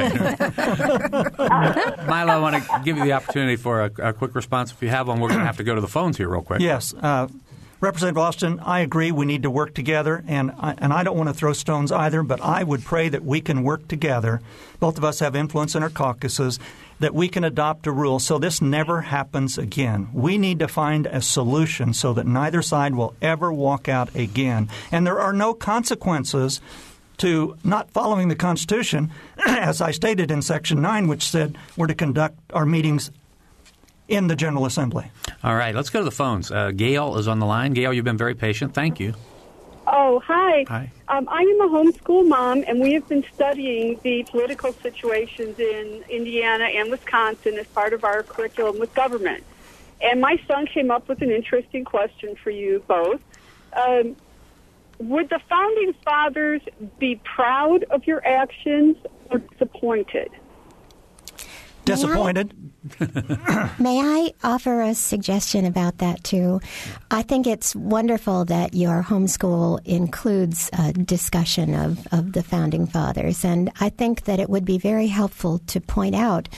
Milo, 2.07 2.33
I 2.33 2.39
want 2.41 2.57
to 2.57 2.81
give 2.85 2.97
you 2.97 3.05
the 3.05 3.13
opportunity 3.13 3.57
for 3.57 3.83
a, 3.83 3.91
a, 3.99 4.13
quick 4.13 4.35
response. 4.35 4.71
If 4.71 4.81
you 4.81 4.89
have 4.89 5.09
one, 5.09 5.21
we're 5.21 5.29
going 5.29 5.41
to 5.41 5.47
have 5.47 5.57
to 5.59 5.65
go 5.65 5.75
to 5.75 5.81
the 5.81 5.89
phones 5.89 6.17
here 6.17 6.29
real 6.29 6.43
quick. 6.43 6.61
Yes. 6.61 6.95
Uh, 6.95 7.27
Representative 7.81 8.19
Austin, 8.19 8.59
I 8.61 8.81
agree 8.81 9.13
we 9.13 9.25
need 9.25 9.45
to 9.45 9.51
work 9.51 9.73
together, 9.73 10.25
and 10.27 10.51
I, 10.59 10.75
and 10.79 10.93
I 10.93 11.05
don't 11.05 11.17
want 11.17 11.29
to 11.29 11.35
throw 11.35 11.53
stones 11.53 11.93
either, 11.93 12.25
but 12.25 12.41
I 12.41 12.65
would 12.65 12.85
pray 12.85 13.09
that 13.09 13.25
we 13.25 13.41
can 13.41 13.63
work 13.63 13.87
together. 13.87 14.41
Both 14.81 14.99
of 14.99 15.05
us 15.05 15.21
have 15.21 15.37
influence 15.37 15.77
in 15.77 15.85
our 15.85 15.91
caucuses, 15.91 16.59
that 16.99 17.15
we 17.15 17.29
can 17.29 17.45
adopt 17.45 17.87
a 17.87 17.93
rule 17.93 18.19
so 18.19 18.37
this 18.37 18.61
never 18.61 19.03
happens 19.03 19.57
again. 19.57 20.09
We 20.13 20.39
need 20.39 20.59
to 20.59 20.67
find 20.67 21.07
a 21.07 21.23
solution 21.23 21.95
so 21.95 22.13
that 22.15 22.27
neither 22.27 22.63
side 22.63 22.97
will 22.97 23.15
ever 23.23 23.53
walk 23.53 23.89
out 23.89 24.13
again. 24.13 24.69
And 24.91 25.07
there 25.07 25.21
are 25.21 25.33
no 25.33 25.55
consequences 25.55 26.61
to 27.19 27.57
not 27.63 27.93
following 27.93 28.27
the 28.29 28.35
Constitution, 28.35 29.13
as 29.47 29.81
I 29.81 29.93
stated 29.93 30.33
in 30.33 30.43
Section 30.43 30.83
9, 30.83 31.07
which 31.07 31.23
said 31.23 31.57
we're 31.77 31.87
to 31.87 31.95
conduct 31.95 32.39
our 32.53 32.67
meetings 32.67 33.13
in 34.09 34.27
the 34.27 34.35
General 34.35 34.67
Assembly. 34.67 35.11
All 35.45 35.55
right, 35.55 35.75
let's 35.75 35.91
go 35.91 36.01
to 36.01 36.05
the 36.05 36.11
phones. 36.11 36.51
Uh, 36.51 36.73
Gail 36.73 37.17
is 37.19 37.29
on 37.29 37.39
the 37.39 37.47
line. 37.47 37.73
Gail, 37.75 37.93
you've 37.93 38.05
been 38.05 38.17
very 38.17 38.35
patient. 38.35 38.75
Thank 38.75 38.99
you. 38.99 39.15
Oh, 39.87 40.21
hi. 40.21 40.65
Hi. 40.69 40.93
Um, 41.09 41.29
I 41.31 41.41
am 41.41 41.61
a 41.61 41.69
homeschool 41.69 42.29
mom, 42.29 42.65
and 42.67 42.81
we 42.81 42.93
have 42.93 43.09
been 43.09 43.25
studying 43.35 43.99
the 44.03 44.25
political 44.25 44.73
situations 44.73 45.59
in 45.59 46.05
Indiana 46.11 46.65
and 46.65 46.91
Wisconsin 46.91 47.59
as 47.59 47.67
part 47.69 47.93
of 47.93 48.05
our 48.05 48.23
curriculum 48.23 48.79
with 48.79 48.93
government. 48.95 49.45
And 50.01 50.21
my 50.21 50.41
son 50.47 50.67
came 50.67 50.91
up 50.91 51.09
with 51.09 51.23
an 51.23 51.31
interesting 51.31 51.85
question 51.85 52.37
for 52.37 52.51
you 52.51 52.83
both. 52.87 53.21
Um, 53.73 54.17
would 54.99 55.31
the 55.31 55.41
founding 55.49 55.93
fathers 56.05 56.61
be 56.99 57.21
proud 57.25 57.85
of 57.85 58.07
your 58.07 58.27
actions 58.27 58.97
or 59.31 59.39
disappointed? 59.39 60.31
Disappointed. 61.89 62.55
May 63.79 64.01
I 64.01 64.33
offer 64.45 64.83
a 64.83 64.95
suggestion 64.95 65.65
about 65.65 65.99
that 65.99 66.23
too? 66.25 66.61
I 67.11 67.23
think 67.23 67.47
it's 67.47 67.75
wonderful 67.75 68.45
that 68.47 68.75
your 68.75 69.03
homeschool 69.03 69.81
includes 69.85 70.71
a 70.73 70.93
discussion 70.93 71.75
of, 71.75 72.07
of 72.13 72.33
the 72.33 72.43
founding 72.43 72.87
fathers, 72.87 73.45
and 73.45 73.71
I 73.81 73.89
think 73.89 74.25
that 74.25 74.41
it 74.41 74.49
would 74.49 74.65
be 74.65 74.79
very 74.79 75.09
helpful 75.09 75.61
to 75.69 75.81
point 75.81 76.15
out 76.15 76.49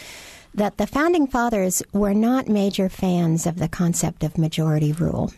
that 0.55 0.79
the 0.79 0.87
founding 0.87 1.27
fathers 1.27 1.83
were 1.93 2.15
not 2.15 2.49
major 2.49 2.89
fans 2.89 3.47
of 3.47 3.57
the 3.59 3.69
concept 3.69 4.25
of 4.25 4.37
majority 4.37 4.93
rule. 4.93 5.33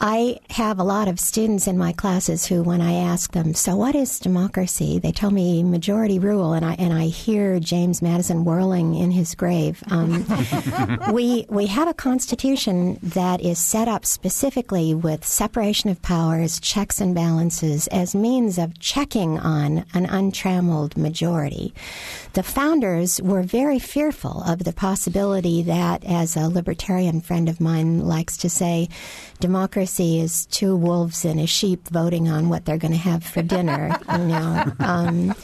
I 0.00 0.38
have 0.50 0.78
a 0.78 0.84
lot 0.84 1.08
of 1.08 1.18
students 1.18 1.66
in 1.66 1.76
my 1.76 1.92
classes 1.92 2.46
who, 2.46 2.62
when 2.62 2.80
I 2.80 2.92
ask 2.92 3.32
them, 3.32 3.52
"So 3.54 3.74
what 3.74 3.96
is 3.96 4.20
democracy?" 4.20 5.00
they 5.00 5.10
tell 5.10 5.32
me 5.32 5.64
majority 5.64 6.20
rule, 6.20 6.52
and 6.52 6.64
I 6.64 6.74
and 6.74 6.92
I 6.92 7.06
hear 7.06 7.58
James 7.58 8.00
Madison 8.00 8.44
whirling 8.44 8.94
in 8.94 9.10
his 9.10 9.34
grave. 9.34 9.82
Um, 9.90 10.24
we 11.12 11.46
we 11.48 11.66
have 11.66 11.88
a 11.88 11.94
constitution 11.94 13.00
that 13.02 13.40
is 13.40 13.58
set 13.58 13.88
up 13.88 14.06
specifically 14.06 14.94
with 14.94 15.26
separation 15.26 15.90
of 15.90 16.00
powers, 16.00 16.60
checks 16.60 17.00
and 17.00 17.12
balances 17.12 17.88
as 17.88 18.14
means 18.14 18.56
of 18.56 18.78
checking 18.78 19.38
on 19.38 19.84
an 19.94 20.06
untrammeled 20.06 20.96
majority. 20.96 21.74
The 22.34 22.44
founders 22.44 23.20
were 23.20 23.42
very 23.42 23.80
fearful 23.80 24.44
of 24.44 24.62
the 24.62 24.72
possibility 24.72 25.62
that, 25.62 26.04
as 26.04 26.36
a 26.36 26.48
libertarian 26.48 27.20
friend 27.20 27.48
of 27.48 27.60
mine 27.60 28.06
likes 28.06 28.36
to 28.38 28.48
say, 28.48 28.88
democracy 29.40 30.20
is 30.20 30.46
two 30.46 30.76
wolves 30.76 31.24
and 31.24 31.40
a 31.40 31.46
sheep 31.46 31.88
voting 31.88 32.28
on 32.28 32.48
what 32.48 32.64
they're 32.64 32.78
going 32.78 32.92
to 32.92 32.98
have 32.98 33.24
for 33.24 33.42
dinner. 33.42 33.96
you 34.12 34.18
know, 34.18 34.64
um, 34.80 35.34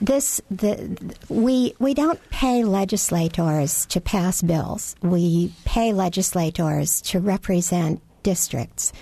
this 0.00 0.40
the 0.50 1.16
we 1.28 1.74
we 1.78 1.94
don't 1.94 2.20
pay 2.30 2.64
legislators 2.64 3.86
to 3.86 4.00
pass 4.00 4.42
bills. 4.42 4.96
We 5.02 5.52
pay 5.64 5.92
legislators 5.92 7.00
to 7.02 7.20
represent 7.20 8.00
districts. 8.22 8.92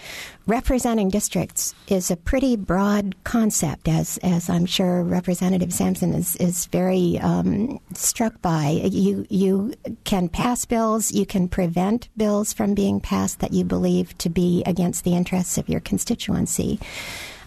Representing 0.47 1.09
districts 1.09 1.73
is 1.87 2.11
a 2.11 2.17
pretty 2.17 2.57
broad 2.57 3.15
concept, 3.23 3.87
as 3.87 4.19
as 4.25 4.51
I'm 4.51 4.67
sure 4.67 5.05
Representative 5.05 5.73
Sampson 5.73 6.13
is 6.13 6.35
is 6.37 6.67
very 6.67 7.19
um, 7.21 7.79
struck 7.95 8.43
by. 8.43 8.71
You 8.91 9.25
you 9.31 9.75
can 10.03 10.29
pass 10.29 10.65
bills, 10.65 11.13
you 11.13 11.27
can 11.27 11.49
prevent 11.49 12.09
bills 12.17 12.53
from 12.53 12.75
being 12.75 12.99
passed 12.99 13.39
that 13.39 13.53
you 13.53 13.65
believe 13.65 14.19
to 14.19 14.29
be 14.29 14.65
against 14.67 15.05
the 15.05 15.15
interests 15.15 15.59
of 15.59 15.69
your 15.69 15.81
constituency. 15.81 16.81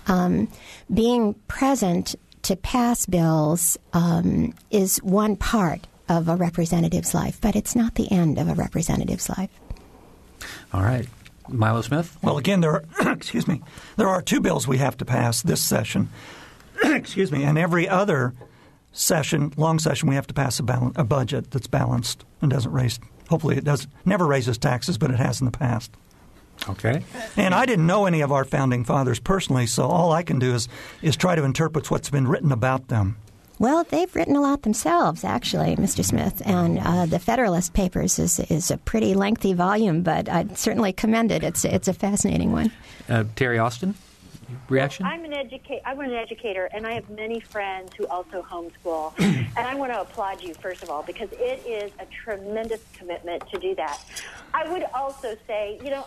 Um, 0.08 0.48
being 0.94 1.34
present 1.50 2.16
to 2.44 2.56
pass 2.56 3.06
bills 3.06 3.78
um, 3.92 4.54
is 4.72 5.04
one 5.04 5.36
part 5.36 5.86
of 6.08 6.30
a 6.30 6.36
representative's 6.38 7.14
life, 7.14 7.40
but 7.42 7.58
it's 7.58 7.76
not 7.76 7.96
the 7.96 8.10
end 8.10 8.38
of 8.38 8.48
a 8.48 8.54
representative's 8.54 9.28
life. 9.28 9.50
All 10.74 10.84
right. 10.84 11.08
Milo 11.48 11.82
Smith? 11.82 12.18
Well, 12.22 12.38
again, 12.38 12.62
there 12.62 12.72
are, 12.72 13.12
excuse 13.12 13.48
me, 13.48 13.62
there 13.98 14.08
are 14.08 14.22
two 14.22 14.40
bills 14.40 14.68
we 14.68 14.78
have 14.78 14.98
to 14.98 15.06
pass 15.06 15.42
this 15.42 15.62
session. 15.62 16.10
excuse 16.84 17.32
me, 17.32 17.44
and 17.44 17.58
every 17.58 17.88
other 17.88 18.34
session, 18.92 19.54
long 19.58 19.80
session, 19.80 20.10
we 20.10 20.16
have 20.16 20.28
to 20.28 20.34
pass 20.34 20.60
a, 20.60 20.64
bal- 20.64 20.94
a 20.96 21.04
budget 21.04 21.52
that's 21.52 21.68
balanced 21.68 22.26
and 22.42 22.52
doesn't 22.52 22.72
raise. 22.72 23.00
Hopefully, 23.30 23.58
it 23.58 23.64
does 23.64 23.88
never 24.06 24.26
raises 24.26 24.58
taxes, 24.58 24.98
but 24.98 25.12
it 25.12 25.18
has 25.18 25.42
in 25.42 25.46
the 25.46 25.52
past. 25.52 25.92
Okay. 26.70 27.04
And 27.36 27.54
I 27.54 27.66
didn't 27.66 27.86
know 27.86 28.06
any 28.06 28.22
of 28.22 28.32
our 28.32 28.46
founding 28.46 28.86
fathers 28.86 29.20
personally, 29.20 29.68
so 29.68 29.86
all 29.86 30.12
I 30.12 30.24
can 30.24 30.40
do 30.40 30.54
is 30.54 30.68
is 31.02 31.16
try 31.16 31.36
to 31.36 31.44
interpret 31.44 31.92
what's 31.92 32.10
been 32.10 32.28
written 32.28 32.52
about 32.52 32.88
them. 32.88 33.18
Well, 33.58 33.86
they've 33.86 34.14
written 34.14 34.36
a 34.36 34.42
lot 34.42 34.64
themselves, 34.64 35.24
actually, 35.24 35.76
Mr. 35.78 36.04
Smith. 36.04 36.42
And 36.46 36.80
uh, 36.80 37.06
the 37.06 37.20
Federalist 37.20 37.74
Papers 37.74 38.20
is, 38.20 38.40
is 38.40 38.70
a 38.70 38.78
pretty 38.78 39.14
lengthy 39.14 39.54
volume, 39.54 40.02
but 40.02 40.28
I'd 40.28 40.58
certainly 40.58 40.92
commend 40.92 41.32
it. 41.32 41.44
It's, 41.44 41.64
it's 41.64 41.88
a 41.88 41.94
fascinating 41.94 42.52
one. 42.52 42.72
Uh, 43.08 43.24
Terry 43.36 43.58
Austin, 43.58 43.96
reaction? 44.68 45.06
I'm 45.06 45.24
an 45.24 45.32
educa- 45.32 45.82
I'm 45.86 46.02
an 46.02 46.12
educator, 46.12 46.66
and 46.74 46.86
I 46.86 46.94
have 46.94 47.10
many 47.10 47.40
friends 47.40 47.94
who 47.98 48.06
also 48.08 48.42
homeschool. 48.42 49.14
and 49.20 49.58
I 49.58 49.74
want 49.76 49.94
to 49.94 50.02
applaud 50.02 50.42
you 50.42 50.54
first 50.54 50.84
of 50.84 50.90
all 50.90 51.04
because 51.04 51.30
it 51.34 51.66
is 51.66 51.92
a 52.00 52.06
tremendous 52.08 52.84
commitment 52.94 53.48
to 53.52 53.60
do 53.60 53.74
that. 53.76 54.04
I 54.54 54.70
would 54.70 54.86
also 54.94 55.38
say, 55.48 55.80
you 55.82 55.92
know, 55.92 56.06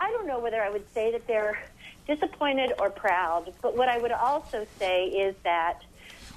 I 0.00 0.10
don't 0.10 0.26
know 0.26 0.38
whether 0.38 0.62
I 0.62 0.70
would 0.70 0.84
say 0.94 1.12
that 1.12 1.26
they're 1.26 1.60
disappointed 2.06 2.72
or 2.78 2.88
proud, 2.88 3.52
but 3.60 3.76
what 3.76 3.88
I 3.88 3.98
would 3.98 4.12
also 4.12 4.66
say 4.78 5.06
is 5.06 5.34
that 5.44 5.82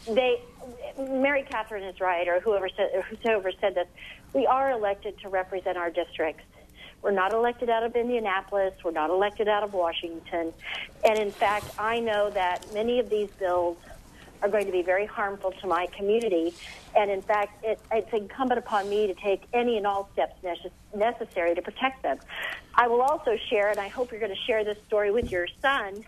they, 0.06 0.41
Mary 0.97 1.43
Catherine 1.49 1.84
is 1.84 1.99
right, 1.99 2.28
or 2.28 2.39
whoever 2.39 2.70
said, 2.70 3.04
whoever 3.24 3.52
said 3.60 3.76
this. 3.76 3.88
We 4.34 4.45
are 4.47 4.72
elected 4.72 5.20
to 5.20 5.30
represent 5.30 5.78
our 5.78 5.89
districts. 5.89 6.43
We're 7.02 7.12
not 7.12 7.34
elected 7.34 7.70
out 7.70 7.84
of 7.84 7.95
Indianapolis. 7.95 8.74
We're 8.84 8.91
not 8.91 9.10
elected 9.10 9.47
out 9.47 9.64
of 9.64 9.74
Washington. 9.74 10.54
And 11.04 11.20
in 11.20 11.32
fact, 11.32 11.66
I 11.80 11.99
know 11.99 12.30
that 12.30 12.72
many 12.74 12.99
of 12.99 13.10
these 13.10 13.30
bills 13.32 13.78
are 14.41 14.49
going 14.49 14.66
to 14.66 14.72
be 14.72 14.82
very 14.82 15.06
harmful 15.06 15.52
to 15.52 15.68
my 15.68 15.88
community. 15.88 16.54
And 16.95 17.10
in 17.10 17.22
fact, 17.22 17.64
it, 17.64 17.80
it's 17.91 18.12
incumbent 18.14 18.60
upon 18.60 18.89
me 18.89 19.08
to 19.08 19.14
take 19.14 19.43
any 19.54 19.78
and 19.78 19.88
all 19.88 20.10
steps 20.14 20.36
necess- 20.43 20.72
necessary 20.95 21.56
to 21.56 21.62
protect 21.62 22.04
them. 22.04 22.20
I 22.76 22.88
will 22.88 23.02
also 23.02 23.38
share, 23.49 23.70
and 23.70 23.80
I 23.80 23.88
hope 23.88 24.12
you're 24.12 24.20
going 24.20 24.36
to 24.36 24.41
share 24.43 24.64
this 24.64 24.78
story 24.88 25.12
with 25.12 25.32
your 25.32 25.47
son, 25.62 26.06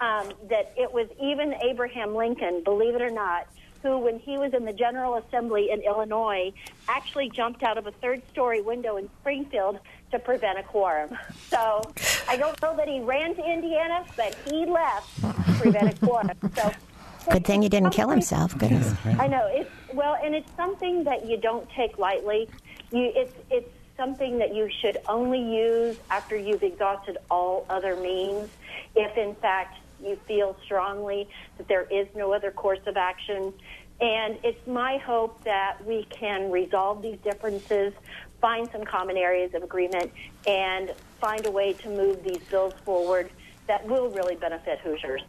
um, 0.00 0.32
that 0.48 0.72
it 0.76 0.92
was 0.92 1.08
even 1.20 1.54
Abraham 1.62 2.14
Lincoln, 2.14 2.62
believe 2.64 2.94
it 2.94 3.02
or 3.02 3.10
not, 3.10 3.46
who, 3.82 3.98
when 3.98 4.18
he 4.18 4.38
was 4.38 4.54
in 4.54 4.64
the 4.64 4.72
General 4.72 5.16
Assembly 5.16 5.70
in 5.70 5.82
Illinois, 5.82 6.52
actually 6.88 7.30
jumped 7.30 7.62
out 7.62 7.78
of 7.78 7.86
a 7.86 7.92
third 7.92 8.22
story 8.30 8.60
window 8.60 8.96
in 8.96 9.08
Springfield 9.20 9.78
to 10.10 10.18
prevent 10.18 10.58
a 10.58 10.62
quorum. 10.62 11.16
So 11.48 11.82
I 12.28 12.36
don't 12.36 12.60
know 12.60 12.76
that 12.76 12.88
he 12.88 13.00
ran 13.00 13.34
to 13.36 13.44
Indiana, 13.44 14.04
but 14.16 14.36
he 14.48 14.66
left 14.66 15.20
to 15.20 15.52
prevent 15.60 15.94
a 15.94 16.06
quorum. 16.06 16.36
So 16.56 16.72
Good 17.30 17.44
thing 17.44 17.62
he 17.62 17.68
didn't 17.68 17.90
kill 17.90 18.08
himself. 18.08 18.56
Goodness. 18.56 18.94
I 19.04 19.26
know 19.26 19.46
it's 19.50 19.70
well, 19.92 20.16
and 20.22 20.34
it's 20.34 20.50
something 20.56 21.04
that 21.04 21.26
you 21.26 21.36
don't 21.36 21.68
take 21.70 21.98
lightly. 21.98 22.48
You, 22.90 23.12
it's 23.14 23.34
it's 23.50 23.70
something 23.96 24.38
that 24.38 24.54
you 24.54 24.70
should 24.80 24.98
only 25.08 25.40
use 25.40 25.98
after 26.10 26.36
you've 26.36 26.62
exhausted 26.62 27.18
all 27.30 27.66
other 27.68 27.96
means. 27.96 28.48
If 28.94 29.16
in 29.18 29.34
fact 29.34 29.78
you 30.02 30.18
feel 30.26 30.56
strongly 30.64 31.28
that 31.56 31.68
there 31.68 31.86
is 31.90 32.06
no 32.14 32.32
other 32.32 32.50
course 32.50 32.80
of 32.86 32.96
action, 32.96 33.52
and 34.00 34.38
it's 34.44 34.66
my 34.66 34.98
hope 34.98 35.42
that 35.44 35.78
we 35.84 36.04
can 36.04 36.50
resolve 36.50 37.02
these 37.02 37.18
differences, 37.24 37.92
find 38.40 38.70
some 38.70 38.84
common 38.84 39.16
areas 39.16 39.54
of 39.54 39.62
agreement, 39.62 40.12
and 40.46 40.92
find 41.20 41.44
a 41.46 41.50
way 41.50 41.72
to 41.72 41.88
move 41.88 42.22
these 42.22 42.42
bills 42.50 42.74
forward 42.84 43.30
that 43.68 43.86
will 43.86 44.10
really 44.10 44.34
benefit 44.34 44.80
Hoosiers. 44.80 45.22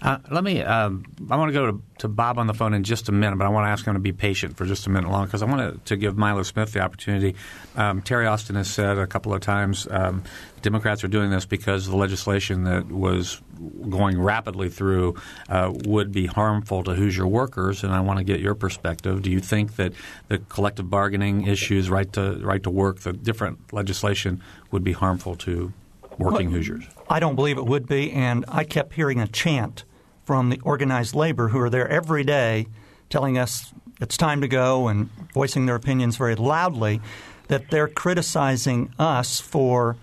Uh, 0.00 0.18
let 0.30 0.44
me. 0.44 0.62
Um, 0.62 1.04
I 1.30 1.36
want 1.36 1.48
to 1.48 1.52
go 1.52 1.66
to, 1.72 1.82
to, 1.98 2.08
Bob 2.08 2.38
on 2.38 2.46
the 2.46 2.54
phone 2.54 2.74
in 2.74 2.84
just 2.84 3.08
a 3.08 3.12
minute, 3.12 3.36
but 3.36 3.46
I 3.46 3.48
want 3.48 3.66
to 3.66 3.70
ask 3.70 3.84
him 3.84 3.94
to 3.94 4.00
be 4.00 4.12
patient 4.12 4.56
for 4.56 4.66
just 4.66 4.86
a 4.86 4.90
minute 4.90 5.10
long 5.10 5.24
because 5.24 5.42
I 5.42 5.46
want 5.46 5.84
to, 5.86 5.96
give 5.96 6.16
Milo 6.16 6.44
Smith 6.44 6.72
the 6.72 6.80
opportunity. 6.80 7.34
Um, 7.74 8.02
Terry 8.02 8.26
Austin 8.26 8.54
has 8.54 8.70
said 8.70 8.98
a 8.98 9.06
couple 9.06 9.34
of 9.34 9.40
times 9.40 9.88
um, 9.90 10.22
Democrats 10.62 11.02
are 11.02 11.08
doing 11.08 11.30
this 11.30 11.46
because 11.46 11.86
the 11.86 11.96
legislation 11.96 12.64
that 12.64 12.86
was 12.86 13.40
going 13.88 14.20
rapidly 14.20 14.68
through 14.68 15.16
uh, 15.48 15.72
would 15.84 16.12
be 16.12 16.26
harmful 16.26 16.84
to 16.84 16.94
Hoosier 16.94 17.26
workers, 17.26 17.82
and 17.82 17.92
I 17.92 18.00
want 18.00 18.18
to 18.18 18.24
get 18.24 18.38
your 18.38 18.54
perspective. 18.54 19.22
Do 19.22 19.30
you 19.30 19.40
think 19.40 19.76
that 19.76 19.94
the 20.28 20.38
collective 20.38 20.88
bargaining 20.88 21.46
issues, 21.46 21.90
right 21.90 22.12
to 22.12 22.38
right 22.42 22.62
to 22.62 22.70
work, 22.70 23.00
the 23.00 23.12
different 23.12 23.72
legislation 23.72 24.42
would 24.70 24.84
be 24.84 24.92
harmful 24.92 25.34
to 25.36 25.72
working 26.18 26.48
well, 26.48 26.56
Hoosiers? 26.56 26.84
I 27.08 27.20
don't 27.20 27.36
believe 27.36 27.58
it 27.58 27.66
would 27.66 27.86
be, 27.86 28.12
and 28.12 28.44
I 28.48 28.64
kept 28.64 28.94
hearing 28.94 29.20
a 29.20 29.28
chant 29.28 29.84
from 30.24 30.50
the 30.50 30.60
organized 30.62 31.14
labor 31.14 31.48
who 31.48 31.58
are 31.58 31.70
there 31.70 31.88
every 31.88 32.24
day 32.24 32.66
telling 33.08 33.38
us 33.38 33.72
it's 34.00 34.16
time 34.16 34.40
to 34.42 34.48
go 34.48 34.88
and 34.88 35.10
voicing 35.32 35.66
their 35.66 35.74
opinions 35.74 36.16
very 36.16 36.34
loudly 36.34 37.00
that 37.48 37.70
they're 37.70 37.88
criticizing 37.88 38.92
us 38.98 39.40
for 39.40 39.96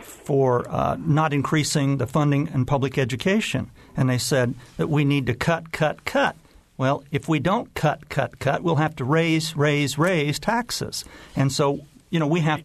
for 0.00 0.68
uh, 0.68 0.96
not 1.00 1.32
increasing 1.32 1.96
the 1.96 2.06
funding 2.06 2.48
in 2.52 2.64
public 2.66 2.98
education. 2.98 3.70
And 3.96 4.10
they 4.10 4.18
said 4.18 4.54
that 4.76 4.88
we 4.88 5.04
need 5.04 5.26
to 5.26 5.34
cut, 5.34 5.72
cut, 5.72 6.04
cut. 6.04 6.36
Well, 6.76 7.02
if 7.10 7.28
we 7.28 7.40
don't 7.40 7.72
cut, 7.74 8.08
cut, 8.08 8.38
cut, 8.38 8.62
we'll 8.62 8.76
have 8.76 8.94
to 8.96 9.04
raise, 9.04 9.56
raise, 9.56 9.98
raise 9.98 10.38
taxes. 10.38 11.04
And 11.34 11.50
so, 11.50 11.80
you 12.10 12.20
know, 12.20 12.26
we 12.26 12.40
have 12.40 12.62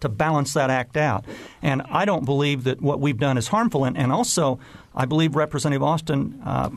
to 0.00 0.08
balance 0.08 0.54
that 0.54 0.70
act 0.70 0.96
out. 0.96 1.24
And 1.62 1.82
I 1.90 2.04
don't 2.04 2.24
believe 2.24 2.64
that 2.64 2.80
what 2.80 3.00
we've 3.00 3.18
done 3.18 3.38
is 3.38 3.48
harmful. 3.48 3.84
And, 3.84 3.96
and 3.96 4.12
also, 4.12 4.58
I 4.94 5.04
believe 5.04 5.36
Representative 5.36 5.82
Austin 5.82 6.40
uh, 6.44 6.70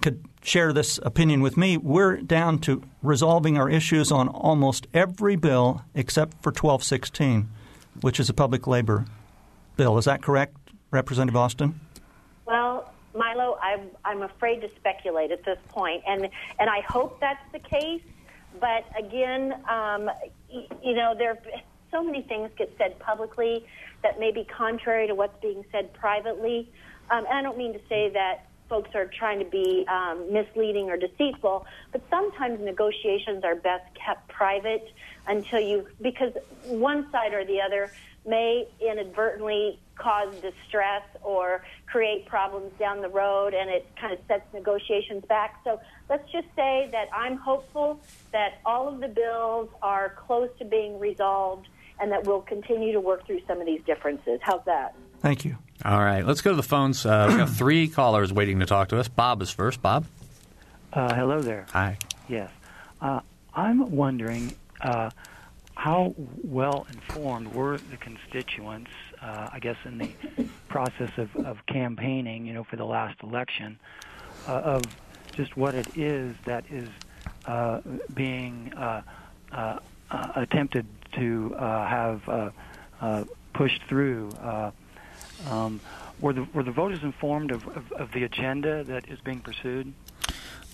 could 0.00 0.24
share 0.42 0.72
this 0.72 0.98
opinion 1.02 1.40
with 1.42 1.56
me. 1.56 1.76
We're 1.76 2.16
down 2.16 2.58
to 2.60 2.82
resolving 3.02 3.58
our 3.58 3.68
issues 3.68 4.10
on 4.10 4.28
almost 4.28 4.86
every 4.94 5.36
bill 5.36 5.84
except 5.94 6.42
for 6.42 6.50
1216, 6.50 7.48
which 8.00 8.18
is 8.18 8.28
a 8.28 8.34
public 8.34 8.66
labor 8.66 9.04
bill. 9.76 9.98
Is 9.98 10.06
that 10.06 10.22
correct, 10.22 10.56
Representative 10.90 11.36
Austin? 11.36 11.80
Well, 12.46 12.92
Milo, 13.14 13.58
I'm, 13.62 13.88
I'm 14.04 14.22
afraid 14.22 14.60
to 14.60 14.70
speculate 14.76 15.30
at 15.30 15.44
this 15.44 15.58
point, 15.68 16.02
and 16.06 16.28
and 16.58 16.70
I 16.70 16.80
hope 16.88 17.20
that's 17.20 17.42
the 17.52 17.58
case. 17.58 18.02
But 18.60 18.84
again, 18.98 19.54
um, 19.68 20.10
you 20.82 20.94
know, 20.94 21.14
there 21.16 21.38
so 21.90 22.02
many 22.02 22.22
things 22.22 22.50
get 22.56 22.72
said 22.78 22.98
publicly 22.98 23.64
that 24.02 24.18
may 24.18 24.30
be 24.32 24.44
contrary 24.44 25.06
to 25.06 25.14
what's 25.14 25.38
being 25.40 25.64
said 25.72 25.92
privately. 25.92 26.68
Um, 27.10 27.26
and 27.26 27.38
I 27.38 27.42
don't 27.42 27.58
mean 27.58 27.72
to 27.72 27.80
say 27.88 28.10
that 28.10 28.46
folks 28.68 28.94
are 28.94 29.06
trying 29.06 29.40
to 29.40 29.44
be 29.44 29.84
um, 29.88 30.32
misleading 30.32 30.90
or 30.90 30.96
deceitful, 30.96 31.66
but 31.90 32.00
sometimes 32.08 32.60
negotiations 32.60 33.44
are 33.44 33.56
best 33.56 33.84
kept 33.94 34.28
private 34.28 34.92
until 35.26 35.60
you, 35.60 35.86
because 36.00 36.32
one 36.64 37.10
side 37.10 37.34
or 37.34 37.44
the 37.44 37.60
other 37.60 37.90
may 38.26 38.68
inadvertently 38.80 39.78
cause 39.96 40.32
distress 40.36 41.02
or 41.22 41.64
create 41.86 42.26
problems 42.26 42.72
down 42.78 43.00
the 43.00 43.08
road 43.08 43.54
and 43.54 43.68
it 43.68 43.86
kind 44.00 44.12
of 44.12 44.18
sets 44.28 44.44
negotiations 44.54 45.24
back. 45.26 45.60
So 45.64 45.80
let's 46.08 46.30
just 46.30 46.46
say 46.54 46.88
that 46.92 47.08
I'm 47.14 47.36
hopeful 47.36 48.00
that 48.32 48.60
all 48.64 48.88
of 48.88 49.00
the 49.00 49.08
bills 49.08 49.68
are 49.82 50.14
close 50.26 50.48
to 50.58 50.64
being 50.64 50.98
resolved 50.98 51.68
and 52.00 52.10
that 52.12 52.24
we'll 52.24 52.40
continue 52.40 52.92
to 52.92 53.00
work 53.00 53.26
through 53.26 53.40
some 53.46 53.60
of 53.60 53.66
these 53.66 53.82
differences. 53.84 54.40
How's 54.42 54.64
that? 54.64 54.94
Thank 55.20 55.44
you. 55.44 55.58
All 55.84 56.00
right, 56.00 56.26
let's 56.26 56.40
go 56.40 56.50
to 56.50 56.56
the 56.56 56.62
phones. 56.62 57.04
Uh, 57.04 57.26
we 57.30 57.38
have 57.38 57.50
three 57.56 57.88
callers 57.88 58.32
waiting 58.32 58.60
to 58.60 58.66
talk 58.66 58.88
to 58.88 58.98
us. 58.98 59.08
Bob 59.08 59.42
is 59.42 59.50
first. 59.50 59.82
Bob. 59.82 60.06
Uh, 60.92 61.14
hello 61.14 61.40
there. 61.40 61.66
Hi. 61.72 61.98
Yes. 62.28 62.50
Uh, 63.00 63.20
I'm 63.54 63.90
wondering 63.90 64.52
uh, 64.80 65.10
how 65.74 66.14
well 66.42 66.86
informed 66.92 67.54
were 67.54 67.78
the 67.78 67.96
constituents, 67.96 68.90
uh, 69.22 69.48
I 69.52 69.58
guess, 69.58 69.76
in 69.84 69.98
the 69.98 70.10
process 70.68 71.10
of, 71.16 71.34
of 71.36 71.64
campaigning, 71.66 72.46
you 72.46 72.52
know, 72.52 72.64
for 72.64 72.76
the 72.76 72.84
last 72.84 73.22
election, 73.22 73.78
uh, 74.48 74.52
of 74.52 74.82
just 75.32 75.56
what 75.56 75.74
it 75.74 75.96
is 75.96 76.34
that 76.44 76.64
is 76.70 76.88
being 78.14 78.72
attempted 80.10 80.86
to 81.12 81.50
have 81.58 82.52
pushed 83.52 83.82
through. 83.84 84.30
Um, 85.48 85.80
were 86.20 86.32
the 86.32 86.46
were 86.52 86.62
the 86.62 86.70
voters 86.70 87.02
informed 87.02 87.50
of, 87.50 87.66
of, 87.68 87.92
of, 87.92 88.12
the 88.12 88.24
agenda 88.24 88.84
that 88.84 89.08
is 89.08 89.18
being 89.20 89.40
pursued? 89.40 89.92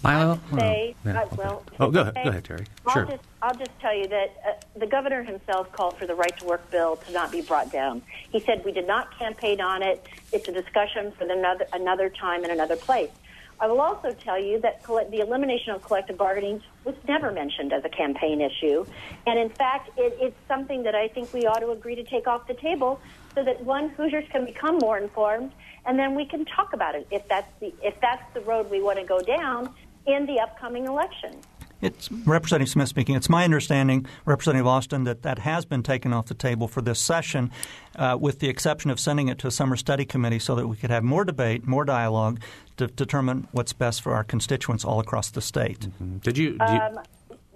Milo, 0.02 0.38
say, 0.58 0.94
oh, 1.04 1.08
yeah, 1.08 1.20
uh, 1.20 1.26
well, 1.36 1.62
oh, 1.80 1.90
go 1.90 2.02
ahead, 2.02 2.14
go 2.14 2.30
ahead, 2.30 2.44
Terry. 2.44 2.66
I'll 2.86 2.92
sure. 2.92 3.04
Just, 3.06 3.22
I'll 3.40 3.54
just 3.54 3.70
tell 3.80 3.94
you 3.94 4.06
that 4.08 4.36
uh, 4.46 4.52
the 4.78 4.86
governor 4.86 5.22
himself 5.22 5.72
called 5.72 5.96
for 5.96 6.06
the 6.06 6.14
right 6.14 6.36
to 6.38 6.44
work 6.44 6.70
bill 6.70 6.96
to 6.96 7.12
not 7.12 7.32
be 7.32 7.40
brought 7.40 7.72
down. 7.72 8.02
He 8.30 8.40
said 8.40 8.64
we 8.64 8.72
did 8.72 8.86
not 8.86 9.16
campaign 9.18 9.60
on 9.60 9.82
it. 9.82 10.06
It's 10.32 10.48
a 10.48 10.52
discussion 10.52 11.12
for 11.12 11.24
another 11.24 11.66
another 11.72 12.10
time 12.10 12.42
and 12.42 12.52
another 12.52 12.76
place. 12.76 13.10
I 13.58 13.66
will 13.68 13.80
also 13.80 14.12
tell 14.12 14.38
you 14.38 14.60
that 14.60 14.82
the 14.84 15.20
elimination 15.20 15.72
of 15.72 15.82
collective 15.82 16.18
bargaining 16.18 16.62
was 16.84 16.94
never 17.08 17.32
mentioned 17.32 17.72
as 17.72 17.84
a 17.84 17.88
campaign 17.88 18.40
issue. 18.40 18.84
And 19.26 19.38
in 19.38 19.48
fact, 19.48 19.90
it, 19.96 20.16
it's 20.20 20.36
something 20.46 20.82
that 20.82 20.94
I 20.94 21.08
think 21.08 21.32
we 21.32 21.46
ought 21.46 21.60
to 21.60 21.70
agree 21.70 21.94
to 21.94 22.04
take 22.04 22.26
off 22.26 22.46
the 22.46 22.54
table 22.54 23.00
so 23.34 23.42
that 23.44 23.64
one, 23.64 23.88
Hoosiers 23.90 24.24
can 24.30 24.44
become 24.44 24.78
more 24.78 24.98
informed, 24.98 25.52
and 25.86 25.98
then 25.98 26.14
we 26.14 26.26
can 26.26 26.44
talk 26.44 26.72
about 26.72 26.94
it 26.94 27.06
if 27.10 27.26
that's 27.28 27.50
the, 27.60 27.72
if 27.82 27.98
that's 28.00 28.22
the 28.34 28.40
road 28.40 28.70
we 28.70 28.82
want 28.82 28.98
to 28.98 29.04
go 29.04 29.20
down 29.20 29.72
in 30.06 30.26
the 30.26 30.40
upcoming 30.40 30.86
election. 30.86 31.40
It's 31.80 32.10
Representative 32.10 32.70
Smith 32.70 32.88
speaking. 32.88 33.16
It's 33.16 33.28
my 33.28 33.44
understanding, 33.44 34.06
Representative 34.24 34.66
Austin, 34.66 35.04
that 35.04 35.22
that 35.22 35.40
has 35.40 35.64
been 35.64 35.82
taken 35.82 36.12
off 36.12 36.26
the 36.26 36.34
table 36.34 36.68
for 36.68 36.80
this 36.80 36.98
session, 36.98 37.50
uh, 37.96 38.16
with 38.18 38.38
the 38.38 38.48
exception 38.48 38.90
of 38.90 38.98
sending 38.98 39.28
it 39.28 39.38
to 39.38 39.46
a 39.46 39.50
summer 39.50 39.76
study 39.76 40.04
committee 40.04 40.38
so 40.38 40.54
that 40.54 40.66
we 40.68 40.76
could 40.76 40.90
have 40.90 41.04
more 41.04 41.24
debate, 41.24 41.66
more 41.66 41.84
dialogue 41.84 42.40
to 42.78 42.86
determine 42.86 43.46
what's 43.52 43.72
best 43.72 44.02
for 44.02 44.14
our 44.14 44.24
constituents 44.24 44.84
all 44.84 45.00
across 45.00 45.30
the 45.30 45.42
state. 45.42 45.80
Mm-hmm. 45.80 46.18
Did 46.18 46.38
you? 46.38 46.52
Did 46.52 46.60
um, 46.60 47.00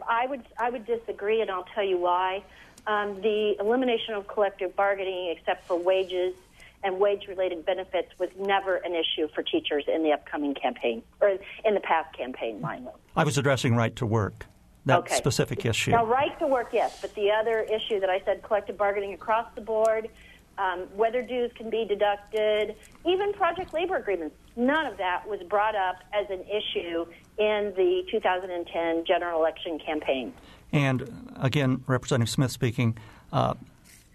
I 0.06 0.26
would 0.26 0.42
I 0.58 0.70
would 0.70 0.86
disagree, 0.86 1.40
and 1.40 1.50
I'll 1.50 1.68
tell 1.74 1.84
you 1.84 1.98
why. 1.98 2.42
Um, 2.86 3.20
the 3.20 3.56
elimination 3.60 4.14
of 4.14 4.26
collective 4.26 4.74
bargaining, 4.74 5.34
except 5.36 5.66
for 5.66 5.76
wages 5.76 6.34
and 6.82 6.98
wage 6.98 7.26
related 7.28 7.64
benefits 7.64 8.08
was 8.18 8.30
never 8.38 8.76
an 8.76 8.94
issue 8.94 9.28
for 9.34 9.42
teachers 9.42 9.84
in 9.86 10.02
the 10.02 10.12
upcoming 10.12 10.54
campaign 10.54 11.02
or 11.20 11.36
in 11.64 11.74
the 11.74 11.80
past 11.80 12.16
campaign 12.16 12.60
Milo. 12.60 12.94
I 13.16 13.24
was 13.24 13.38
addressing 13.38 13.76
right 13.76 13.94
to 13.96 14.06
work. 14.06 14.46
That 14.86 15.00
okay. 15.00 15.16
specific 15.16 15.66
issue. 15.66 15.90
Now, 15.90 16.06
right 16.06 16.36
to 16.38 16.46
work, 16.46 16.70
yes, 16.72 16.98
but 17.02 17.14
the 17.14 17.30
other 17.30 17.60
issue 17.60 18.00
that 18.00 18.08
I 18.08 18.22
said, 18.24 18.42
collective 18.42 18.78
bargaining 18.78 19.12
across 19.12 19.46
the 19.54 19.60
board, 19.60 20.08
um, 20.56 20.80
whether 20.94 21.20
dues 21.20 21.50
can 21.54 21.68
be 21.68 21.84
deducted, 21.84 22.74
even 23.06 23.34
project 23.34 23.74
labor 23.74 23.96
agreements, 23.96 24.36
none 24.56 24.86
of 24.86 24.96
that 24.96 25.28
was 25.28 25.40
brought 25.48 25.74
up 25.74 25.96
as 26.14 26.30
an 26.30 26.42
issue 26.48 27.04
in 27.38 27.74
the 27.76 28.04
2010 28.10 29.04
general 29.06 29.40
election 29.40 29.78
campaign. 29.78 30.32
And 30.72 31.32
again, 31.36 31.84
Representative 31.86 32.30
Smith 32.30 32.50
speaking, 32.50 32.96
uh, 33.32 33.54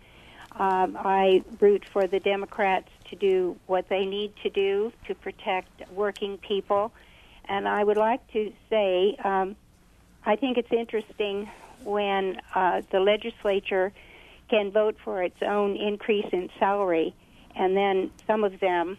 Um, 0.52 0.98
I 1.00 1.44
root 1.60 1.86
for 1.94 2.08
the 2.08 2.20
Democrats 2.20 2.90
to 3.10 3.16
do 3.16 3.56
what 3.68 3.88
they 3.88 4.06
need 4.06 4.34
to 4.44 4.50
do 4.50 4.92
to 5.08 5.16
protect 5.16 5.90
working 5.92 6.38
people. 6.40 6.92
And 7.46 7.68
I 7.68 7.84
would 7.84 7.98
like 7.98 8.28
to 8.34 8.52
say, 8.70 9.16
um, 9.24 9.56
I 10.26 10.36
think 10.36 10.58
it's 10.58 10.72
interesting 10.72 11.50
when 11.84 12.40
uh, 12.56 12.82
the 12.92 13.00
legislature 13.00 13.92
can 14.50 14.72
vote 14.72 14.98
for 15.04 15.22
its 15.24 15.42
own 15.42 15.76
increase 15.76 16.26
in 16.32 16.50
salary, 16.60 17.14
and 17.56 17.76
then 17.76 18.12
some 18.26 18.44
of 18.44 18.60
them 18.60 18.98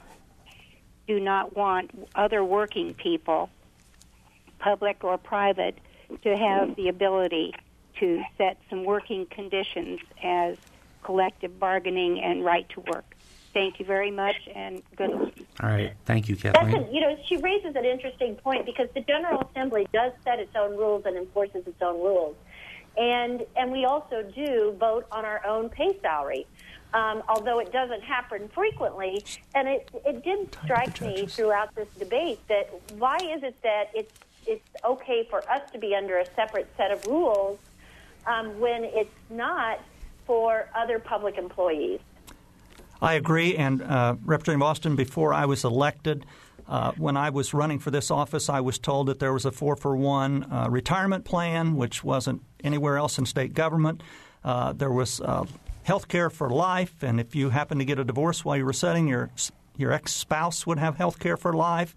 do 1.07 1.19
not 1.19 1.57
want 1.57 1.91
other 2.15 2.45
working 2.45 2.95
people, 2.95 3.51
public 4.59 5.03
or 5.03 5.19
private, 5.19 5.77
to 6.23 6.37
have 6.37 6.77
the 6.77 6.89
ability 6.89 7.53
to 7.99 8.23
set 8.39 8.59
some 8.69 8.85
working 8.85 9.27
conditions 9.27 10.01
as 10.23 10.57
collective 11.03 11.59
bargaining 11.59 12.21
and 12.21 12.45
right 12.45 12.69
to 12.71 12.81
work. 12.81 13.17
Thank 13.53 13.81
you 13.81 13.85
very 13.85 14.13
much, 14.13 14.37
and 14.55 14.81
good 14.95 15.11
luck. 15.11 15.33
All 15.61 15.71
right. 15.71 15.93
Thank 16.05 16.29
you, 16.29 16.37
Kathleen. 16.37 16.71
That's 16.71 16.89
a, 16.89 16.95
you 16.95 17.01
know, 17.01 17.17
she 17.27 17.37
raises 17.39 17.75
an 17.75 17.85
interesting 17.85 18.37
point 18.37 18.65
because 18.65 18.89
the 18.95 19.01
General 19.01 19.41
Assembly 19.51 19.89
does 19.93 20.13
set 20.23 20.39
its 20.39 20.55
own 20.55 20.77
rules 20.77 21.05
and 21.05 21.17
enforces 21.17 21.67
its 21.67 21.83
own 21.83 21.97
rules 21.97 22.37
and 22.97 23.45
and 23.57 23.71
we 23.71 23.85
also 23.85 24.23
do 24.35 24.75
vote 24.79 25.07
on 25.11 25.25
our 25.25 25.45
own 25.47 25.69
pay 25.69 25.99
salary. 26.01 26.47
Um, 26.93 27.23
although 27.29 27.61
it 27.61 27.73
doesn't 27.73 28.03
happen 28.03 28.49
frequently, 28.49 29.25
and 29.55 29.69
it 29.69 29.89
it 30.05 30.25
did 30.25 30.55
strike 30.65 31.01
me 31.01 31.27
throughout 31.27 31.75
this 31.75 31.89
debate 31.99 32.41
that 32.49 32.69
why 32.99 33.17
is 33.17 33.43
it 33.43 33.57
that 33.63 33.91
it's 33.95 34.13
it's 34.47 34.69
okay 34.85 35.27
for 35.31 35.49
us 35.51 35.71
to 35.73 35.79
be 35.79 35.95
under 35.95 36.19
a 36.19 36.27
separate 36.35 36.69
set 36.77 36.91
of 36.91 37.07
rules 37.07 37.59
um, 38.27 38.59
when 38.59 38.85
it's 38.85 39.15
not 39.29 39.81
for 40.27 40.69
other 40.75 40.99
public 40.99 41.39
employees? 41.39 42.01
I 43.03 43.15
agree, 43.15 43.57
and 43.57 43.83
uh, 43.83 44.17
Representative 44.25 44.63
Austin, 44.63 44.97
before 44.97 45.33
I 45.33 45.47
was 45.47 45.65
elected, 45.65 46.27
uh, 46.71 46.93
when 46.93 47.17
I 47.17 47.31
was 47.31 47.53
running 47.53 47.81
for 47.81 47.91
this 47.91 48.13
office, 48.13 48.49
I 48.49 48.61
was 48.61 48.79
told 48.79 49.09
that 49.09 49.19
there 49.19 49.33
was 49.33 49.45
a 49.45 49.51
four 49.51 49.75
for 49.75 49.97
one 49.97 50.45
uh, 50.45 50.69
retirement 50.71 51.25
plan, 51.25 51.75
which 51.75 52.05
wasn't 52.05 52.43
anywhere 52.63 52.97
else 52.97 53.19
in 53.19 53.27
state 53.27 53.55
government. 53.55 54.05
Uh, 54.45 54.73
there 54.73 54.93
was 54.93 55.21
uh, 55.21 55.47
health 55.83 56.07
care 56.07 56.31
for 56.31 56.49
life, 56.49 57.03
and 57.03 57.19
if 57.19 57.35
you 57.35 57.51
happen 57.51 57.81
to 57.81 57.85
get 57.85 57.99
a 57.99 58.05
divorce 58.05 58.45
while 58.45 58.57
you 58.57 58.65
were 58.65 58.73
setting 58.73 59.09
your 59.09 59.31
your 59.77 59.91
ex 59.91 60.13
spouse 60.13 60.65
would 60.65 60.79
have 60.79 60.97
health 60.97 61.19
care 61.19 61.37
for 61.37 61.53
life. 61.53 61.97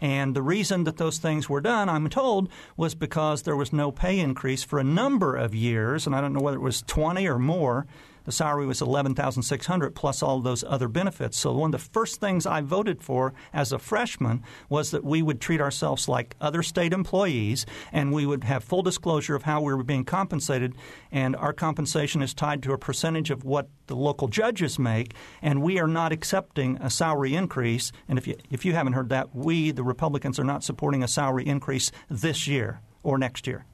And 0.00 0.34
the 0.34 0.42
reason 0.42 0.84
that 0.84 0.96
those 0.96 1.18
things 1.18 1.48
were 1.48 1.60
done, 1.60 1.88
I'm 1.88 2.08
told, 2.08 2.48
was 2.76 2.94
because 2.94 3.42
there 3.42 3.56
was 3.56 3.72
no 3.72 3.92
pay 3.92 4.18
increase 4.20 4.64
for 4.64 4.78
a 4.78 4.84
number 4.84 5.36
of 5.36 5.54
years, 5.54 6.06
and 6.06 6.16
I 6.16 6.20
don't 6.20 6.32
know 6.32 6.40
whether 6.40 6.56
it 6.56 6.60
was 6.60 6.82
20 6.82 7.26
or 7.28 7.38
more. 7.38 7.86
The 8.24 8.32
salary 8.32 8.66
was 8.66 8.80
11,600 8.80 9.94
plus 9.94 10.22
all 10.22 10.40
those 10.40 10.64
other 10.64 10.88
benefits. 10.88 11.38
So 11.38 11.52
one 11.52 11.74
of 11.74 11.80
the 11.80 11.90
first 11.90 12.20
things 12.20 12.46
I 12.46 12.60
voted 12.60 13.02
for 13.02 13.34
as 13.52 13.72
a 13.72 13.78
freshman 13.78 14.42
was 14.68 14.90
that 14.90 15.04
we 15.04 15.22
would 15.22 15.40
treat 15.40 15.60
ourselves 15.60 16.08
like 16.08 16.34
other 16.40 16.62
state 16.62 16.92
employees 16.92 17.66
and 17.92 18.12
we 18.12 18.26
would 18.26 18.44
have 18.44 18.64
full 18.64 18.82
disclosure 18.82 19.34
of 19.34 19.42
how 19.42 19.60
we 19.60 19.74
were 19.74 19.84
being 19.84 20.04
compensated 20.04 20.74
and 21.12 21.36
our 21.36 21.52
compensation 21.52 22.22
is 22.22 22.34
tied 22.34 22.62
to 22.62 22.72
a 22.72 22.78
percentage 22.78 23.30
of 23.30 23.44
what 23.44 23.68
the 23.86 23.96
local 23.96 24.28
judges 24.28 24.78
make 24.78 25.14
and 25.42 25.62
we 25.62 25.78
are 25.78 25.86
not 25.86 26.12
accepting 26.12 26.76
a 26.80 26.88
salary 26.88 27.34
increase 27.34 27.92
and 28.08 28.18
if 28.18 28.26
you 28.26 28.36
if 28.50 28.64
you 28.64 28.72
haven't 28.72 28.94
heard 28.94 29.10
that 29.10 29.34
we 29.34 29.70
the 29.70 29.84
Republicans 29.84 30.38
are 30.38 30.44
not 30.44 30.64
supporting 30.64 31.02
a 31.02 31.08
salary 31.08 31.46
increase 31.46 31.90
this 32.08 32.48
year 32.48 32.80
or 33.02 33.18
next 33.18 33.46
year. 33.46 33.66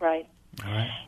Right. 0.00 0.28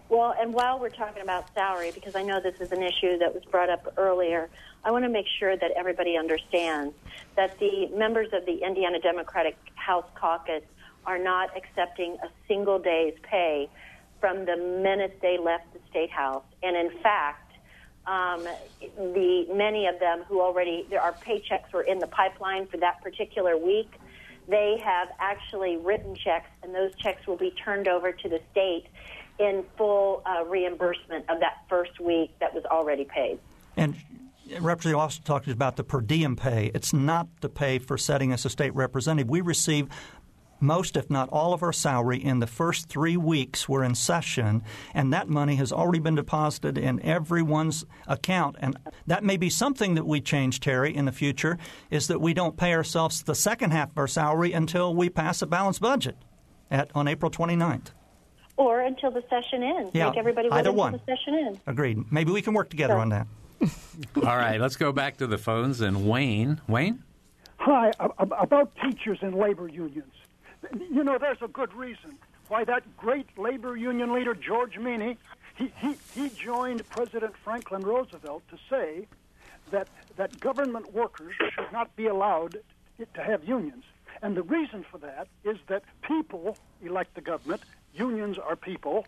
Well, 0.09 0.35
and 0.39 0.55
while 0.55 0.79
we're 0.79 0.89
talking 0.89 1.23
about 1.23 1.53
salary, 1.55 1.91
because 1.93 2.15
I 2.17 2.23
know 2.23 2.41
this 2.41 2.61
is 2.61 2.73
an 2.73 2.83
issue 2.83 3.19
that 3.19 3.35
was 3.35 3.45
brought 3.45 3.71
up 3.71 3.93
earlier, 3.97 4.49
I 4.85 4.91
want 4.91 5.05
to 5.05 5.09
make 5.11 5.27
sure 5.39 5.57
that 5.57 5.71
everybody 5.77 6.17
understands 6.17 6.95
that 7.37 7.59
the 7.59 7.89
members 7.95 8.29
of 8.33 8.47
the 8.47 8.65
Indiana 8.65 8.99
Democratic 9.01 9.57
House 9.75 10.07
Caucus 10.15 10.63
are 11.07 11.19
not 11.19 11.57
accepting 11.57 12.17
a 12.23 12.29
single 12.47 12.79
day's 12.79 13.15
pay 13.23 13.69
from 14.21 14.45
the 14.45 14.57
minute 14.57 15.19
they 15.23 15.39
left 15.39 15.73
the 15.73 15.81
State 15.91 16.11
House. 16.11 16.45
And 16.63 16.77
in 16.77 16.91
fact, 17.03 17.53
um, 18.07 18.47
the 18.97 19.47
many 19.53 19.87
of 19.87 20.01
them 20.01 20.23
who 20.27 20.41
already 20.41 20.87
there 20.89 21.01
are 21.01 21.13
paychecks 21.13 21.73
were 21.73 21.83
in 21.83 21.99
the 21.99 22.07
pipeline 22.07 22.67
for 22.67 22.79
that 22.79 23.03
particular 23.03 23.57
week. 23.57 23.91
They 24.49 24.81
have 24.83 25.09
actually 25.21 25.77
written 25.77 26.15
checks, 26.15 26.49
and 26.63 26.75
those 26.75 26.95
checks 26.97 27.27
will 27.27 27.37
be 27.37 27.51
turned 27.51 27.87
over 27.87 28.13
to 28.13 28.29
the 28.29 28.41
state 28.51 28.87
in 29.39 29.65
full 29.77 30.23
uh, 30.27 30.45
reimbursement 30.45 31.25
of 31.29 31.41
that 31.41 31.63
first 31.69 32.01
week 32.01 32.31
that 32.41 32.55
was 32.55 32.65
already 32.65 33.05
paid. 33.05 33.39
And 33.77 33.95
Representative 34.61 34.99
also 34.99 35.21
talked 35.25 35.49
about 35.49 35.77
the 35.77 35.85
per 35.85 36.01
diem 36.01 36.35
pay. 36.37 36.71
It's 36.75 36.93
not 36.93 37.29
the 37.41 37.49
pay 37.49 37.79
for 37.79 37.99
setting 37.99 38.33
us 38.33 38.45
a 38.45 38.51
state 38.51 38.75
representative. 38.75 39.29
We 39.29 39.41
receive 39.41 39.89
most, 40.61 40.97
if 40.97 41.09
not 41.09 41.29
all, 41.29 41.53
of 41.53 41.63
our 41.63 41.73
salary 41.73 42.23
in 42.23 42.41
the 42.41 42.47
first 42.47 42.89
three 42.89 43.17
weeks 43.17 43.69
we're 43.69 43.85
in 43.85 43.95
session, 43.95 44.63
and 44.93 45.13
that 45.13 45.29
money 45.29 45.57
has 45.57 45.73
already 45.73 46.01
been 46.01 46.17
deposited 46.17 46.77
in 46.77 47.01
everyone's 47.03 47.85
account. 48.07 48.57
And 48.59 48.77
that 49.07 49.23
may 49.23 49.37
be 49.37 49.51
something 49.51 49.95
that 49.95 50.07
we 50.07 50.21
change, 50.21 50.61
Terry, 50.61 50.95
in 50.95 51.05
the 51.05 51.13
future, 51.13 51.59
is 51.91 52.09
that 52.09 52.21
we 52.21 52.35
don't 52.35 52.57
pay 52.57 52.73
ourselves 52.75 53.23
the 53.23 53.35
second 53.35 53.71
half 53.71 53.91
of 53.91 53.99
our 53.99 54.09
salary 54.09 54.53
until 54.53 54.95
we 54.95 55.09
pass 55.09 55.43
a 55.43 55.47
balanced 55.47 55.81
budget 55.81 56.17
at, 56.71 56.91
on 56.95 57.07
April 57.07 57.31
29th. 57.31 57.93
Or 58.59 58.81
until 58.81 59.11
the 59.13 59.23
session 59.31 59.63
ends. 59.63 59.91
Yeah, 59.95 60.09
Make 60.11 60.19
everybody 60.19 60.49
wait 60.49 60.59
either 60.59 60.71
until 60.71 60.79
one. 60.79 60.93
the 60.93 61.01
session 61.07 61.35
ends. 61.35 61.61
Agreed. 61.67 62.11
Maybe 62.13 62.33
we 62.33 62.43
can 62.43 62.53
work 62.55 62.69
together 62.71 62.95
Sure. 62.95 63.01
on 63.01 63.09
that. 63.11 63.27
All 64.17 64.37
right, 64.37 64.61
let's 64.61 64.77
go 64.77 64.93
back 64.93 65.17
to 65.19 65.27
the 65.27 65.39
phones 65.39 65.81
and 65.81 66.09
Wayne. 66.09 66.61
Wayne? 66.69 67.03
Hi, 67.59 67.93
a- 68.01 68.11
a- 68.19 68.43
about 68.43 68.73
teachers 68.83 69.19
and 69.23 69.35
labor 69.35 69.69
unions. 69.69 70.13
You 70.91 71.05
know, 71.05 71.19
there's 71.19 71.41
a 71.41 71.49
good 71.49 71.73
reason 71.75 72.19
why 72.49 72.65
that 72.65 72.83
great 72.97 73.27
labor 73.39 73.77
union 73.77 74.13
leader, 74.13 74.35
George 74.35 74.77
Meany, 74.77 75.17
he, 75.57 75.73
he, 75.81 75.95
he 76.15 76.29
joined 76.31 76.89
President 76.91 77.35
Franklin 77.45 77.83
Roosevelt 77.83 78.43
to 78.51 78.59
say 78.69 79.07
that, 79.71 79.87
that 80.17 80.39
government 80.41 80.93
workers 80.93 81.35
should 81.39 81.73
not 81.73 81.95
be 81.95 82.07
allowed 82.07 82.59
to 83.15 83.23
have 83.23 83.45
unions. 83.45 83.85
And 84.23 84.37
the 84.37 84.43
reason 84.43 84.85
for 84.91 84.99
that 84.99 85.29
is 85.45 85.59
that 85.69 85.83
people 86.03 86.57
elect 86.83 87.15
the 87.15 87.21
government, 87.21 87.63
unions 87.95 88.39
are 88.39 88.57
people, 88.57 89.07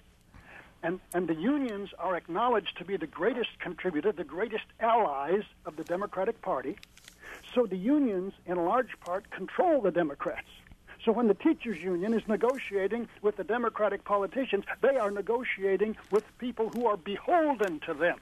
and, 0.82 1.00
and 1.14 1.28
the 1.28 1.34
unions 1.34 1.90
are 1.98 2.16
acknowledged 2.16 2.78
to 2.78 2.84
be 2.84 2.96
the 2.96 3.06
greatest 3.06 3.50
contributor, 3.60 4.12
the 4.12 4.24
greatest 4.24 4.64
allies 4.80 5.42
of 5.66 5.76
the 5.76 5.84
Democratic 5.84 6.40
Party. 6.42 6.76
So 7.54 7.66
the 7.66 7.76
unions, 7.76 8.32
in 8.46 8.56
large 8.56 8.98
part, 9.00 9.30
control 9.30 9.80
the 9.80 9.90
Democrats. 9.90 10.48
So 11.04 11.12
when 11.12 11.28
the 11.28 11.34
teachers' 11.34 11.78
union 11.78 12.12
is 12.14 12.22
negotiating 12.28 13.08
with 13.22 13.36
the 13.36 13.44
Democratic 13.44 14.04
politicians, 14.04 14.64
they 14.82 14.96
are 14.96 15.10
negotiating 15.10 15.96
with 16.10 16.24
people 16.38 16.68
who 16.68 16.86
are 16.86 16.96
beholden 16.96 17.80
to 17.80 17.94
them. 17.94 18.18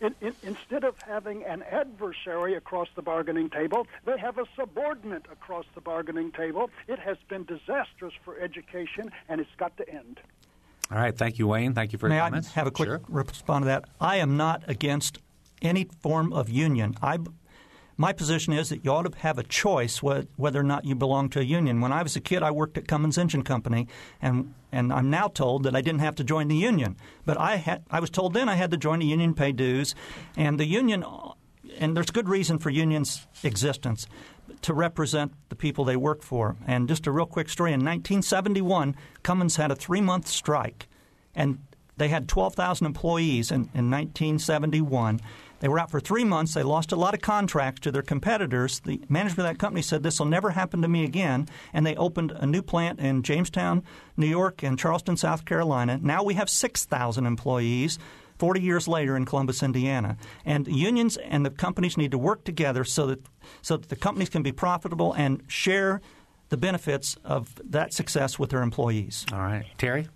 In, 0.00 0.14
in, 0.22 0.34
instead 0.42 0.84
of 0.84 0.94
having 1.06 1.44
an 1.44 1.62
adversary 1.62 2.54
across 2.54 2.88
the 2.96 3.02
bargaining 3.02 3.50
table, 3.50 3.86
they 4.06 4.18
have 4.18 4.38
a 4.38 4.44
subordinate 4.56 5.26
across 5.30 5.66
the 5.74 5.80
bargaining 5.82 6.32
table. 6.32 6.70
It 6.88 6.98
has 6.98 7.18
been 7.28 7.44
disastrous 7.44 8.14
for 8.24 8.38
education, 8.38 9.12
and 9.28 9.40
it's 9.40 9.54
got 9.58 9.76
to 9.76 9.88
end. 9.88 10.20
All 10.90 10.98
right, 10.98 11.16
thank 11.16 11.38
you, 11.38 11.46
Wayne. 11.46 11.74
Thank 11.74 11.92
you 11.92 11.98
for 11.98 12.08
May 12.08 12.16
your 12.16 12.24
I 12.24 12.40
have 12.54 12.66
a 12.66 12.70
quick 12.70 12.88
Sure. 12.88 13.00
response 13.08 13.62
to 13.62 13.66
that? 13.66 13.84
I 14.00 14.16
am 14.16 14.36
not 14.36 14.64
against 14.68 15.18
any 15.62 15.84
form 16.00 16.32
of 16.32 16.48
union. 16.48 16.96
I, 17.02 17.18
my 18.00 18.14
position 18.14 18.54
is 18.54 18.70
that 18.70 18.82
you 18.82 18.90
ought 18.90 19.02
to 19.02 19.18
have 19.18 19.36
a 19.36 19.42
choice 19.42 20.02
whether 20.02 20.58
or 20.58 20.62
not 20.62 20.86
you 20.86 20.94
belong 20.94 21.28
to 21.28 21.38
a 21.38 21.42
union. 21.42 21.82
When 21.82 21.92
I 21.92 22.02
was 22.02 22.16
a 22.16 22.20
kid, 22.20 22.42
I 22.42 22.50
worked 22.50 22.78
at 22.78 22.88
Cummins 22.88 23.18
Engine 23.18 23.42
Company, 23.42 23.88
and 24.22 24.54
and 24.72 24.90
I'm 24.90 25.10
now 25.10 25.28
told 25.28 25.64
that 25.64 25.76
I 25.76 25.82
didn't 25.82 26.00
have 26.00 26.14
to 26.14 26.24
join 26.24 26.48
the 26.48 26.56
union. 26.56 26.96
But 27.26 27.38
I 27.38 27.56
had 27.56 27.84
I 27.90 28.00
was 28.00 28.08
told 28.08 28.32
then 28.32 28.48
I 28.48 28.54
had 28.54 28.70
to 28.70 28.78
join 28.78 29.00
the 29.00 29.06
union, 29.06 29.34
pay 29.34 29.52
dues, 29.52 29.94
and 30.34 30.58
the 30.58 30.64
union. 30.64 31.04
And 31.76 31.94
there's 31.94 32.10
good 32.10 32.26
reason 32.26 32.58
for 32.58 32.70
unions' 32.70 33.26
existence 33.44 34.06
to 34.62 34.72
represent 34.72 35.34
the 35.50 35.54
people 35.54 35.84
they 35.84 35.96
work 35.96 36.22
for. 36.22 36.56
And 36.66 36.88
just 36.88 37.06
a 37.06 37.10
real 37.10 37.26
quick 37.26 37.50
story: 37.50 37.72
in 37.72 37.80
1971, 37.80 38.96
Cummins 39.22 39.56
had 39.56 39.70
a 39.70 39.76
three-month 39.76 40.26
strike, 40.26 40.88
and 41.34 41.58
they 41.98 42.08
had 42.08 42.28
12,000 42.28 42.86
employees 42.86 43.50
in, 43.50 43.68
in 43.74 43.90
1971. 43.90 45.20
They 45.60 45.68
were 45.68 45.78
out 45.78 45.90
for 45.90 46.00
three 46.00 46.24
months. 46.24 46.54
They 46.54 46.62
lost 46.62 46.92
a 46.92 46.96
lot 46.96 47.14
of 47.14 47.20
contracts 47.20 47.80
to 47.82 47.92
their 47.92 48.02
competitors. 48.02 48.80
The 48.80 49.00
management 49.08 49.40
of 49.40 49.54
that 49.54 49.58
company 49.58 49.82
said, 49.82 50.02
This 50.02 50.18
will 50.18 50.26
never 50.26 50.50
happen 50.50 50.82
to 50.82 50.88
me 50.88 51.04
again. 51.04 51.48
And 51.72 51.86
they 51.86 51.94
opened 51.96 52.32
a 52.32 52.46
new 52.46 52.62
plant 52.62 52.98
in 52.98 53.22
Jamestown, 53.22 53.82
New 54.16 54.26
York, 54.26 54.62
and 54.62 54.78
Charleston, 54.78 55.16
South 55.16 55.44
Carolina. 55.44 55.98
Now 56.02 56.22
we 56.22 56.34
have 56.34 56.50
6,000 56.50 57.26
employees. 57.26 57.98
40 58.38 58.62
years 58.62 58.88
later 58.88 59.18
in 59.18 59.26
Columbus, 59.26 59.62
Indiana. 59.62 60.16
And 60.46 60.64
the 60.64 60.72
unions 60.72 61.18
and 61.18 61.44
the 61.44 61.50
companies 61.50 61.98
need 61.98 62.10
to 62.12 62.18
work 62.18 62.42
together 62.44 62.84
so 62.84 63.06
that, 63.08 63.20
so 63.60 63.76
that 63.76 63.90
the 63.90 63.96
companies 63.96 64.30
can 64.30 64.42
be 64.42 64.50
profitable 64.50 65.12
and 65.12 65.42
share 65.46 66.00
the 66.48 66.56
benefits 66.56 67.18
of 67.22 67.60
that 67.62 67.92
success 67.92 68.38
with 68.38 68.48
their 68.48 68.62
employees. 68.62 69.26
All 69.30 69.40
right. 69.40 69.66
Terry? 69.76 70.08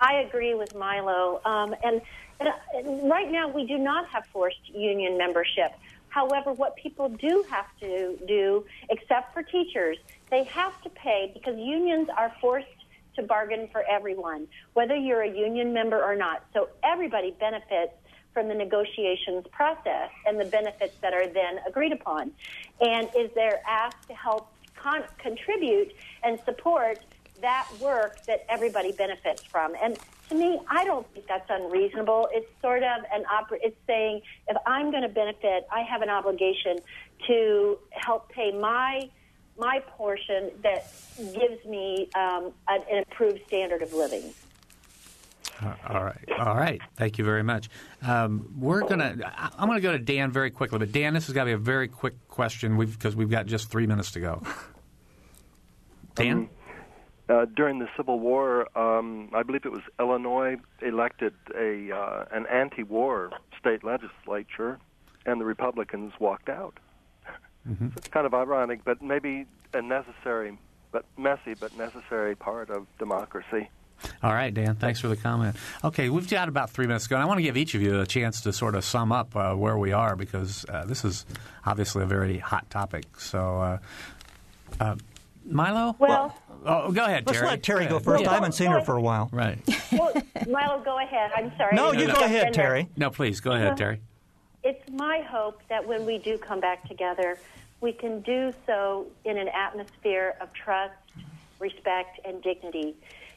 I 0.00 0.14
agree 0.14 0.54
with 0.54 0.74
Milo. 0.74 1.40
Um, 1.44 1.76
and, 1.84 1.94
and, 1.94 2.00
and 2.00 2.02
Uh, 2.46 2.82
right 3.06 3.30
now, 3.30 3.48
we 3.48 3.66
do 3.66 3.78
not 3.78 4.08
have 4.08 4.26
forced 4.26 4.68
union 4.68 5.16
membership. 5.18 5.72
However, 6.08 6.52
what 6.52 6.76
people 6.76 7.08
do 7.08 7.44
have 7.48 7.66
to 7.80 8.18
do, 8.26 8.64
except 8.90 9.32
for 9.32 9.42
teachers, 9.42 9.96
they 10.30 10.44
have 10.44 10.80
to 10.82 10.90
pay 10.90 11.30
because 11.32 11.56
unions 11.56 12.08
are 12.16 12.34
forced 12.40 12.68
to 13.16 13.22
bargain 13.22 13.68
for 13.72 13.82
everyone, 13.88 14.46
whether 14.74 14.94
you're 14.94 15.22
a 15.22 15.30
union 15.30 15.72
member 15.72 16.02
or 16.02 16.14
not. 16.14 16.44
So 16.52 16.68
everybody 16.82 17.30
benefits 17.38 17.92
from 18.32 18.48
the 18.48 18.54
negotiations 18.54 19.46
process 19.52 20.10
and 20.26 20.40
the 20.40 20.44
benefits 20.44 20.94
that 21.02 21.12
are 21.12 21.28
then 21.28 21.60
agreed 21.66 21.92
upon. 21.92 22.32
And 22.80 23.08
is 23.16 23.30
they're 23.34 23.62
asked 23.66 24.08
to 24.08 24.14
help 24.14 24.52
con- 24.76 25.04
contribute 25.18 25.94
and 26.22 26.38
support 26.44 27.00
that 27.42 27.68
work 27.80 28.24
that 28.26 28.44
everybody 28.48 28.92
benefits 28.92 29.42
from. 29.42 29.74
And 29.82 29.98
to 30.32 30.38
me, 30.38 30.58
I 30.68 30.84
don't 30.84 31.06
think 31.12 31.26
that's 31.26 31.48
unreasonable. 31.48 32.28
It's 32.32 32.46
sort 32.60 32.82
of 32.82 33.04
an 33.12 33.24
opera. 33.30 33.58
It's 33.62 33.76
saying 33.86 34.22
if 34.48 34.56
I'm 34.66 34.90
going 34.90 35.02
to 35.02 35.08
benefit, 35.08 35.66
I 35.70 35.82
have 35.82 36.02
an 36.02 36.08
obligation 36.08 36.78
to 37.26 37.78
help 37.90 38.30
pay 38.30 38.52
my 38.52 39.08
my 39.58 39.80
portion 39.86 40.50
that 40.62 40.90
gives 41.18 41.62
me 41.66 42.08
um, 42.16 42.52
an, 42.68 42.80
an 42.90 42.98
improved 43.06 43.40
standard 43.46 43.82
of 43.82 43.92
living. 43.92 44.32
Uh, 45.62 45.74
All 45.88 46.02
right. 46.02 46.28
All 46.38 46.56
right. 46.56 46.80
Thank 46.96 47.18
you 47.18 47.24
very 47.24 47.42
much. 47.42 47.68
Um, 48.00 48.50
we're 48.58 48.80
gonna. 48.80 49.16
I- 49.24 49.50
I'm 49.58 49.68
gonna 49.68 49.80
go 49.80 49.92
to 49.92 49.98
Dan 49.98 50.32
very 50.32 50.50
quickly, 50.50 50.78
but 50.78 50.90
Dan, 50.90 51.12
this 51.12 51.26
has 51.26 51.34
got 51.34 51.42
to 51.42 51.48
be 51.48 51.52
a 51.52 51.58
very 51.58 51.86
quick 51.86 52.14
question 52.28 52.78
because 52.78 53.14
we've 53.14 53.30
got 53.30 53.46
just 53.46 53.70
three 53.70 53.86
minutes 53.86 54.12
to 54.12 54.20
go. 54.20 54.42
Dan. 56.14 56.48
Uh, 57.28 57.46
during 57.56 57.78
the 57.78 57.88
Civil 57.96 58.18
War, 58.18 58.66
um, 58.76 59.30
I 59.32 59.42
believe 59.42 59.64
it 59.64 59.72
was 59.72 59.82
Illinois 60.00 60.56
elected 60.80 61.34
a 61.56 61.92
uh, 61.92 62.24
an 62.32 62.46
anti-war 62.46 63.30
state 63.58 63.84
legislature, 63.84 64.78
and 65.24 65.40
the 65.40 65.44
Republicans 65.44 66.12
walked 66.18 66.48
out. 66.48 66.78
Mm-hmm. 67.68 67.88
So 67.88 67.92
it's 67.96 68.08
kind 68.08 68.26
of 68.26 68.34
ironic, 68.34 68.80
but 68.84 69.00
maybe 69.00 69.46
a 69.72 69.80
necessary, 69.80 70.58
but 70.90 71.04
messy, 71.16 71.54
but 71.54 71.76
necessary 71.78 72.34
part 72.34 72.70
of 72.70 72.86
democracy. 72.98 73.68
All 74.22 74.32
right, 74.32 74.52
Dan. 74.52 74.74
Thanks 74.76 75.00
for 75.00 75.08
the 75.08 75.16
comment. 75.16 75.56
Okay, 75.84 76.08
we've 76.08 76.28
got 76.28 76.48
about 76.48 76.70
three 76.70 76.86
minutes 76.86 77.04
to 77.04 77.10
go. 77.10 77.16
And 77.16 77.22
I 77.22 77.26
want 77.26 77.38
to 77.38 77.42
give 77.42 77.56
each 77.56 77.74
of 77.74 77.82
you 77.82 78.00
a 78.00 78.06
chance 78.06 78.40
to 78.42 78.52
sort 78.52 78.74
of 78.74 78.84
sum 78.84 79.12
up 79.12 79.36
uh, 79.36 79.54
where 79.54 79.78
we 79.78 79.92
are 79.92 80.16
because 80.16 80.64
uh, 80.68 80.84
this 80.84 81.04
is 81.04 81.24
obviously 81.64 82.02
a 82.02 82.06
very 82.06 82.38
hot 82.38 82.68
topic. 82.70 83.04
So, 83.18 83.60
uh, 83.60 83.78
uh 84.80 84.96
Milo? 85.44 85.96
Well, 85.98 86.36
oh, 86.64 86.92
go 86.92 87.04
ahead, 87.04 87.26
Let's 87.26 87.38
Terry. 87.38 87.50
let 87.50 87.62
Terry 87.62 87.86
go 87.86 87.98
first. 87.98 88.26
I 88.26 88.34
haven't 88.34 88.52
seen 88.52 88.70
her 88.70 88.80
for 88.80 88.96
a 88.96 89.00
while. 89.00 89.28
Right. 89.32 89.58
well, 89.92 90.12
Milo, 90.48 90.82
go 90.82 90.98
ahead. 90.98 91.32
I'm 91.34 91.52
sorry. 91.56 91.74
No, 91.76 91.92
you 91.92 92.00
to 92.00 92.06
go 92.06 92.12
jump 92.12 92.26
ahead, 92.26 92.46
in 92.48 92.52
there. 92.52 92.64
Terry. 92.64 92.88
No, 92.96 93.10
please, 93.10 93.40
go 93.40 93.52
ahead, 93.52 93.72
uh, 93.72 93.76
Terry. 93.76 94.00
It's 94.62 94.88
my 94.90 95.22
hope 95.22 95.60
that 95.68 95.86
when 95.86 96.06
we 96.06 96.18
do 96.18 96.38
come 96.38 96.60
back 96.60 96.88
together, 96.88 97.38
we 97.80 97.92
can 97.92 98.20
do 98.20 98.52
so 98.66 99.06
in 99.24 99.36
an 99.36 99.48
atmosphere 99.48 100.34
of 100.40 100.52
trust, 100.52 100.94
respect, 101.58 102.20
and 102.24 102.42
dignity. 102.42 102.94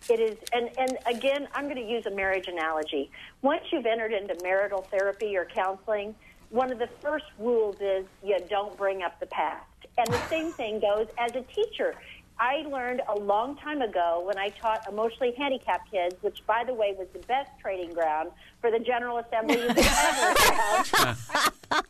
It 0.08 0.20
is, 0.20 0.38
and, 0.54 0.70
and 0.78 0.98
again, 1.08 1.48
I'm 1.56 1.64
going 1.64 1.78
to 1.78 1.92
use 1.92 2.06
a 2.06 2.12
marriage 2.12 2.48
analogy. 2.48 3.10
Once 3.42 3.64
you've 3.72 3.88
entered 3.88 4.14
into 4.14 4.38
marital 4.44 4.84
therapy 4.84 5.36
or 5.36 5.46
counseling, 5.46 6.14
one 6.52 6.72
of 6.72 6.78
the 6.78 6.88
first 7.02 7.26
rules 7.40 7.78
is 7.82 8.06
you 8.24 8.38
don't 8.48 8.78
bring 8.78 9.02
up 9.02 9.20
the 9.20 9.26
past. 9.26 9.66
And 9.98 10.08
the 10.08 10.28
same 10.28 10.52
thing 10.52 10.80
goes 10.80 11.08
as 11.18 11.36
a 11.36 11.42
teacher. 11.42 11.96
I 12.38 12.66
learned 12.70 13.02
a 13.08 13.18
long 13.18 13.56
time 13.58 13.82
ago 13.82 14.22
when 14.26 14.38
I 14.38 14.50
taught 14.50 14.86
emotionally 14.90 15.34
handicapped 15.38 15.90
kids, 15.90 16.16
which, 16.22 16.46
by 16.46 16.66
the 16.66 16.74
way, 16.74 16.94
was 16.98 17.08
the 17.14 17.20
best 17.20 17.50
training 17.62 17.94
ground 17.94 18.32
for 18.60 18.72
the 18.72 18.80
General 18.80 19.20
Assembly 19.20 19.56
you 19.62 19.68
could 19.68 19.78
ever 19.78 20.36
have. 20.52 21.86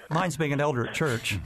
Mine's 0.10 0.36
being 0.36 0.52
an 0.52 0.60
elder 0.60 0.86
at 0.88 0.94
church. 0.94 1.38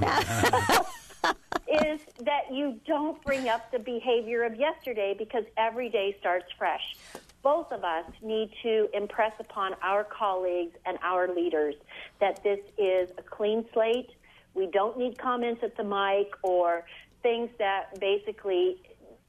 is 1.69 2.01
that 2.25 2.51
you 2.51 2.81
don't 2.87 3.23
bring 3.23 3.49
up 3.49 3.71
the 3.71 3.79
behavior 3.79 4.45
of 4.45 4.57
yesterday 4.57 5.15
because 5.19 5.45
every 5.59 5.91
day 5.91 6.17
starts 6.19 6.47
fresh. 6.57 6.97
Both 7.43 7.71
of 7.71 7.85
us 7.85 8.05
need 8.23 8.51
to 8.63 8.89
impress 8.95 9.33
upon 9.39 9.75
our 9.83 10.05
colleagues 10.05 10.77
and 10.87 10.99
our 11.03 11.33
leaders 11.33 11.75
that 12.21 12.43
this 12.43 12.61
is 12.79 13.11
a 13.19 13.23
clean 13.23 13.65
slate. 13.73 14.11
We 14.59 14.67
don't 14.67 14.99
need 14.99 15.17
comments 15.19 15.63
at 15.63 15.77
the 15.77 15.85
mic 15.85 16.33
or 16.43 16.85
things 17.23 17.49
that 17.61 17.99
basically 18.01 18.83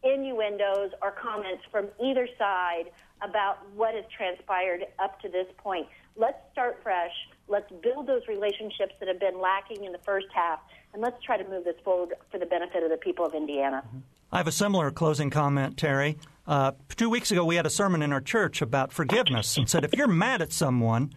innuendos 0.04 0.92
or 1.04 1.12
comments 1.12 1.64
from 1.72 1.88
either 2.04 2.28
side 2.38 2.86
about 3.22 3.58
what 3.76 3.94
has 3.94 4.06
transpired 4.16 4.86
up 4.98 5.22
to 5.22 5.30
this 5.30 5.46
point. 5.58 5.86
Let's 6.16 6.38
start 6.52 6.80
fresh. 6.82 7.12
Let's 7.48 7.72
build 7.84 8.08
those 8.08 8.24
relationships 8.28 8.96
that 9.00 9.08
have 9.08 9.20
been 9.20 9.40
lacking 9.40 9.84
in 9.84 9.92
the 9.92 10.00
first 10.00 10.28
half, 10.34 10.60
and 10.94 11.02
let's 11.02 11.22
try 11.24 11.38
to 11.38 11.48
move 11.48 11.64
this 11.64 11.76
forward 11.84 12.16
for 12.32 12.40
the 12.40 12.46
benefit 12.48 12.82
of 12.82 12.90
the 12.90 12.98
people 12.98 13.26
of 13.26 13.36
Indiana. 13.36 13.84
I 14.32 14.38
have 14.38 14.48
a 14.48 14.52
similar 14.52 14.90
closing 14.90 15.30
comment, 15.30 15.78
Terry. 15.78 16.18
Uh, 16.48 16.72
two 16.96 17.10
weeks 17.10 17.30
ago, 17.30 17.46
we 17.46 17.56
had 17.56 17.68
a 17.68 17.70
sermon 17.70 18.02
in 18.02 18.12
our 18.12 18.22
church 18.22 18.64
about 18.64 18.92
forgiveness 18.92 19.58
and 19.58 19.70
said 19.70 19.84
if 19.84 19.94
you're 19.94 20.08
mad 20.08 20.42
at 20.42 20.52
someone, 20.52 21.14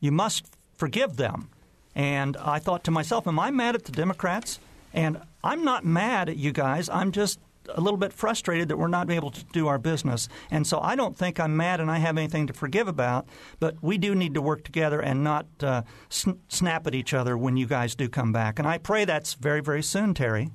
you 0.00 0.12
must 0.12 0.46
forgive 0.76 1.16
them. 1.16 1.48
And 1.94 2.36
I 2.36 2.58
thought 2.58 2.84
to 2.84 2.90
myself, 2.90 3.26
am 3.26 3.38
I 3.38 3.50
mad 3.50 3.74
at 3.74 3.84
the 3.84 3.92
Democrats? 3.92 4.58
And 4.92 5.20
I'm 5.42 5.64
not 5.64 5.84
mad 5.84 6.28
at 6.28 6.36
you 6.36 6.52
guys. 6.52 6.88
I'm 6.88 7.12
just 7.12 7.38
a 7.74 7.80
little 7.80 7.96
bit 7.96 8.12
frustrated 8.12 8.68
that 8.68 8.76
we're 8.76 8.88
not 8.88 9.10
able 9.10 9.30
to 9.30 9.42
do 9.52 9.68
our 9.68 9.78
business. 9.78 10.28
And 10.50 10.66
so 10.66 10.80
I 10.80 10.96
don't 10.96 11.16
think 11.16 11.40
I'm 11.40 11.56
mad 11.56 11.80
and 11.80 11.90
I 11.90 11.98
have 11.98 12.18
anything 12.18 12.46
to 12.48 12.52
forgive 12.52 12.88
about, 12.88 13.26
but 13.58 13.76
we 13.82 13.96
do 13.96 14.14
need 14.14 14.34
to 14.34 14.42
work 14.42 14.64
together 14.64 15.00
and 15.00 15.24
not 15.24 15.46
uh, 15.62 15.82
sn- 16.10 16.38
snap 16.48 16.86
at 16.86 16.94
each 16.94 17.14
other 17.14 17.38
when 17.38 17.56
you 17.56 17.66
guys 17.66 17.94
do 17.94 18.08
come 18.08 18.32
back. 18.32 18.58
And 18.58 18.68
I 18.68 18.78
pray 18.78 19.04
that's 19.06 19.34
very, 19.34 19.62
very 19.62 19.82
soon, 19.82 20.12
Terry. 20.14 20.50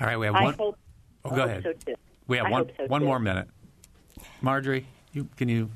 All 0.00 0.06
right, 0.06 0.18
we 0.18 0.26
have 0.26 0.34
I 0.34 0.44
one. 0.44 0.54
hope, 0.54 0.78
oh, 1.24 1.30
I 1.30 1.34
go 1.36 1.40
hope 1.42 1.50
ahead. 1.50 1.76
so. 1.86 1.94
We 2.26 2.36
have 2.38 2.46
I 2.46 2.50
one 2.50 2.62
hope 2.66 2.76
so 2.76 2.86
one 2.86 3.04
more 3.04 3.18
minute. 3.18 3.48
Marjorie, 4.40 4.86
you, 5.12 5.28
can 5.36 5.48
you 5.48 5.70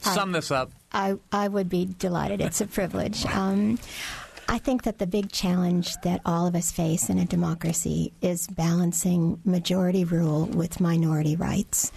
sum 0.00 0.32
this 0.32 0.50
up? 0.50 0.70
I, 0.92 1.14
I 1.32 1.48
would 1.48 1.68
be 1.70 1.86
delighted. 1.86 2.40
It's 2.42 2.60
a 2.60 2.66
privilege. 2.66 3.24
Um, 3.34 3.78
I 4.48 4.58
think 4.58 4.82
that 4.82 4.98
the 4.98 5.06
big 5.06 5.32
challenge 5.32 5.96
that 6.02 6.20
all 6.26 6.46
of 6.46 6.54
us 6.54 6.72
face 6.72 7.08
in 7.08 7.18
a 7.18 7.24
democracy 7.24 8.12
is 8.20 8.46
balancing 8.48 9.40
majority 9.44 10.04
rule 10.04 10.46
with 10.46 10.80
minority 10.80 11.36
rights. 11.36 11.90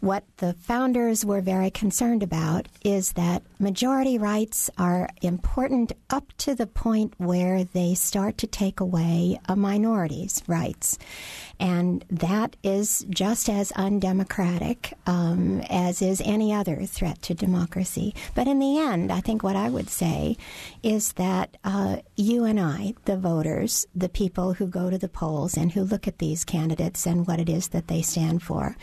What 0.00 0.24
the 0.36 0.52
founders 0.54 1.24
were 1.24 1.40
very 1.40 1.70
concerned 1.70 2.22
about 2.22 2.68
is 2.84 3.12
that 3.12 3.42
majority 3.58 4.18
rights 4.18 4.70
are 4.78 5.08
important 5.22 5.92
up 6.10 6.32
to 6.38 6.54
the 6.54 6.66
point 6.66 7.14
where 7.16 7.64
they 7.64 7.94
start 7.94 8.38
to 8.38 8.46
take 8.46 8.78
away 8.78 9.40
a 9.48 9.56
minority's 9.56 10.42
rights. 10.46 10.98
And 11.58 12.04
that 12.10 12.56
is 12.62 13.06
just 13.08 13.48
as 13.48 13.72
undemocratic 13.72 14.92
um, 15.06 15.60
as 15.70 16.02
is 16.02 16.20
any 16.24 16.52
other 16.52 16.84
threat 16.84 17.22
to 17.22 17.34
democracy. 17.34 18.14
But 18.34 18.46
in 18.46 18.58
the 18.58 18.78
end, 18.78 19.10
I 19.10 19.20
think 19.20 19.42
what 19.42 19.56
I 19.56 19.70
would 19.70 19.88
say 19.88 20.36
is 20.82 21.12
that 21.14 21.56
uh, 21.64 21.96
you 22.16 22.44
and 22.44 22.60
I, 22.60 22.94
the 23.06 23.16
voters, 23.16 23.86
the 23.94 24.08
people 24.08 24.54
who 24.54 24.66
go 24.66 24.90
to 24.90 24.98
the 24.98 25.08
polls 25.08 25.56
and 25.56 25.72
who 25.72 25.82
look 25.82 26.06
at 26.06 26.18
these 26.18 26.44
candidates 26.44 27.06
and 27.06 27.26
what 27.26 27.40
it 27.40 27.48
is 27.48 27.68
that 27.68 27.88
they 27.88 28.02
stand 28.02 28.42
for, 28.42 28.76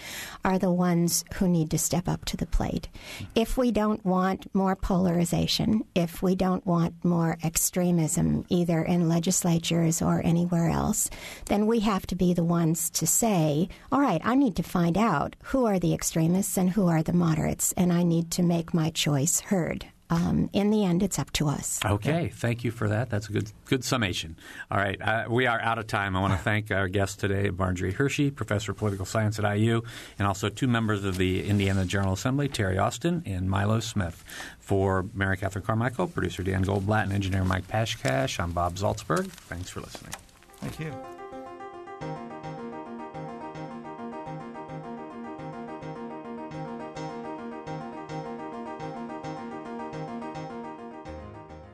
are 0.44 0.58
the 0.58 0.72
ones 0.72 1.24
who 1.36 1.48
need 1.48 1.70
to 1.72 1.78
step 1.78 2.08
up 2.08 2.26
to 2.26 2.38
the 2.38 2.46
plate. 2.48 2.90
If 3.36 3.58
we 3.58 3.72
don't 3.72 4.04
want 4.06 4.54
more 4.56 4.76
polarization, 4.76 5.84
if 5.94 6.24
we 6.24 6.36
don't 6.36 6.66
want 6.66 7.06
more 7.06 7.38
extremism, 7.44 8.46
either 8.50 8.82
in 8.82 9.10
legislatures 9.10 10.02
or 10.02 10.22
anywhere 10.24 10.70
else, 10.70 11.10
then 11.46 11.68
we 11.68 11.82
have 11.82 12.08
to 12.08 12.16
be 12.16 12.34
the 12.34 12.44
ones 12.44 12.63
to 12.64 13.06
say, 13.06 13.68
all 13.92 14.00
right, 14.00 14.22
I 14.24 14.36
need 14.36 14.56
to 14.56 14.64
find 14.64 14.98
out 14.98 15.36
who 15.44 15.66
are 15.66 15.80
the 15.80 15.94
extremists 15.94 16.58
and 16.58 16.70
who 16.70 16.88
are 16.88 17.04
the 17.04 17.14
moderates, 17.14 17.74
and 17.74 17.92
I 17.92 18.04
need 18.04 18.32
to 18.32 18.44
make 18.44 18.74
my 18.74 18.90
choice 18.90 19.42
heard. 19.42 19.86
Um, 20.10 20.50
in 20.54 20.70
the 20.70 20.86
end, 20.86 21.02
it's 21.02 21.18
up 21.18 21.32
to 21.34 21.48
us. 21.48 21.80
Okay, 21.84 22.30
thank 22.30 22.64
you 22.64 22.72
for 22.72 22.88
that. 22.90 23.10
That's 23.10 23.30
a 23.30 23.32
good 23.32 23.52
good 23.66 23.84
summation. 23.84 24.38
All 24.70 24.78
right, 24.78 25.02
uh, 25.02 25.26
we 25.30 25.48
are 25.48 25.60
out 25.60 25.80
of 25.80 25.88
time. 25.88 26.16
I 26.16 26.22
want 26.22 26.34
to 26.34 26.40
thank 26.44 26.72
our 26.72 26.88
guest 26.88 27.20
today, 27.20 27.50
Marjorie 27.50 27.94
Hershey, 27.94 28.30
professor 28.30 28.72
of 28.72 28.78
political 28.78 29.06
science 29.06 29.40
at 29.40 29.58
IU, 29.58 29.82
and 30.20 30.28
also 30.28 30.50
two 30.50 30.68
members 30.68 31.04
of 31.04 31.18
the 31.18 31.48
Indiana 31.48 31.86
General 31.86 32.14
Assembly, 32.14 32.48
Terry 32.48 32.78
Austin 32.78 33.24
and 33.26 33.50
Milo 33.50 33.80
Smith. 33.80 34.24
For 34.60 35.06
Mary 35.14 35.36
Catherine 35.36 35.66
Carmichael, 35.66 36.08
producer 36.08 36.44
Dan 36.44 36.64
Goldblatt, 36.64 37.04
and 37.04 37.14
engineer 37.14 37.44
Mike 37.44 37.68
Pashkash, 37.68 38.40
I'm 38.40 38.52
Bob 38.52 38.76
Zaltsberg. 38.76 39.28
Thanks 39.28 39.70
for 39.70 39.82
listening. 39.82 40.14
Thank 40.60 40.80
you. 40.80 41.13